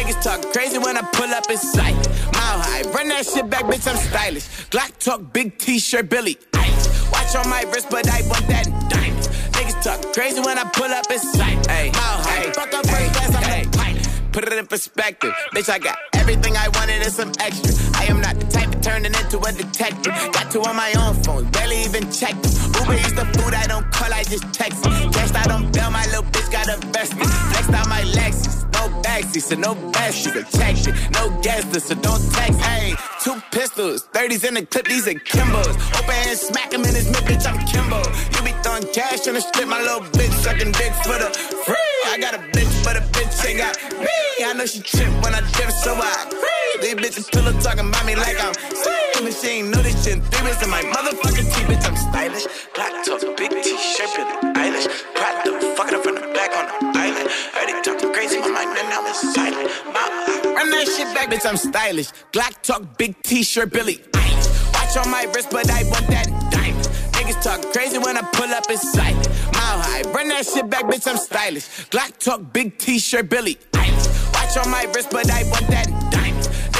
Niggas 0.00 0.22
talk 0.22 0.40
crazy 0.54 0.78
when 0.78 0.96
I 0.96 1.02
pull 1.12 1.28
up 1.28 1.50
in 1.50 1.58
sight. 1.58 1.94
Mile 2.32 2.60
high, 2.64 2.80
run 2.96 3.08
that 3.08 3.26
shit 3.26 3.50
back, 3.50 3.64
bitch, 3.64 3.86
I'm 3.86 3.98
stylish. 3.98 4.46
Glock 4.70 4.96
talk, 4.98 5.30
big 5.30 5.58
t-shirt, 5.58 6.08
Billie 6.08 6.38
Eilish. 6.52 7.12
Watch 7.12 7.36
on 7.36 7.50
my 7.50 7.64
wrist, 7.70 7.88
but 7.90 8.08
I 8.08 8.22
want 8.26 8.48
that 8.48 8.64
diamond. 8.88 9.28
Niggas 9.52 9.82
talk 9.84 10.00
crazy 10.14 10.40
when 10.40 10.56
I 10.56 10.64
pull 10.72 10.90
up 10.90 11.04
in 11.10 11.18
sight. 11.18 11.66
Mile 11.68 11.92
high, 11.92 12.50
fuck 12.52 12.72
up 12.72 12.86
first 12.86 13.12
class, 13.12 13.34
I'm 13.34 13.70
pilot. 13.72 14.08
Put 14.32 14.44
it 14.44 14.54
in 14.54 14.66
perspective. 14.66 15.34
Bitch, 15.54 15.68
I 15.68 15.78
got 15.78 15.98
everything 16.14 16.56
I 16.56 16.68
wanted 16.68 17.02
and 17.02 17.12
some 17.12 17.32
extra. 17.38 17.70
I 18.00 18.06
am 18.06 18.22
not 18.22 18.40
the 18.40 18.46
type 18.46 18.69
turning 18.82 19.14
into 19.14 19.38
a 19.38 19.52
detective. 19.52 20.12
Got 20.32 20.50
two 20.50 20.62
on 20.62 20.76
my 20.76 20.92
own 20.98 21.14
phone, 21.22 21.44
barely 21.50 21.82
even 21.84 22.10
checked. 22.10 22.44
Uber 22.80 22.94
eats 22.94 23.12
the 23.12 23.26
food 23.36 23.54
I 23.54 23.66
don't 23.66 23.90
call, 23.92 24.12
I 24.12 24.24
just 24.24 24.52
text. 24.52 24.82
Cashed 24.84 25.34
out 25.34 25.50
on 25.50 25.70
bail, 25.72 25.90
my 25.90 26.04
little 26.06 26.24
bitch 26.24 26.50
got 26.50 26.68
invested. 26.68 27.26
Flexed 27.26 27.72
out 27.72 27.88
my 27.88 28.02
Lexus, 28.02 28.64
no 28.72 28.88
backseat, 29.02 29.42
so 29.42 29.56
no 29.56 29.74
best, 29.92 30.24
you 30.24 30.32
protection. 30.32 30.94
No 31.12 31.30
guesses, 31.42 31.84
so 31.84 31.94
don't 31.94 32.22
text. 32.32 32.60
Hey, 32.60 32.94
two 33.22 33.40
pistols, 33.52 34.08
30s 34.12 34.44
in 34.48 34.54
the 34.54 34.66
clip, 34.66 34.86
these 34.86 35.06
are 35.06 35.14
Kimbos. 35.14 35.74
Open 35.98 36.14
and 36.28 36.38
smack 36.38 36.72
him 36.72 36.82
in 36.84 36.94
his 36.94 37.06
mid, 37.06 37.24
bitch, 37.28 37.46
I'm 37.46 37.58
Kimbo. 37.66 38.00
You 38.36 38.42
be 38.44 38.52
throwing 38.62 38.86
cash 38.92 39.26
on 39.28 39.34
the 39.34 39.40
strip, 39.40 39.68
my 39.68 39.80
little 39.80 40.02
bitch 40.16 40.32
sucking 40.42 40.72
dick 40.72 40.92
for 41.04 41.18
the 41.18 41.30
free. 41.66 41.76
I 42.06 42.18
got 42.18 42.34
a 42.34 42.38
bitch, 42.38 42.84
but 42.84 42.96
a 42.96 43.00
bitch 43.12 43.46
ain't 43.46 43.58
got 43.58 43.76
me. 44.00 44.44
I 44.44 44.54
know 44.54 44.66
she 44.66 44.80
trip 44.80 45.12
when 45.22 45.34
I 45.34 45.40
drip, 45.52 45.70
so 45.70 45.94
I 45.94 46.26
free. 46.30 46.69
These 46.80 46.94
bitches 46.94 47.30
pillow 47.30 47.52
talking 47.60 47.88
about 47.88 48.06
me 48.06 48.16
like 48.16 48.42
I'm 48.42 48.54
sweet. 48.54 49.34
She 49.40 49.48
ain't 49.48 49.68
know 49.68 49.82
this 49.82 50.02
shit 50.02 50.16
in 50.16 50.22
three 50.22 50.42
minutes 50.44 50.62
in 50.62 50.70
my 50.70 50.80
motherfucking 50.80 51.44
teeth, 51.52 51.68
bitch, 51.68 51.86
I'm 51.86 51.96
stylish. 51.96 52.46
Black 52.74 53.04
top, 53.04 53.20
big 53.36 53.50
t-shirt, 53.50 54.10
Billie 54.16 54.54
Eilish. 54.56 54.88
Pride 55.14 55.44
the 55.44 55.74
fucking 55.76 55.94
up 55.94 56.02
from 56.02 56.14
the 56.14 56.20
back 56.32 56.56
on 56.56 56.66
the 56.66 56.98
island. 56.98 57.28
Heard 57.52 57.68
it 57.68 57.84
talking 57.84 58.12
crazy, 58.12 58.38
my 58.40 58.48
mind 58.48 58.78
and 58.78 58.88
now 58.88 59.06
it's 59.06 59.20
silent. 59.34 59.70
My, 59.92 60.54
run 60.56 60.70
that 60.70 60.88
shit 60.88 61.14
back, 61.14 61.28
bitch, 61.30 61.46
I'm 61.48 61.58
stylish. 61.58 62.10
Glock 62.32 62.60
talk, 62.62 62.96
big 62.96 63.14
t-shirt, 63.22 63.70
Billie 63.70 63.98
Eilish. 64.12 64.72
Watch 64.72 64.96
on 64.96 65.10
my 65.10 65.24
wrist, 65.34 65.50
but 65.50 65.70
I 65.70 65.84
want 65.84 66.06
that 66.08 66.26
diamond. 66.50 66.84
Niggas 67.12 67.42
talk 67.42 67.72
crazy 67.72 67.98
when 67.98 68.16
I 68.16 68.22
pull 68.32 68.50
up 68.50 68.68
in 68.70 68.78
sight. 68.78 69.16
Mile 69.52 69.80
high, 69.80 70.02
run 70.12 70.28
that 70.28 70.46
shit 70.46 70.68
back, 70.70 70.84
bitch, 70.84 71.06
I'm 71.06 71.18
stylish. 71.18 71.66
Glock 71.90 72.16
talk, 72.18 72.52
big 72.52 72.78
t-shirt, 72.78 73.28
Billie 73.28 73.58
Eilish. 73.72 74.34
Watch 74.34 74.56
on 74.64 74.70
my 74.70 74.84
wrist, 74.94 75.10
but 75.10 75.30
I 75.30 75.44
want 75.44 75.66
that 75.68 75.86
diamond. 75.86 76.19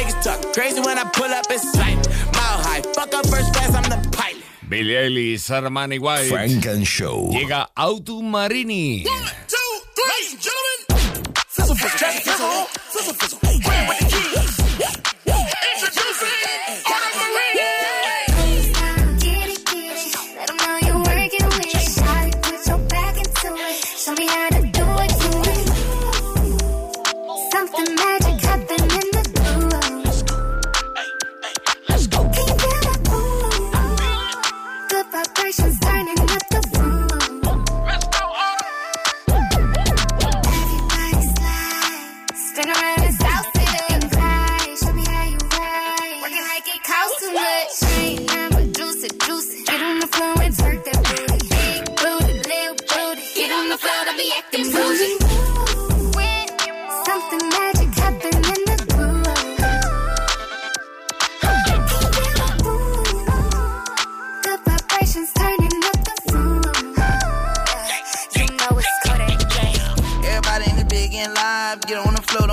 Niggas 0.01 0.25
talk 0.25 0.41
crazy 0.55 0.81
when 0.81 0.97
I 0.99 1.05
pull 1.11 1.27
up 1.27 1.45
in 1.51 1.59
sight. 1.59 2.09
Mile 2.33 2.61
high, 2.65 2.81
fuck 2.81 3.13
up 3.13 3.27
first 3.27 3.53
class, 3.53 3.75
I'm 3.75 3.83
the 3.83 4.09
pilot. 4.17 4.43
Billy 4.67 4.95
Eilish, 4.95 5.51
Armani 5.51 6.01
White. 6.01 6.31
Frank 6.31 6.65
and 6.65 6.87
Show. 6.87 7.29
Llega 7.29 7.67
Auto 7.77 8.23
Marini. 8.23 9.05
One, 9.05 9.23
two, 9.47 9.57
three, 9.95 10.05
ladies 10.09 10.33
and 10.33 10.41
gentlemen. 10.41 11.35
Fizzle, 11.49 11.75
fizzle, 11.75 12.09
fizzle, 12.09 12.65
fizzle, 12.65 13.13
fizzle, 13.13 13.39
fizzle. 13.39 13.69
Where 13.69 13.89
with 13.89 13.99
the 13.99 14.07
keys? 14.07 14.50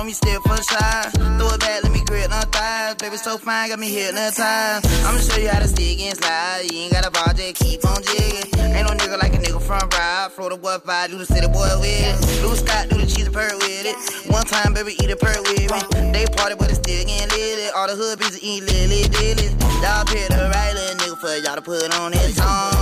The 0.08 0.14
floor, 0.14 0.40
still 0.40 0.40
for 0.42 0.56
the 0.56 0.62
side. 0.62 1.12
Throw 1.38 1.48
it 1.48 1.60
back, 1.60 1.82
let 1.82 1.92
me 1.92 2.02
grip 2.04 2.32
on 2.32 2.46
thighs. 2.50 2.94
Baby, 2.96 3.16
so 3.16 3.38
fine, 3.38 3.68
got 3.68 3.78
me 3.78 3.90
hypnotized. 3.90 4.86
I'ma 5.04 5.18
show 5.18 5.40
you 5.40 5.48
how 5.48 5.60
to 5.60 5.68
stick 5.68 6.00
and 6.00 6.16
slide. 6.16 6.68
You 6.70 6.78
ain't 6.80 6.92
got 6.92 7.06
a 7.06 7.10
ball, 7.10 7.32
just 7.34 7.56
keep 7.56 7.84
on 7.84 8.02
jigging. 8.02 8.48
Ain't 8.74 8.88
no 8.88 8.94
nigga 8.96 9.18
like 9.18 9.34
a 9.34 9.38
nigga 9.38 9.60
from 9.60 9.88
ride. 9.90 10.32
Florida 10.32 10.56
boy 10.56 10.78
five, 10.84 11.10
do 11.10 11.18
the 11.18 11.26
city 11.26 11.46
boy 11.48 11.68
with 11.80 11.88
it. 11.88 12.16
Blue 12.40 12.56
Scott, 12.56 12.88
do 12.88 12.96
the 12.96 13.06
cheese 13.06 13.26
and 13.26 13.34
perk 13.34 13.52
with 13.52 13.86
it. 13.86 13.96
One 14.30 14.44
time, 14.44 14.74
baby, 14.74 14.94
eat 14.98 15.10
a 15.10 15.16
perk 15.16 15.40
with 15.42 15.70
me. 15.70 15.80
They 16.12 16.26
party, 16.26 16.54
but 16.58 16.70
it's 16.70 16.78
still 16.78 17.04
getting 17.04 17.28
lit. 17.28 17.72
All 17.74 17.88
the 17.88 17.96
hood 17.96 18.18
bitches 18.18 18.40
eat 18.42 18.64
lily 18.64 19.04
dillies. 19.12 19.52
Y'all 19.82 20.04
pick 20.06 20.28
the 20.28 20.50
right 20.54 20.72
little 20.74 20.96
nigga 20.96 21.16
for 21.20 21.34
y'all 21.44 21.56
to 21.56 21.62
put 21.62 21.94
on 21.98 22.12
his 22.12 22.36
song. 22.36 22.72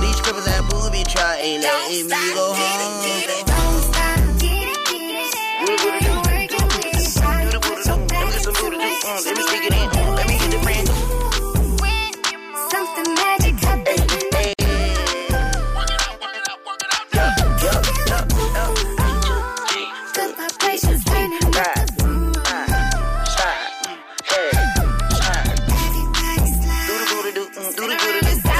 These 0.00 0.16
strippers 0.16 0.44
that 0.46 0.64
booby 0.70 1.04
try, 1.04 1.38
ain't 1.40 1.62
let 1.62 1.90
me 1.90 2.34
go 2.34 2.54
home. 2.54 3.45
Let 9.06 9.22
me 9.36 9.42
stick 9.44 9.62
it 9.62 9.72
in. 9.72 9.86
Let 10.16 10.26
me 10.26 10.34
get 10.36 10.50
the 10.50 10.58
friend. 10.66 10.88
Something 12.72 13.14
magic 13.14 13.54
happened 13.62 14.00
in 14.00 14.06
the 14.08 14.26
Good 20.12 20.34
vibrations 20.34 21.04
turning 21.04 21.38
up 21.38 21.52
the 21.86 22.02
room. 22.02 22.34
Everybody 22.50 23.30
slide. 25.14 25.54
Do 26.86 26.92
the 26.98 27.06
booty 27.06 27.30
do. 27.30 27.44
Let 27.78 27.88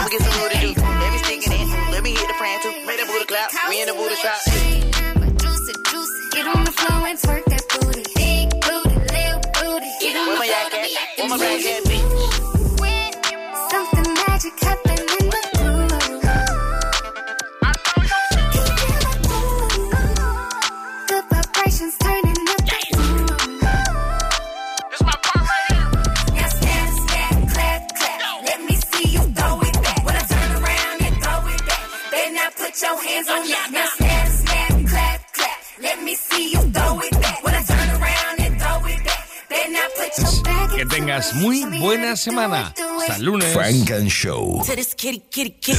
me 0.04 0.10
get 0.14 0.22
some 0.22 0.36
booty 0.38 0.58
do. 0.62 0.70
Let 0.80 1.10
me 1.10 1.18
stick 1.26 1.42
it 1.42 1.52
in. 1.58 1.66
Let 1.90 2.02
me 2.04 2.10
hit 2.14 2.28
the 2.28 2.34
friend 2.34 2.62
too. 2.62 2.70
Make 2.86 2.98
that 3.00 3.08
booty 3.08 3.26
clap. 3.26 3.50
Me 3.68 3.80
and 3.82 3.90
the 3.90 3.94
booty 3.94 4.14
shot. 4.14 4.45
Acting 11.56 11.85
tengas 40.96 41.34
muy 41.34 41.62
buena 41.78 42.16
semana. 42.16 42.72
Hasta 43.00 43.16
el 43.16 43.24
lunes. 43.24 43.52
Frank 43.52 43.90
and 43.90 44.08
Show. 44.08 44.62
this 44.74 44.94
kitty, 44.94 45.22
kitty, 45.30 45.50
kitty. 45.60 45.76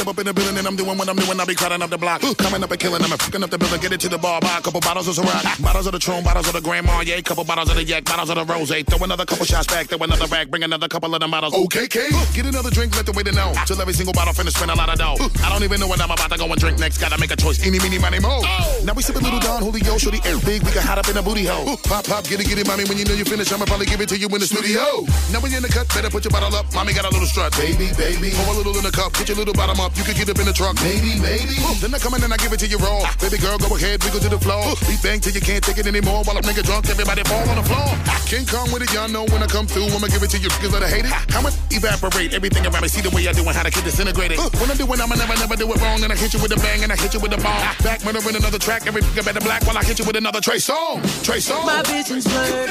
Step 0.00 0.08
up 0.08 0.18
in 0.18 0.24
the 0.24 0.32
building 0.32 0.56
and 0.56 0.66
I'm 0.66 0.76
doing 0.76 0.96
what 0.96 1.08
I'm 1.08 1.16
doing, 1.16 1.38
I 1.38 1.44
be 1.44 1.54
crowding 1.54 1.82
up 1.82 1.90
the 1.90 1.98
block. 1.98 2.22
Coming 2.38 2.64
up 2.64 2.70
and 2.70 2.80
killing 2.80 3.02
them 3.02 3.12
and 3.12 3.20
fucking 3.20 3.42
up 3.44 3.50
the 3.50 3.58
building. 3.58 3.80
Get 3.80 3.92
it 3.92 4.00
to 4.00 4.08
the 4.08 4.16
bar, 4.16 4.40
buy 4.40 4.56
a 4.56 4.62
couple 4.62 4.80
bottles 4.80 5.08
of 5.08 5.16
Ciroc. 5.20 5.44
Bottles 5.60 5.86
of 5.86 5.92
the 5.92 5.98
Tron, 5.98 6.24
bottles 6.24 6.48
of 6.48 6.54
the 6.54 6.60
Grand 6.60 6.86
Marnier, 6.86 7.20
couple 7.20 7.44
bottles 7.44 7.68
of 7.68 7.76
the 7.76 7.84
Yak, 7.84 8.04
bottles 8.04 8.30
of 8.30 8.36
the 8.36 8.44
Rose. 8.48 8.72
Throw 8.88 9.04
another 9.04 9.26
couple 9.26 9.44
shots 9.44 9.66
back, 9.66 9.88
throw 9.88 9.98
another 9.98 10.26
back, 10.28 10.48
bring 10.48 10.62
another 10.62 10.88
couple 10.88 11.12
of 11.14 11.20
the 11.20 11.28
models. 11.28 11.52
Okay, 11.52 11.86
K. 11.86 12.08
Get 12.32 12.46
another 12.46 12.70
drink, 12.70 12.96
let 12.96 13.04
the 13.04 13.12
waiter 13.12 13.32
know. 13.32 13.52
Till 13.66 13.80
every 13.80 13.92
single 13.92 14.14
bottle 14.14 14.32
finna 14.32 14.48
spend 14.48 14.70
a 14.70 14.74
lot 14.74 14.88
of 14.88 14.98
dough. 14.98 15.16
I 15.44 15.52
don't 15.52 15.64
even 15.64 15.80
know 15.80 15.88
what 15.88 16.00
I'm 16.00 16.10
about 16.10 16.30
to 16.32 16.38
go 16.38 16.46
and 16.48 16.60
drink 16.60 16.78
next. 16.78 16.96
Gotta 16.96 17.20
make 17.20 17.30
a 17.30 17.36
choice. 17.36 17.60
Eeny, 17.60 17.78
meeny, 17.80 17.98
miny, 17.98 18.20
mo. 18.20 18.40
Oh. 18.40 18.80
Now 18.84 18.94
we 18.94 19.02
sip 19.02 19.16
a 19.16 19.18
little 19.20 19.40
Don 19.40 19.60
Julio, 19.60 19.98
shorty 19.98 20.20
air 20.24 20.40
big. 20.40 20.64
We 20.64 20.72
can 20.72 20.80
hide 20.80 20.98
up 20.98 21.08
in 21.08 21.16
a 21.16 21.22
booty 21.22 21.44
hole. 21.44 21.76
Pop, 21.84 22.06
pop, 22.08 22.24
get 22.24 22.40
it, 22.40 22.48
get 22.48 22.56
it, 22.56 22.66
mommy. 22.66 22.84
When 22.88 22.96
you 22.96 23.04
know 23.04 23.14
you 23.14 23.24
finish, 23.24 23.52
I'ma 23.52 23.66
probably 23.66 23.86
give 23.86 24.00
it 24.00 24.08
to 24.08 24.16
you 24.16 24.28
in 24.32 24.40
the 24.40 24.48
studio. 24.48 25.04
Now 25.28 25.44
you're 25.44 25.60
in 25.60 25.62
the 25.62 25.68
cut, 25.68 25.92
better 25.92 26.08
put 26.08 26.24
your 26.24 26.32
bottle 26.32 26.56
up. 26.56 26.72
Mommy 26.72 26.94
got 26.94 27.04
a 27.04 27.12
little 27.12 27.28
strut. 27.28 27.52
Baby, 27.60 27.92
baby. 28.00 28.32
Pour 28.40 28.54
a 28.54 28.56
little 28.56 28.76
in 28.76 28.84
the 28.84 28.92
cup, 28.92 29.12
get 29.12 29.28
your 29.28 29.36
little 29.36 29.54
bottom 29.54 29.76
up. 29.80 29.89
You 29.96 30.04
can 30.04 30.14
get 30.14 30.28
up 30.28 30.38
in 30.38 30.46
the 30.46 30.52
truck. 30.52 30.76
Maybe, 30.82 31.18
maybe. 31.20 31.56
Then 31.80 31.94
I 31.94 31.98
come 31.98 32.14
in 32.14 32.22
and 32.24 32.32
I 32.32 32.36
give 32.36 32.52
it 32.52 32.60
to 32.60 32.68
you 32.68 32.78
raw. 32.78 33.04
Baby 33.20 33.38
girl, 33.38 33.58
go 33.58 33.74
ahead, 33.76 34.02
wiggle 34.04 34.20
to 34.20 34.30
the 34.30 34.40
floor. 34.40 34.64
Beat 34.86 35.02
bang 35.02 35.20
till 35.20 35.32
you 35.32 35.40
can't 35.40 35.62
take 35.62 35.78
it 35.78 35.86
anymore. 35.86 36.24
While 36.24 36.36
I'm 36.38 36.44
nigga 36.44 36.62
drunk, 36.62 36.88
everybody 36.88 37.22
fall 37.24 37.44
on 37.48 37.56
the 37.56 37.66
floor. 37.66 37.90
King 38.26 38.46
Kong 38.46 38.70
with 38.72 38.82
it, 38.82 38.92
y'all 38.94 39.08
know 39.08 39.24
when 39.32 39.42
I 39.42 39.46
come 39.46 39.66
through. 39.66 39.90
I'ma 39.90 40.06
give 40.08 40.22
it 40.22 40.30
to 40.34 40.38
you 40.38 40.48
because 40.48 40.72
let 40.72 40.82
her 40.82 40.88
hate 40.88 41.04
it. 41.04 41.12
How 41.32 41.40
much 41.40 41.54
evaporate 41.70 42.32
everything 42.34 42.64
around 42.66 42.82
me? 42.82 42.88
See 42.88 43.02
the 43.02 43.10
way 43.10 43.26
I 43.26 43.32
do 43.32 43.42
and 43.42 43.56
how 43.56 43.64
to 43.64 43.70
get 43.70 43.84
disintegrated. 43.84 44.38
When 44.60 44.70
I 44.70 44.74
do 44.74 44.86
it, 44.86 45.00
I'ma 45.00 45.14
never, 45.16 45.34
never 45.36 45.56
do 45.56 45.66
it 45.72 45.80
wrong. 45.80 46.02
And 46.04 46.12
I 46.12 46.16
hit 46.16 46.34
you 46.34 46.40
with 46.40 46.52
a 46.52 46.60
bang 46.60 46.82
and 46.82 46.92
I 46.92 46.96
hit 46.96 47.14
you 47.14 47.20
with 47.20 47.32
a 47.32 47.40
bomb. 47.40 47.60
Back 47.82 48.04
murdering 48.04 48.36
another 48.36 48.58
track, 48.58 48.86
every 48.86 49.02
nigga 49.02 49.24
better 49.24 49.40
black 49.40 49.66
while 49.66 49.76
I 49.76 49.84
hit 49.84 49.98
you 49.98 50.04
with 50.06 50.16
another 50.16 50.40
Trey 50.40 50.56
Songz. 50.56 51.24
Trey 51.24 51.38
Songz. 51.38 51.66
My 51.66 51.82
vision's 51.82 52.24
blurred, 52.26 52.70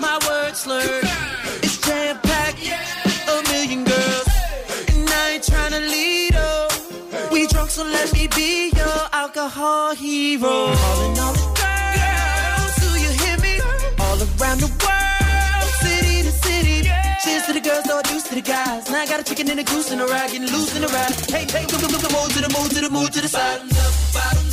my 0.00 0.18
words 0.26 0.60
slurred. 0.60 1.04
It's 1.62 1.78
jam 1.78 2.18
packed, 2.22 2.58
a 3.28 3.42
million 3.52 3.84
girls, 3.84 4.28
ain't 5.34 5.44
tryna 5.44 5.80
lead 5.80 6.36
up. 6.36 6.72
We 7.32 7.46
drunk, 7.46 7.70
so 7.70 7.82
let 7.82 8.12
me 8.12 8.28
be 8.28 8.70
your 8.76 9.00
alcohol 9.12 9.94
hero. 9.94 10.72
Calling 10.74 11.18
all 11.18 11.34
the 11.34 11.48
girls, 11.58 12.74
do 12.82 12.88
you 13.04 13.10
hear 13.20 13.36
me? 13.38 13.60
All 13.98 14.18
around 14.26 14.60
the 14.62 14.70
world, 14.82 15.70
city 15.82 16.22
to 16.22 16.32
city. 16.46 16.88
Cheers 17.22 17.46
to 17.46 17.52
the 17.52 17.60
girls, 17.60 17.86
no 17.86 18.00
juice 18.02 18.24
to 18.28 18.34
the 18.34 18.42
guys. 18.42 18.88
Now 18.90 19.02
I 19.02 19.06
got 19.06 19.20
a 19.20 19.24
chicken 19.24 19.50
and 19.50 19.60
a 19.60 19.64
goose 19.64 19.90
and 19.90 20.00
a 20.00 20.06
rag, 20.06 20.30
getting 20.30 20.50
loose 20.54 20.74
in 20.76 20.82
the 20.82 20.88
ride. 20.88 21.12
Hey, 21.30 21.46
hey, 21.50 21.66
move, 21.72 21.82
move, 21.82 21.92
move, 21.92 22.12
move 22.12 22.32
to 22.34 22.40
the 22.40 22.50
move 22.56 22.68
to 22.70 22.80
the 22.80 22.90
move 22.90 23.10
to 23.10 23.20
the 23.20 23.28
side. 23.28 23.60
Up, 23.60 24.43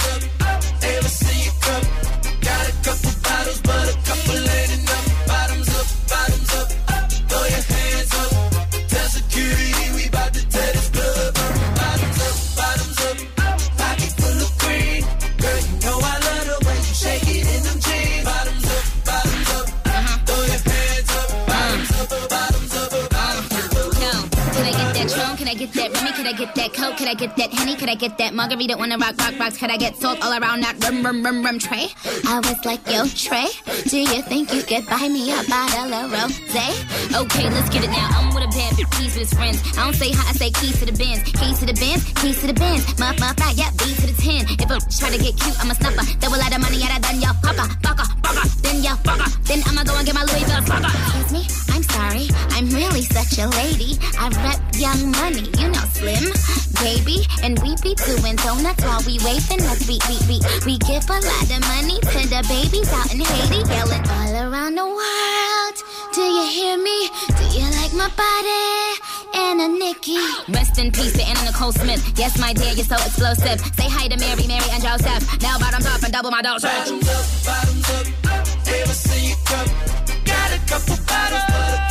Can 27.82 27.90
I 27.90 27.96
get 27.96 28.16
that 28.20 28.36
Margarita? 28.36 28.78
Wanna 28.78 28.96
rock, 29.02 29.18
rock, 29.18 29.34
rocks? 29.40 29.58
Could 29.58 29.72
I 29.72 29.78
get 29.78 29.98
salt 29.98 30.22
all 30.22 30.38
around 30.38 30.62
that 30.62 30.78
rum, 30.86 31.02
rum, 31.02 31.26
rum, 31.26 31.42
rum 31.42 31.58
tray? 31.58 31.90
I 32.30 32.38
was 32.38 32.62
like, 32.64 32.86
yo, 32.86 33.10
Trey, 33.10 33.50
do 33.90 33.98
you 33.98 34.22
think 34.22 34.54
you 34.54 34.62
could 34.62 34.86
buy 34.86 35.10
me 35.10 35.34
a 35.34 35.42
bottle 35.50 35.90
of 35.90 36.14
rosé? 36.14 36.70
Okay, 37.10 37.50
let's 37.50 37.74
get 37.74 37.84
it 37.84 37.90
now. 37.90 38.06
I'm 38.14 38.30
with 38.38 38.46
a 38.46 38.52
bad 38.54 38.78
bitch, 38.78 38.86
keys 38.94 39.18
with 39.18 39.26
his 39.26 39.34
friends. 39.34 39.66
I 39.74 39.90
don't 39.90 39.98
say 39.98 40.14
hi, 40.14 40.30
I 40.30 40.34
say 40.38 40.52
keys 40.62 40.78
to 40.78 40.86
the 40.86 40.94
bins. 40.94 41.26
Keys 41.26 41.58
to 41.58 41.66
the 41.66 41.74
bins, 41.74 42.06
keys 42.22 42.40
to 42.42 42.54
the 42.54 42.54
bins. 42.54 42.86
Muff, 43.02 43.18
muff, 43.18 43.34
right, 43.42 43.58
yeah, 43.58 43.74
B 43.82 43.98
to 43.98 44.06
the 44.06 44.14
10. 44.14 44.62
If 44.62 44.70
a 44.70 44.78
try 45.02 45.10
to 45.10 45.18
get 45.18 45.34
cute, 45.42 45.58
I'm 45.58 45.72
a 45.72 45.74
snuffer. 45.74 46.06
Double 46.22 46.38
lot 46.38 46.54
of 46.54 46.62
money, 46.62 46.78
yeah, 46.86 47.02
done 47.02 47.18
ya 47.18 47.34
fucker, 47.42 47.66
fucker, 47.82 48.06
fucker. 48.22 48.46
Then 48.62 48.86
ya 48.86 48.94
fucker. 49.02 49.26
Then 49.50 49.66
I'ma 49.66 49.82
go 49.90 49.98
and 49.98 50.06
get 50.06 50.14
my 50.14 50.22
Louis 50.22 50.46
Vuitton 50.46 50.70
fucker. 50.70 50.94
Excuse 51.18 51.34
me, 51.34 51.42
I'm 51.74 51.82
sorry. 51.82 52.30
I'm 52.54 52.70
really 52.70 53.02
such 53.02 53.42
a 53.42 53.50
lady. 53.58 53.98
I 54.22 54.30
rep 54.46 54.62
young 54.78 55.10
money, 55.18 55.50
you 55.58 55.74
know, 55.74 55.82
slim, 55.98 56.30
baby. 56.78 57.26
And 57.42 57.58
we 57.66 57.71
be 57.80 57.96
doing 57.96 58.36
donuts 58.36 58.84
while 58.84 59.02
we 59.06 59.20
waving 59.24 59.62
us. 59.72 59.88
We, 59.88 59.98
we, 60.10 60.18
we, 60.28 60.38
we 60.66 60.78
give 60.80 61.08
a 61.10 61.20
lot 61.20 61.48
of 61.48 61.62
money 61.72 61.98
to 62.00 62.20
the 62.28 62.42
babies 62.50 62.92
out 62.92 63.14
in 63.14 63.22
Haiti, 63.22 63.64
yelling 63.70 64.06
all 64.08 64.34
around 64.50 64.76
the 64.76 64.86
world. 64.86 65.76
Do 66.14 66.22
you 66.22 66.46
hear 66.52 66.78
me? 66.78 67.10
Do 67.38 67.44
you 67.56 67.68
like 67.80 67.94
my 67.94 68.10
body? 68.20 69.00
Anna 69.34 69.68
Nikki. 69.68 70.20
Rest 70.50 70.78
in 70.78 70.92
peace 70.92 71.14
to 71.14 71.24
Anna 71.24 71.44
Nicole 71.46 71.72
Smith. 71.72 72.02
Yes, 72.18 72.38
my 72.40 72.54
dear, 72.54 72.74
you're 72.74 72.86
so 72.86 72.96
explosive. 72.96 73.60
Say 73.76 73.88
hi 73.88 74.08
to 74.08 74.18
Mary, 74.18 74.46
Mary, 74.48 74.68
and 74.72 74.84
Joseph. 74.84 75.24
Now 75.42 75.58
bottoms 75.58 75.86
up 75.86 76.04
and 76.04 76.12
double 76.12 76.32
my 76.32 76.42
dosage. 76.42 76.70
Bottoms 76.72 77.10
up, 77.10 77.26
bottoms 77.46 77.90
up. 77.90 78.68
Ever 78.68 78.94
see 78.94 79.30
you 79.30 79.36
cup? 79.46 79.68
Got 80.26 80.52
a 80.52 80.60
couple 80.68 80.98
bottles, 81.06 81.91